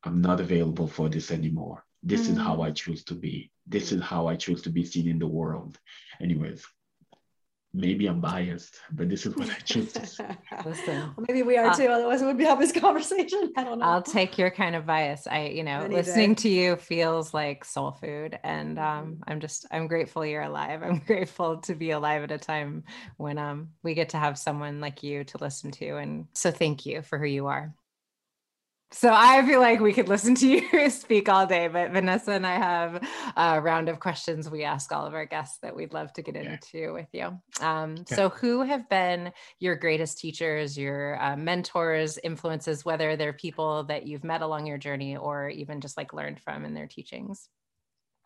I'm 0.02 0.20
not 0.20 0.40
available 0.40 0.88
for 0.88 1.08
this 1.08 1.30
anymore. 1.30 1.84
This 2.02 2.26
mm. 2.26 2.32
is 2.32 2.38
how. 2.38 2.62
I 2.62 2.70
choose 2.70 3.04
to 3.04 3.14
be. 3.14 3.50
This 3.66 3.92
is 3.92 4.02
how 4.02 4.26
I 4.26 4.36
choose 4.36 4.62
to 4.62 4.70
be 4.70 4.84
seen 4.84 5.08
in 5.08 5.18
the 5.18 5.26
world. 5.26 5.78
Anyways, 6.20 6.64
maybe 7.72 8.06
I'm 8.06 8.20
biased, 8.20 8.80
but 8.92 9.08
this 9.08 9.26
is 9.26 9.36
what 9.36 9.48
I 9.48 9.54
choose 9.64 9.92
to 9.92 10.06
say. 10.06 10.36
Listen, 10.64 11.12
well, 11.16 11.26
maybe 11.28 11.42
we 11.42 11.56
are 11.56 11.66
uh, 11.66 11.74
too. 11.74 11.86
Otherwise, 11.86 12.20
we 12.20 12.26
would 12.26 12.38
be 12.38 12.44
having 12.44 12.66
this 12.66 12.72
conversation. 12.80 13.52
I 13.56 13.64
don't 13.64 13.78
know. 13.78 13.86
I'll 13.86 14.02
take 14.02 14.38
your 14.38 14.50
kind 14.50 14.74
of 14.74 14.86
bias. 14.86 15.26
I, 15.26 15.46
you 15.46 15.62
know, 15.62 15.80
Any 15.80 15.94
listening 15.94 16.34
day. 16.34 16.42
to 16.42 16.48
you 16.48 16.76
feels 16.76 17.32
like 17.32 17.64
soul 17.64 17.92
food, 17.92 18.38
and 18.42 18.78
um, 18.78 18.84
mm-hmm. 18.84 19.22
I'm 19.26 19.40
just, 19.40 19.66
I'm 19.70 19.86
grateful 19.86 20.24
you're 20.24 20.42
alive. 20.42 20.82
I'm 20.84 20.98
grateful 20.98 21.58
to 21.58 21.74
be 21.74 21.92
alive 21.92 22.22
at 22.22 22.30
a 22.30 22.38
time 22.38 22.84
when 23.16 23.38
um, 23.38 23.70
we 23.82 23.94
get 23.94 24.10
to 24.10 24.18
have 24.18 24.38
someone 24.38 24.80
like 24.80 25.02
you 25.02 25.24
to 25.24 25.38
listen 25.38 25.70
to, 25.72 25.96
and 25.96 26.26
so 26.34 26.50
thank 26.50 26.86
you 26.86 27.02
for 27.02 27.18
who 27.18 27.26
you 27.26 27.46
are. 27.46 27.74
So 28.92 29.12
I 29.12 29.46
feel 29.46 29.60
like 29.60 29.78
we 29.78 29.92
could 29.92 30.08
listen 30.08 30.34
to 30.36 30.48
you 30.72 30.90
speak 30.90 31.28
all 31.28 31.46
day, 31.46 31.68
but 31.68 31.92
Vanessa 31.92 32.32
and 32.32 32.46
I 32.46 32.56
have 32.56 33.08
a 33.36 33.60
round 33.60 33.88
of 33.88 34.00
questions 34.00 34.50
we 34.50 34.64
ask 34.64 34.90
all 34.90 35.06
of 35.06 35.14
our 35.14 35.26
guests 35.26 35.58
that 35.62 35.76
we'd 35.76 35.92
love 35.92 36.12
to 36.14 36.22
get 36.22 36.34
into 36.34 36.92
with 36.92 37.06
you. 37.12 37.38
Um, 37.60 37.92
okay. 38.00 38.16
So, 38.16 38.30
who 38.30 38.62
have 38.62 38.88
been 38.88 39.32
your 39.60 39.76
greatest 39.76 40.18
teachers, 40.18 40.76
your 40.76 41.22
uh, 41.22 41.36
mentors, 41.36 42.18
influences, 42.18 42.84
whether 42.84 43.14
they're 43.14 43.32
people 43.32 43.84
that 43.84 44.06
you've 44.06 44.24
met 44.24 44.42
along 44.42 44.66
your 44.66 44.78
journey 44.78 45.16
or 45.16 45.48
even 45.48 45.80
just 45.80 45.96
like 45.96 46.12
learned 46.12 46.40
from 46.40 46.64
in 46.64 46.74
their 46.74 46.88
teachings? 46.88 47.48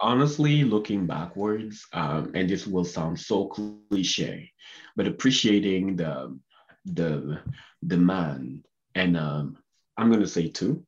Honestly, 0.00 0.64
looking 0.64 1.06
backwards, 1.06 1.86
um, 1.92 2.32
and 2.34 2.48
this 2.48 2.66
will 2.66 2.84
sound 2.84 3.20
so 3.20 3.46
cliche, 3.46 4.50
but 4.96 5.06
appreciating 5.06 5.96
the 5.96 6.38
the 6.86 7.40
the 7.82 7.96
man 7.96 8.62
and 8.94 9.16
um, 9.16 9.56
I'm 9.96 10.08
going 10.08 10.20
to 10.22 10.28
say 10.28 10.48
two. 10.48 10.84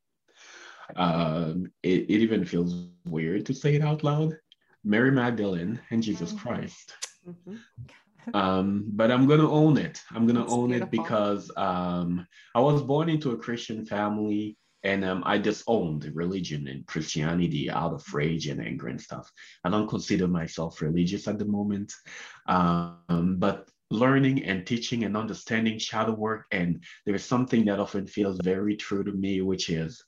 um, 0.96 1.70
it, 1.82 2.02
it 2.08 2.20
even 2.20 2.44
feels 2.44 2.88
weird 3.04 3.46
to 3.46 3.54
say 3.54 3.74
it 3.74 3.82
out 3.82 4.04
loud. 4.04 4.36
Mary 4.84 5.10
Magdalene 5.10 5.80
and 5.90 6.02
Jesus 6.02 6.32
mm-hmm. 6.32 6.48
Christ. 6.48 6.94
Mm-hmm. 7.28 7.56
Um, 8.34 8.86
but 8.88 9.12
I'm 9.12 9.28
gonna 9.28 9.48
own 9.48 9.78
it. 9.78 10.00
I'm 10.10 10.26
gonna 10.26 10.40
That's 10.40 10.52
own 10.52 10.70
beautiful. 10.70 10.88
it 10.88 10.90
because 10.90 11.48
um, 11.56 12.26
I 12.56 12.60
was 12.60 12.82
born 12.82 13.08
into 13.08 13.30
a 13.30 13.36
Christian 13.36 13.86
family 13.86 14.58
and 14.82 15.04
um, 15.04 15.22
I 15.24 15.38
disowned 15.38 16.10
religion 16.12 16.66
and 16.66 16.84
Christianity 16.86 17.70
out 17.70 17.92
of 17.92 18.04
rage 18.12 18.48
and 18.48 18.60
anger 18.60 18.88
and 18.88 19.00
stuff. 19.00 19.30
I 19.62 19.70
don't 19.70 19.88
consider 19.88 20.26
myself 20.26 20.82
religious 20.82 21.28
at 21.28 21.38
the 21.38 21.44
moment, 21.44 21.92
um, 22.48 23.36
but 23.38 23.68
learning 23.90 24.44
and 24.44 24.66
teaching 24.66 25.04
and 25.04 25.16
understanding 25.16 25.78
shadow 25.78 26.14
work, 26.14 26.46
and 26.50 26.82
there 27.04 27.14
is 27.14 27.24
something 27.24 27.64
that 27.66 27.80
often 27.80 28.06
feels 28.06 28.38
very 28.42 28.76
true 28.76 29.04
to 29.04 29.12
me, 29.12 29.40
which 29.40 29.70
is 29.70 30.02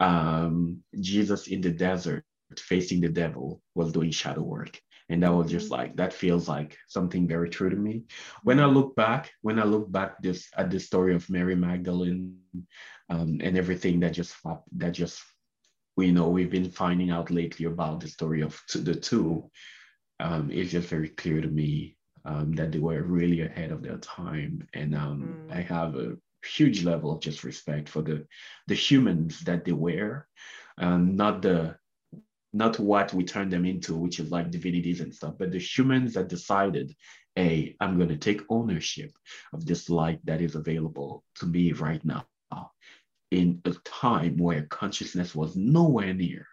um, 0.00 0.78
Jesus 1.00 1.46
in 1.46 1.60
the 1.60 1.70
desert 1.70 2.24
facing 2.58 3.00
the 3.00 3.08
devil 3.08 3.60
was 3.74 3.92
doing 3.92 4.10
shadow 4.10 4.42
work. 4.42 4.80
And 5.08 5.22
that 5.22 5.32
was 5.32 5.50
just 5.50 5.66
mm-hmm. 5.66 5.74
like 5.74 5.96
that 5.96 6.12
feels 6.12 6.48
like 6.48 6.76
something 6.88 7.26
very 7.26 7.50
true 7.50 7.70
to 7.70 7.76
me. 7.76 8.04
When 8.42 8.60
i 8.60 8.66
look 8.66 8.94
back 8.96 9.30
when 9.42 9.58
i 9.58 9.64
look 9.64 9.90
back 9.90 10.20
this 10.22 10.48
at 10.56 10.70
the 10.70 10.80
story 10.80 11.14
of 11.14 11.28
mary 11.28 11.54
magdalene 11.54 12.38
um, 13.10 13.40
and 13.42 13.58
everything 13.58 14.00
that 14.00 14.12
just 14.12 14.34
that 14.76 14.92
just 14.92 15.22
we 15.96 16.10
know 16.10 16.28
we've 16.28 16.50
been 16.50 16.70
finding 16.70 17.10
out 17.10 17.30
lately 17.30 17.66
about 17.66 18.00
the 18.00 18.08
story 18.08 18.42
of 18.42 18.58
the 18.74 18.94
two 18.94 19.50
um, 20.20 20.50
it's 20.50 20.70
just 20.70 20.88
very 20.88 21.08
clear 21.08 21.40
to 21.40 21.48
me 21.48 21.96
um, 22.24 22.52
that 22.52 22.72
they 22.72 22.78
were 22.78 23.02
really 23.02 23.42
ahead 23.42 23.70
of 23.72 23.82
their 23.82 23.98
time 23.98 24.66
and 24.74 24.94
um, 24.94 25.46
mm. 25.48 25.56
i 25.56 25.60
have 25.60 25.96
a 25.96 26.16
huge 26.44 26.82
level 26.82 27.12
of 27.12 27.20
just 27.20 27.44
respect 27.44 27.88
for 27.88 28.02
the 28.02 28.26
the 28.66 28.74
humans 28.74 29.40
that 29.40 29.64
they 29.64 29.72
were 29.72 30.26
um, 30.78 31.16
not 31.16 31.42
the 31.42 31.76
not 32.52 32.78
what 32.78 33.14
we 33.14 33.24
turn 33.24 33.48
them 33.48 33.64
into, 33.64 33.96
which 33.96 34.20
is 34.20 34.30
like 34.30 34.50
divinities 34.50 35.00
and 35.00 35.14
stuff, 35.14 35.34
but 35.38 35.50
the 35.50 35.58
humans 35.58 36.14
that 36.14 36.28
decided, 36.28 36.94
hey, 37.34 37.76
I'm 37.80 37.96
going 37.96 38.10
to 38.10 38.16
take 38.16 38.42
ownership 38.50 39.10
of 39.54 39.64
this 39.64 39.88
light 39.88 40.20
that 40.24 40.42
is 40.42 40.54
available 40.54 41.24
to 41.36 41.46
me 41.46 41.72
right 41.72 42.04
now 42.04 42.26
in 43.30 43.62
a 43.64 43.72
time 43.84 44.36
where 44.36 44.66
consciousness 44.66 45.34
was 45.34 45.56
nowhere 45.56 46.12
near. 46.12 46.46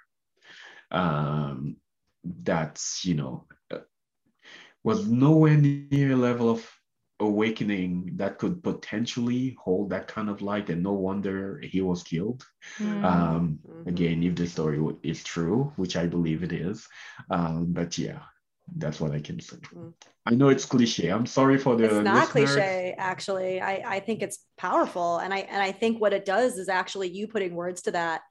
Um, 0.92 1.76
that's, 2.24 3.04
you 3.04 3.16
know, 3.16 3.46
uh, 3.70 3.80
was 4.84 5.08
nowhere 5.08 5.58
near 5.58 6.14
a 6.14 6.16
level 6.16 6.50
of 6.50 6.70
awakening 7.20 8.12
that 8.16 8.38
could 8.38 8.64
potentially 8.64 9.58
hold 9.62 9.90
that 9.90 10.08
kind 10.08 10.30
of 10.30 10.42
light 10.42 10.70
and 10.70 10.82
no 10.82 10.94
wonder 10.94 11.60
he 11.62 11.82
was 11.82 12.02
killed 12.02 12.46
mm-hmm. 12.78 13.04
um 13.04 13.60
mm-hmm. 13.68 13.90
again 13.90 14.24
if 14.24 14.36
the 14.36 14.48
story 14.48 14.80
is 15.04 15.22
true 15.24 15.72
which 15.76 15.98
i 15.98 16.06
believe 16.06 16.44
it 16.44 16.54
is 16.54 16.88
um 17.30 17.68
but 17.74 17.98
yeah 17.98 18.20
that's 18.78 19.02
what 19.02 19.12
i 19.12 19.20
can 19.20 19.40
say 19.40 19.58
mm. 19.76 19.94
i 20.26 20.32
know 20.32 20.48
it's 20.48 20.66
cliche 20.66 21.10
i'm 21.10 21.26
sorry 21.26 21.58
for 21.58 21.76
the 21.76 21.86
it's 21.86 21.94
not 21.96 22.34
listeners. 22.34 22.52
cliche 22.54 22.96
actually 22.98 23.60
i 23.60 23.84
i 23.86 24.00
think 24.00 24.22
it's 24.22 24.40
powerful 24.58 25.18
and 25.18 25.34
i 25.34 25.40
and 25.40 25.62
i 25.62 25.72
think 25.74 26.00
what 26.00 26.14
it 26.14 26.24
does 26.24 26.58
is 26.58 26.70
actually 26.70 27.10
you 27.10 27.28
putting 27.28 27.54
words 27.54 27.82
to 27.82 27.92
that 27.92 28.22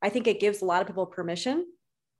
i 0.00 0.08
think 0.08 0.28
it 0.28 0.38
gives 0.38 0.62
a 0.62 0.64
lot 0.64 0.80
of 0.80 0.86
people 0.86 1.06
permission 1.06 1.66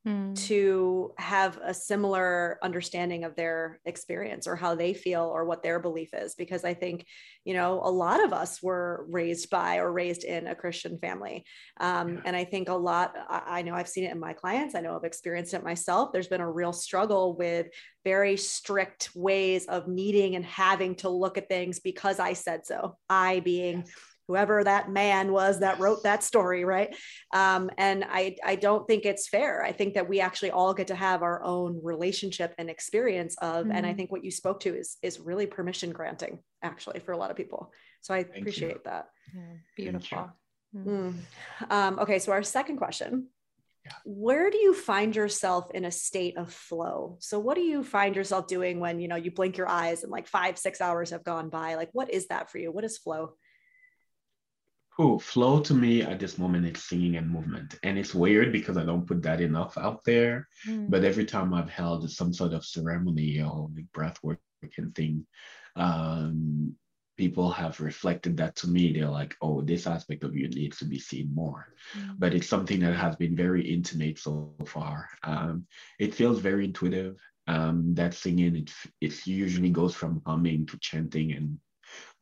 Hmm. 0.06 0.34
to 0.34 1.12
have 1.18 1.58
a 1.64 1.74
similar 1.74 2.60
understanding 2.62 3.24
of 3.24 3.34
their 3.34 3.80
experience 3.84 4.46
or 4.46 4.54
how 4.54 4.76
they 4.76 4.94
feel 4.94 5.22
or 5.22 5.44
what 5.44 5.64
their 5.64 5.80
belief 5.80 6.14
is 6.14 6.36
because 6.36 6.64
i 6.64 6.74
think 6.74 7.04
you 7.44 7.54
know 7.54 7.80
a 7.82 7.90
lot 7.90 8.24
of 8.24 8.32
us 8.32 8.62
were 8.62 9.04
raised 9.10 9.50
by 9.50 9.78
or 9.78 9.90
raised 9.90 10.22
in 10.22 10.46
a 10.46 10.54
christian 10.54 10.96
family 11.00 11.44
um, 11.80 12.14
yeah. 12.14 12.20
and 12.24 12.36
i 12.36 12.44
think 12.44 12.68
a 12.68 12.72
lot 12.72 13.14
I, 13.28 13.42
I 13.46 13.62
know 13.62 13.74
i've 13.74 13.88
seen 13.88 14.04
it 14.04 14.12
in 14.12 14.20
my 14.20 14.32
clients 14.32 14.76
i 14.76 14.80
know 14.80 14.94
i've 14.94 15.02
experienced 15.02 15.54
it 15.54 15.64
myself 15.64 16.12
there's 16.12 16.28
been 16.28 16.40
a 16.40 16.48
real 16.48 16.72
struggle 16.72 17.34
with 17.36 17.66
very 18.04 18.36
strict 18.36 19.10
ways 19.16 19.66
of 19.66 19.88
needing 19.88 20.36
and 20.36 20.44
having 20.44 20.94
to 20.96 21.08
look 21.08 21.36
at 21.36 21.48
things 21.48 21.80
because 21.80 22.20
i 22.20 22.32
said 22.32 22.64
so 22.64 22.96
i 23.10 23.40
being 23.40 23.78
yes 23.78 24.15
whoever 24.28 24.64
that 24.64 24.90
man 24.90 25.32
was 25.32 25.60
that 25.60 25.78
wrote 25.78 26.02
that 26.02 26.22
story 26.22 26.64
right? 26.64 26.94
Um, 27.32 27.70
and 27.78 28.04
i 28.08 28.36
i 28.44 28.56
don't 28.56 28.86
think 28.86 29.04
it's 29.04 29.28
fair. 29.28 29.62
I 29.62 29.72
think 29.72 29.94
that 29.94 30.08
we 30.08 30.20
actually 30.20 30.50
all 30.50 30.74
get 30.74 30.88
to 30.88 30.94
have 30.94 31.22
our 31.22 31.42
own 31.42 31.80
relationship 31.82 32.54
and 32.58 32.68
experience 32.70 33.36
of 33.40 33.66
mm-hmm. 33.66 33.72
and 33.72 33.86
i 33.86 33.90
mm-hmm. 33.90 33.96
think 33.96 34.12
what 34.12 34.24
you 34.24 34.30
spoke 34.30 34.60
to 34.60 34.74
is 34.74 34.96
is 35.02 35.20
really 35.20 35.46
permission 35.46 35.90
granting 35.90 36.38
actually 36.62 37.00
for 37.00 37.12
a 37.12 37.16
lot 37.16 37.30
of 37.30 37.36
people. 37.36 37.72
So 38.00 38.14
i 38.14 38.22
Thank 38.22 38.38
appreciate 38.38 38.74
you. 38.74 38.80
that. 38.84 39.08
Yeah, 39.34 39.42
beautiful. 39.76 40.30
Mm. 40.74 41.14
um, 41.70 41.98
okay 42.00 42.18
so 42.18 42.32
our 42.32 42.42
second 42.42 42.76
question. 42.76 43.28
Where 44.04 44.50
do 44.50 44.58
you 44.58 44.74
find 44.74 45.14
yourself 45.14 45.70
in 45.72 45.84
a 45.84 45.90
state 45.90 46.36
of 46.36 46.52
flow? 46.52 47.16
So 47.20 47.38
what 47.38 47.54
do 47.54 47.62
you 47.62 47.84
find 47.84 48.16
yourself 48.16 48.46
doing 48.46 48.80
when 48.80 49.00
you 49.00 49.08
know 49.08 49.16
you 49.16 49.30
blink 49.30 49.56
your 49.56 49.68
eyes 49.68 50.02
and 50.02 50.10
like 50.10 50.26
five 50.26 50.58
six 50.58 50.80
hours 50.80 51.10
have 51.10 51.24
gone 51.24 51.48
by? 51.48 51.74
Like 51.76 51.90
what 51.92 52.10
is 52.10 52.26
that 52.28 52.50
for 52.50 52.58
you? 52.58 52.72
What 52.72 52.84
is 52.84 52.98
flow 52.98 53.34
Cool. 54.96 55.18
Flow 55.18 55.60
to 55.60 55.74
me 55.74 56.00
at 56.00 56.18
this 56.18 56.38
moment 56.38 56.74
is 56.74 56.82
singing 56.82 57.16
and 57.16 57.30
movement. 57.30 57.78
And 57.82 57.98
it's 57.98 58.14
weird 58.14 58.50
because 58.50 58.78
I 58.78 58.84
don't 58.84 59.06
put 59.06 59.22
that 59.22 59.42
enough 59.42 59.76
out 59.76 60.02
there. 60.04 60.48
Mm. 60.66 60.88
But 60.88 61.04
every 61.04 61.26
time 61.26 61.52
I've 61.52 61.68
held 61.68 62.10
some 62.10 62.32
sort 62.32 62.54
of 62.54 62.64
ceremony 62.64 63.42
or 63.42 63.68
like 63.74 63.92
breath 63.92 64.18
work 64.22 64.40
and 64.78 64.94
thing, 64.94 65.26
um, 65.76 66.74
people 67.18 67.50
have 67.50 67.78
reflected 67.80 68.38
that 68.38 68.56
to 68.56 68.68
me. 68.68 68.92
They're 68.92 69.10
like, 69.10 69.36
oh, 69.42 69.60
this 69.60 69.86
aspect 69.86 70.24
of 70.24 70.34
you 70.34 70.48
needs 70.48 70.78
to 70.78 70.86
be 70.86 70.98
seen 70.98 71.30
more. 71.34 71.74
Mm. 71.94 72.14
But 72.18 72.32
it's 72.32 72.48
something 72.48 72.80
that 72.80 72.94
has 72.94 73.16
been 73.16 73.36
very 73.36 73.70
intimate 73.70 74.18
so 74.18 74.54
far. 74.66 75.10
Um, 75.22 75.66
it 75.98 76.14
feels 76.14 76.38
very 76.38 76.64
intuitive. 76.64 77.16
Um, 77.48 77.94
that 77.94 78.14
singing, 78.14 78.56
it, 78.56 78.72
it 79.02 79.26
usually 79.26 79.70
goes 79.70 79.94
from 79.94 80.22
humming 80.26 80.66
to 80.66 80.78
chanting 80.78 81.32
and 81.32 81.58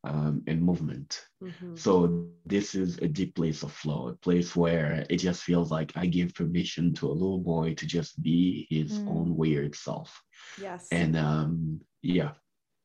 um, 0.05 0.43
and 0.47 0.63
movement. 0.63 1.25
Mm-hmm. 1.43 1.77
So 1.77 2.27
this 2.45 2.75
is 2.75 2.99
a 2.99 3.09
deep 3.09 3.35
place 3.35 3.63
of 3.63 3.73
flow, 3.73 4.09
a 4.09 4.15
place 4.15 4.55
where 4.55 5.07
it 5.09 5.17
just 5.17 5.43
feels 5.43 5.71
like 5.71 5.93
I 5.97 6.07
give 6.07 6.35
permission 6.35 6.93
to 6.95 7.09
a 7.09 7.13
little 7.13 7.39
boy 7.39 7.75
to 7.75 7.87
just 7.87 8.23
be 8.23 8.67
his 8.71 8.99
mm. 8.99 9.09
own 9.09 9.37
weird 9.37 9.75
self. 9.75 10.23
Yes. 10.61 10.89
And 10.93 11.17
um, 11.17 11.81
yeah, 12.03 12.33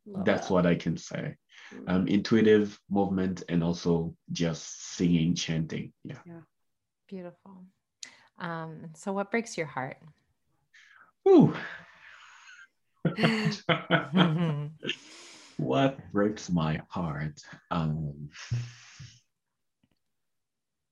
Love 0.05 0.25
that's 0.25 0.47
that. 0.47 0.53
what 0.53 0.65
I 0.65 0.75
can 0.75 0.95
say. 0.97 1.35
Mm. 1.75 1.89
Um, 1.89 2.07
intuitive 2.07 2.79
movement 2.89 3.43
and 3.49 3.63
also 3.63 4.15
just 4.31 4.95
singing, 4.95 5.35
chanting. 5.35 5.91
Yeah. 6.03 6.19
Yeah. 6.25 6.41
Beautiful. 7.07 7.65
Um, 8.39 8.91
so 8.95 9.11
what 9.11 9.29
breaks 9.29 9.57
your 9.57 9.67
heart? 9.67 9.97
Ooh. 11.27 11.53
what 15.59 15.99
breaks 16.13 16.49
my 16.49 16.81
heart 16.87 17.41
um, 17.69 18.29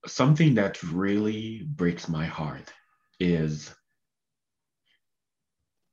something 0.06 0.56
that 0.56 0.84
really 0.84 1.64
breaks 1.64 2.10
my 2.10 2.26
heart 2.26 2.74
is 3.20 3.74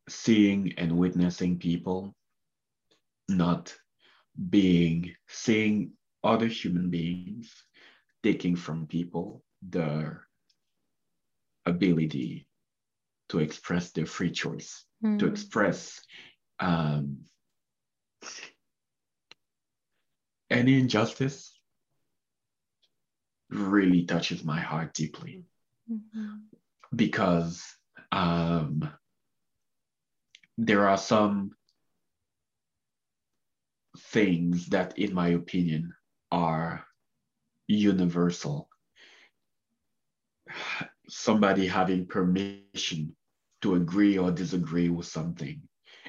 seeing 0.08 0.74
and 0.76 0.96
witnessing 0.96 1.58
people 1.58 2.14
not 3.28 3.74
being 4.50 5.14
seeing 5.28 5.92
other 6.24 6.46
human 6.46 6.90
beings 6.90 7.52
taking 8.22 8.56
from 8.56 8.86
people 8.86 9.42
their 9.62 10.26
ability 11.64 12.46
to 13.28 13.38
express 13.38 13.92
their 13.92 14.06
free 14.06 14.30
choice 14.30 14.84
mm. 15.02 15.18
to 15.18 15.26
express 15.26 16.00
um, 16.58 17.18
any 20.50 20.78
injustice 20.78 21.58
really 23.50 24.04
touches 24.04 24.44
my 24.44 24.60
heart 24.60 24.94
deeply 24.94 25.44
mm-hmm. 25.90 26.34
because 26.94 27.62
um, 28.12 28.88
there 30.58 30.88
are 30.88 30.98
some 30.98 31.52
things 33.98 34.66
that, 34.68 34.98
in 34.98 35.14
my 35.14 35.28
opinion, 35.28 35.94
are 36.30 36.84
universal. 37.66 38.68
Somebody 41.08 41.66
having 41.66 42.06
permission 42.06 43.14
to 43.62 43.74
agree 43.74 44.18
or 44.18 44.30
disagree 44.30 44.88
with 44.88 45.06
something, 45.06 45.60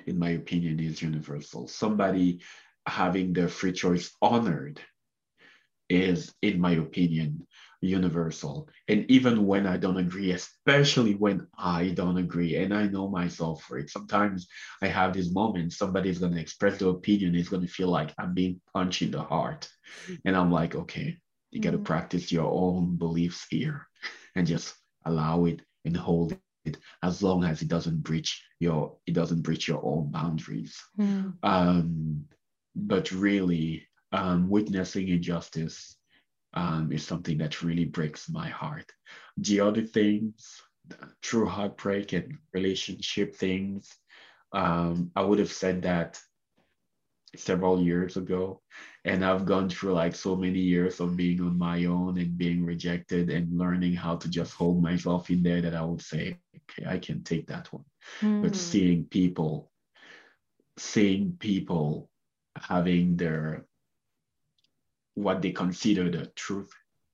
in 0.05 0.19
my 0.19 0.31
opinion, 0.31 0.79
is 0.79 1.01
universal. 1.01 1.67
Somebody 1.67 2.41
having 2.87 3.33
their 3.33 3.47
free 3.47 3.73
choice 3.73 4.11
honored 4.21 4.79
is, 5.89 6.33
in 6.41 6.59
my 6.59 6.71
opinion, 6.71 7.45
universal. 7.81 8.67
And 8.87 9.05
even 9.09 9.45
when 9.45 9.67
I 9.67 9.77
don't 9.77 9.97
agree, 9.97 10.31
especially 10.31 11.13
when 11.13 11.47
I 11.57 11.89
don't 11.89 12.17
agree, 12.17 12.55
and 12.55 12.73
I 12.73 12.87
know 12.87 13.07
myself 13.07 13.63
for 13.63 13.77
it, 13.77 13.89
sometimes 13.89 14.47
I 14.81 14.87
have 14.87 15.13
these 15.13 15.31
moments, 15.31 15.77
somebody's 15.77 16.19
going 16.19 16.33
to 16.33 16.41
express 16.41 16.79
their 16.79 16.89
opinion, 16.89 17.35
it's 17.35 17.49
going 17.49 17.61
to 17.61 17.67
feel 17.67 17.89
like 17.89 18.13
I'm 18.17 18.33
being 18.33 18.61
punched 18.73 19.03
in 19.03 19.11
the 19.11 19.21
heart. 19.21 19.69
And 20.25 20.35
I'm 20.35 20.51
like, 20.51 20.75
okay, 20.75 21.17
you 21.51 21.61
got 21.61 21.71
to 21.71 21.77
mm-hmm. 21.77 21.85
practice 21.85 22.31
your 22.31 22.51
own 22.51 22.97
beliefs 22.97 23.45
here. 23.49 23.87
and 24.35 24.45
just 24.45 24.75
allow 25.05 25.45
it 25.45 25.61
and 25.85 25.95
hold 25.95 26.37
it 26.65 26.77
as 27.03 27.23
long 27.23 27.43
as 27.43 27.61
it 27.61 27.67
doesn't 27.67 28.03
breach 28.03 28.43
your 28.59 28.97
it 29.05 29.13
doesn't 29.13 29.41
breach 29.41 29.67
your 29.67 29.83
own 29.83 30.11
boundaries. 30.11 30.77
Mm. 30.99 31.33
Um, 31.43 32.25
but 32.75 33.11
really, 33.11 33.87
um, 34.11 34.49
witnessing 34.49 35.09
injustice 35.09 35.97
um, 36.53 36.91
is 36.91 37.05
something 37.05 37.37
that 37.39 37.61
really 37.61 37.85
breaks 37.85 38.29
my 38.29 38.47
heart. 38.47 38.91
The 39.37 39.59
other 39.59 39.81
things, 39.81 40.61
true 41.21 41.45
heartbreak 41.45 42.13
and 42.13 42.37
relationship 42.53 43.35
things, 43.35 43.93
um, 44.53 45.11
I 45.15 45.21
would 45.21 45.39
have 45.39 45.51
said 45.51 45.81
that 45.81 46.19
several 47.35 47.81
years 47.81 48.17
ago. 48.17 48.61
And 49.03 49.23
I've 49.23 49.45
gone 49.45 49.69
through 49.69 49.93
like 49.93 50.15
so 50.15 50.35
many 50.35 50.59
years 50.59 50.99
of 50.99 51.17
being 51.17 51.41
on 51.41 51.57
my 51.57 51.85
own 51.85 52.17
and 52.17 52.37
being 52.37 52.65
rejected 52.65 53.29
and 53.29 53.57
learning 53.57 53.93
how 53.93 54.15
to 54.15 54.29
just 54.29 54.53
hold 54.53 54.81
myself 54.81 55.29
in 55.29 55.43
there 55.43 55.61
that 55.61 55.75
I 55.75 55.83
would 55.83 56.01
say, 56.01 56.39
okay, 56.55 56.89
I 56.89 56.97
can 56.97 57.23
take 57.23 57.47
that 57.47 57.71
one. 57.71 57.83
Mm. 58.21 58.41
But 58.41 58.51
hmm. 58.51 58.55
seeing 58.55 59.05
people, 59.05 59.71
seeing 60.77 61.37
people 61.39 62.09
having 62.55 63.17
their 63.17 63.65
what 65.15 65.41
they 65.41 65.51
consider 65.51 66.09
the 66.09 66.27
truth, 66.35 66.71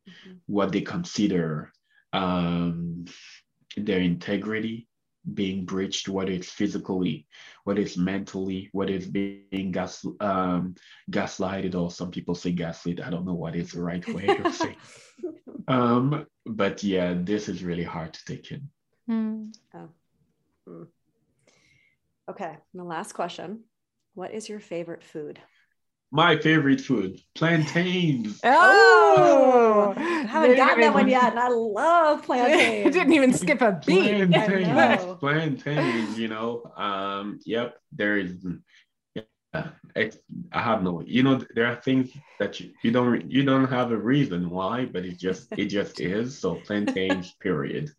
mm-hmm. 0.10 0.38
what 0.48 0.72
they 0.72 0.82
consider 0.82 1.72
um, 2.14 3.06
their 3.78 4.00
integrity, 4.00 4.88
being 5.34 5.66
breached, 5.66 6.10
whether 6.10 6.32
it's 6.32 6.50
physically, 6.50 7.28
whether 7.64 7.80
it's 7.80 7.98
mentally, 7.98 8.70
whether 8.72 8.92
it's 8.92 9.06
being 9.06 9.72
gas 9.72 10.04
um, 10.20 10.76
gaslighted, 11.10 11.76
or 11.76 11.92
some 11.92 12.12
people 12.12 12.36
say 12.36 12.52
gaslit. 12.52 13.02
I 13.02 13.10
don't 13.10 13.26
know 13.26 13.36
what 13.36 13.56
is 13.56 13.72
the 13.72 13.84
right 13.84 14.06
way 14.14 14.26
to 14.26 14.52
say. 14.62 14.76
Um, 15.68 16.26
but 16.46 16.84
yeah, 16.84 17.14
this 17.16 17.48
is 17.48 17.64
really 17.64 17.84
hard 17.84 18.14
to 18.14 18.26
take 18.26 18.52
in. 18.52 18.70
Mm. 19.10 19.56
Oh. 19.76 19.90
Mm. 20.68 20.88
Okay, 22.30 22.58
and 22.74 22.80
the 22.80 22.84
last 22.84 23.14
question: 23.14 23.64
What 24.14 24.32
is 24.32 24.50
your 24.50 24.60
favorite 24.60 25.04
food? 25.04 25.40
my 26.12 26.38
favorite 26.38 26.82
food, 26.82 27.20
plantains. 27.36 28.42
Oh, 28.44 29.94
I 29.96 30.28
haven't 30.28 30.58
gotten 30.58 30.82
that 30.82 30.94
one 30.94 31.08
yet, 31.08 31.32
and 31.32 31.40
I 31.40 31.48
love 31.48 32.24
plantains. 32.26 32.88
I 32.88 32.90
didn't 32.90 33.14
even 33.14 33.34
skip 33.34 33.62
a 33.62 33.82
beat. 33.86 34.30
Plantains, 34.30 35.14
plantains. 35.20 36.20
You 36.20 36.28
know, 36.28 36.64
um, 36.76 37.40
yep. 37.46 37.76
There 37.94 38.18
is 38.18 38.46
I, 39.54 40.12
I 40.54 40.62
have 40.62 40.82
no 40.82 41.02
you 41.06 41.24
know 41.24 41.42
there 41.56 41.66
are 41.66 41.76
things 41.76 42.12
that 42.40 42.60
you, 42.60 42.72
you 42.82 42.92
don't 42.92 43.30
you 43.30 43.44
don't 43.44 43.70
have 43.70 43.92
a 43.92 43.98
reason 43.98 44.50
why 44.50 44.86
but 44.86 45.04
it 45.06 45.18
just 45.18 45.48
it 45.58 45.66
just 45.66 46.00
is. 46.02 46.38
So 46.38 46.56
plantains 46.56 47.34
period. 47.34 47.92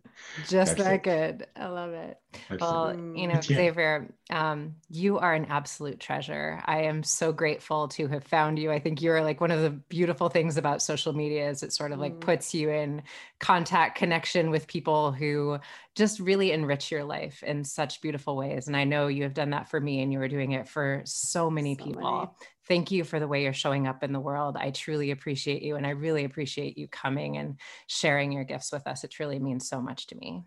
Just 0.49 0.77
That's 0.77 0.83
that 0.83 0.95
it. 0.95 1.03
good. 1.03 1.47
I 1.57 1.67
love 1.67 1.93
it. 1.93 2.19
Well 2.59 2.97
you 3.15 3.29
know 3.29 3.41
xavier 3.43 4.09
um, 4.31 4.77
you 4.89 5.19
are 5.19 5.35
an 5.35 5.45
absolute 5.47 6.01
treasure. 6.01 6.63
I 6.65 6.83
am 6.83 7.03
so 7.03 7.33
grateful 7.33 7.89
to 7.89 8.09
have 8.09 8.25
found 8.25 8.59
you. 8.59 8.73
I 8.73 8.79
think 8.79 9.03
you're 9.03 9.23
like 9.23 9.43
one 9.43 9.51
of 9.51 9.61
the 9.61 9.71
beautiful 9.71 10.31
things 10.31 10.57
about 10.57 10.81
social 10.81 11.13
media 11.13 11.51
is 11.51 11.63
it 11.63 11.73
sort 11.73 11.93
of 11.93 11.99
like 11.99 12.15
mm. 12.15 12.21
puts 12.21 12.55
you 12.55 12.71
in 12.71 13.03
contact 13.41 13.99
connection 13.99 14.51
with 14.51 14.67
people 14.67 15.13
who 15.13 15.59
just 15.95 16.21
really 16.21 16.53
enrich 16.53 16.91
your 16.91 17.05
life 17.05 17.43
in 17.43 17.65
such 17.65 18.01
beautiful 18.01 18.37
ways. 18.37 18.67
And 18.67 18.77
I 18.77 18.85
know 18.85 19.09
you 19.09 19.25
have 19.25 19.35
done 19.35 19.51
that 19.51 19.69
for 19.69 19.79
me 19.79 20.03
and 20.03 20.13
you 20.13 20.21
are 20.21 20.29
doing 20.29 20.53
it 20.53 20.69
for 20.69 21.03
so 21.05 21.51
many 21.51 21.77
so 21.77 21.85
people. 21.85 22.03
Many. 22.03 22.31
Thank 22.69 22.91
you 22.91 23.05
for 23.05 23.21
the 23.21 23.29
way 23.29 23.43
you're 23.43 23.53
showing 23.53 23.87
up 23.87 24.03
in 24.03 24.13
the 24.13 24.21
world. 24.21 24.57
I 24.57 24.71
truly 24.71 25.11
appreciate 25.11 25.63
you. 25.63 25.77
And 25.77 25.87
I 25.87 25.91
really 25.91 26.25
appreciate 26.25 26.79
you 26.79 26.89
coming 26.89 27.37
and 27.37 27.61
sharing 27.89 28.33
your 28.33 28.45
gifts 28.45 28.73
with 28.73 28.87
us. 28.87 29.05
It 29.05 29.11
truly 29.11 29.39
means 29.39 29.69
so 29.69 29.83
much 29.83 30.07
to 30.09 30.17
me. 30.17 30.45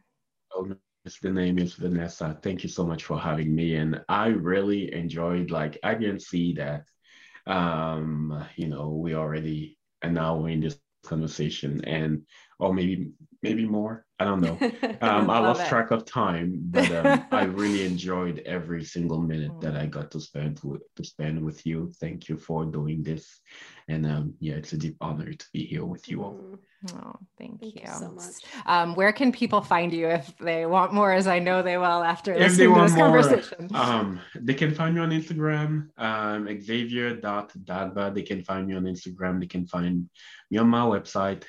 Oh, 0.55 0.67
the 1.21 1.29
name 1.29 1.59
is 1.59 1.75
Vanessa. 1.75 2.39
Thank 2.41 2.63
you 2.63 2.69
so 2.69 2.83
much 2.83 3.03
for 3.03 3.19
having 3.19 3.53
me. 3.53 3.75
And 3.75 4.01
I 4.09 4.27
really 4.27 4.91
enjoyed, 4.93 5.51
like, 5.51 5.77
I 5.83 5.93
didn't 5.93 6.23
see 6.23 6.53
that, 6.53 6.85
um, 7.45 8.43
you 8.55 8.67
know, 8.67 8.89
we 8.89 9.13
already, 9.13 9.77
and 10.01 10.15
now 10.15 10.37
we're 10.37 10.49
in 10.49 10.61
this 10.61 10.79
conversation 11.03 11.83
and 11.85 12.23
or 12.59 12.73
maybe 12.73 13.09
maybe 13.41 13.65
more 13.65 14.05
i 14.19 14.23
don't 14.23 14.41
know 14.41 14.57
um, 15.01 15.29
i 15.29 15.39
lost 15.39 15.61
it. 15.61 15.67
track 15.67 15.91
of 15.91 16.05
time 16.05 16.59
but 16.71 16.89
um, 16.91 17.25
i 17.31 17.43
really 17.61 17.85
enjoyed 17.85 18.39
every 18.45 18.83
single 18.83 19.19
minute 19.19 19.51
that 19.61 19.75
i 19.75 19.85
got 19.85 20.09
to 20.11 20.19
spend 20.19 20.59
with, 20.63 20.81
to 20.95 21.03
spend 21.03 21.43
with 21.43 21.65
you 21.65 21.91
thank 21.99 22.29
you 22.29 22.37
for 22.37 22.65
doing 22.65 23.03
this 23.03 23.39
and 23.87 24.05
um, 24.05 24.33
yeah 24.39 24.55
it's 24.55 24.73
a 24.73 24.77
deep 24.77 24.97
honor 25.01 25.31
to 25.33 25.45
be 25.53 25.65
here 25.65 25.85
with 25.85 26.09
you 26.09 26.23
all 26.23 26.33
mm. 26.33 26.57
Oh, 26.93 27.15
thank, 27.37 27.61
thank 27.61 27.75
you. 27.75 27.81
you. 27.85 27.93
so 27.93 28.11
much. 28.11 28.35
Um, 28.65 28.95
where 28.95 29.11
can 29.11 29.31
people 29.31 29.61
find 29.61 29.93
you 29.93 30.07
if 30.07 30.35
they 30.37 30.65
want 30.65 30.93
more, 30.93 31.11
as 31.11 31.27
I 31.27 31.39
know 31.39 31.61
they 31.61 31.77
will 31.77 31.85
after 31.85 32.33
if 32.33 32.39
listening 32.39 32.75
to 32.75 32.81
this 32.81 32.93
more, 32.93 33.05
conversation? 33.05 33.69
Um, 33.73 34.19
they 34.35 34.53
can 34.53 34.73
find 34.73 34.95
me 34.95 35.01
on 35.01 35.09
Instagram, 35.09 35.87
um, 35.97 36.47
xavier.dagba. 36.61 38.13
They 38.13 38.21
can 38.21 38.43
find 38.43 38.67
me 38.67 38.75
on 38.75 38.83
Instagram. 38.83 39.39
They 39.39 39.47
can 39.47 39.65
find 39.65 40.09
me 40.51 40.57
on 40.57 40.67
my 40.67 40.81
website, 40.81 41.41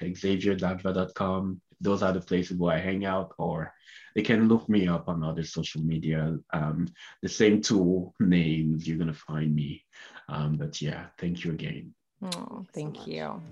xavierdagba.com. 0.97 1.61
Those 1.81 2.03
are 2.03 2.13
the 2.13 2.21
places 2.21 2.57
where 2.57 2.75
I 2.75 2.79
hang 2.79 3.05
out, 3.05 3.35
or 3.39 3.73
they 4.15 4.23
can 4.23 4.49
look 4.49 4.69
me 4.69 4.89
up 4.89 5.09
on 5.09 5.23
other 5.23 5.45
social 5.45 5.83
media. 5.83 6.39
Um, 6.53 6.89
the 7.23 7.29
same 7.29 7.61
two 7.61 8.13
names, 8.19 8.89
you're 8.89 8.97
going 8.97 9.13
to 9.13 9.15
find 9.15 9.55
me. 9.55 9.85
Um, 10.29 10.57
but 10.57 10.81
yeah, 10.81 11.07
thank 11.19 11.45
you 11.45 11.53
again. 11.53 11.95
Oh, 12.23 12.65
thank 12.73 12.97
so 12.97 13.07
you. 13.07 13.43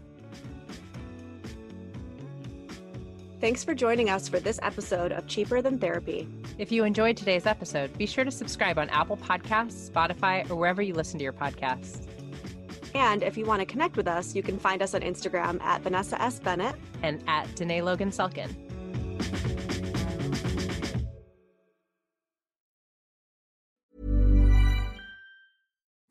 Thanks 3.41 3.63
for 3.63 3.75
joining 3.75 4.09
us 4.09 4.27
for 4.27 4.41
this 4.41 4.59
episode 4.63 5.13
of 5.13 5.27
Cheaper 5.27 5.61
Than 5.61 5.79
Therapy. 5.79 6.27
If 6.57 6.73
you 6.73 6.85
enjoyed 6.85 7.19
today's 7.19 7.45
episode, 7.45 7.97
be 7.99 8.07
sure 8.07 8.25
to 8.25 8.31
subscribe 8.31 8.79
on 8.79 8.89
Apple 8.89 9.19
Podcasts, 9.19 9.91
Spotify, 9.91 10.49
or 10.49 10.57
wherever 10.57 10.81
you 10.81 10.95
listen 10.95 11.19
to 11.19 11.25
your 11.25 11.35
podcasts. 11.35 12.07
And 12.95 13.23
if 13.23 13.37
you 13.37 13.45
want 13.45 13.61
to 13.61 13.67
connect 13.67 13.97
with 13.97 14.07
us, 14.07 14.35
you 14.35 14.43
can 14.43 14.59
find 14.59 14.81
us 14.83 14.95
on 14.95 15.01
Instagram 15.01 15.61
at 15.61 15.83
Vanessa 15.83 16.21
S. 16.23 16.39
Bennett 16.39 16.77
and 17.03 17.23
at 17.27 17.55
Danae 17.57 17.83
Logan 17.83 18.11
Selkin. 18.11 18.55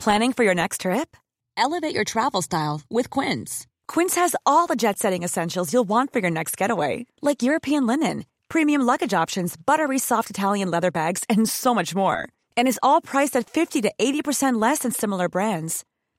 Planning 0.03 0.33
for 0.33 0.43
your 0.43 0.53
next 0.53 0.81
trip? 0.81 1.15
Elevate 1.55 1.95
your 1.95 2.03
travel 2.03 2.41
style 2.41 2.81
with 2.89 3.09
Quince. 3.09 3.67
Quince 3.87 4.15
has 4.15 4.35
all 4.45 4.67
the 4.67 4.75
jet 4.75 4.99
setting 4.99 5.23
essentials 5.23 5.71
you'll 5.71 5.87
want 5.87 6.11
for 6.11 6.19
your 6.19 6.29
next 6.29 6.57
getaway, 6.57 7.05
like 7.21 7.41
European 7.41 7.87
linen, 7.87 8.25
premium 8.49 8.81
luggage 8.81 9.13
options, 9.13 9.55
buttery 9.55 9.99
soft 9.99 10.29
Italian 10.29 10.69
leather 10.69 10.91
bags, 10.91 11.23
and 11.29 11.47
so 11.47 11.73
much 11.73 11.95
more. 11.95 12.27
And 12.57 12.67
is 12.67 12.79
all 12.83 12.99
priced 12.99 13.37
at 13.37 13.49
50 13.49 13.81
to 13.83 13.93
80% 13.97 14.61
less 14.61 14.79
than 14.79 14.91
similar 14.91 15.29
brands. 15.29 15.85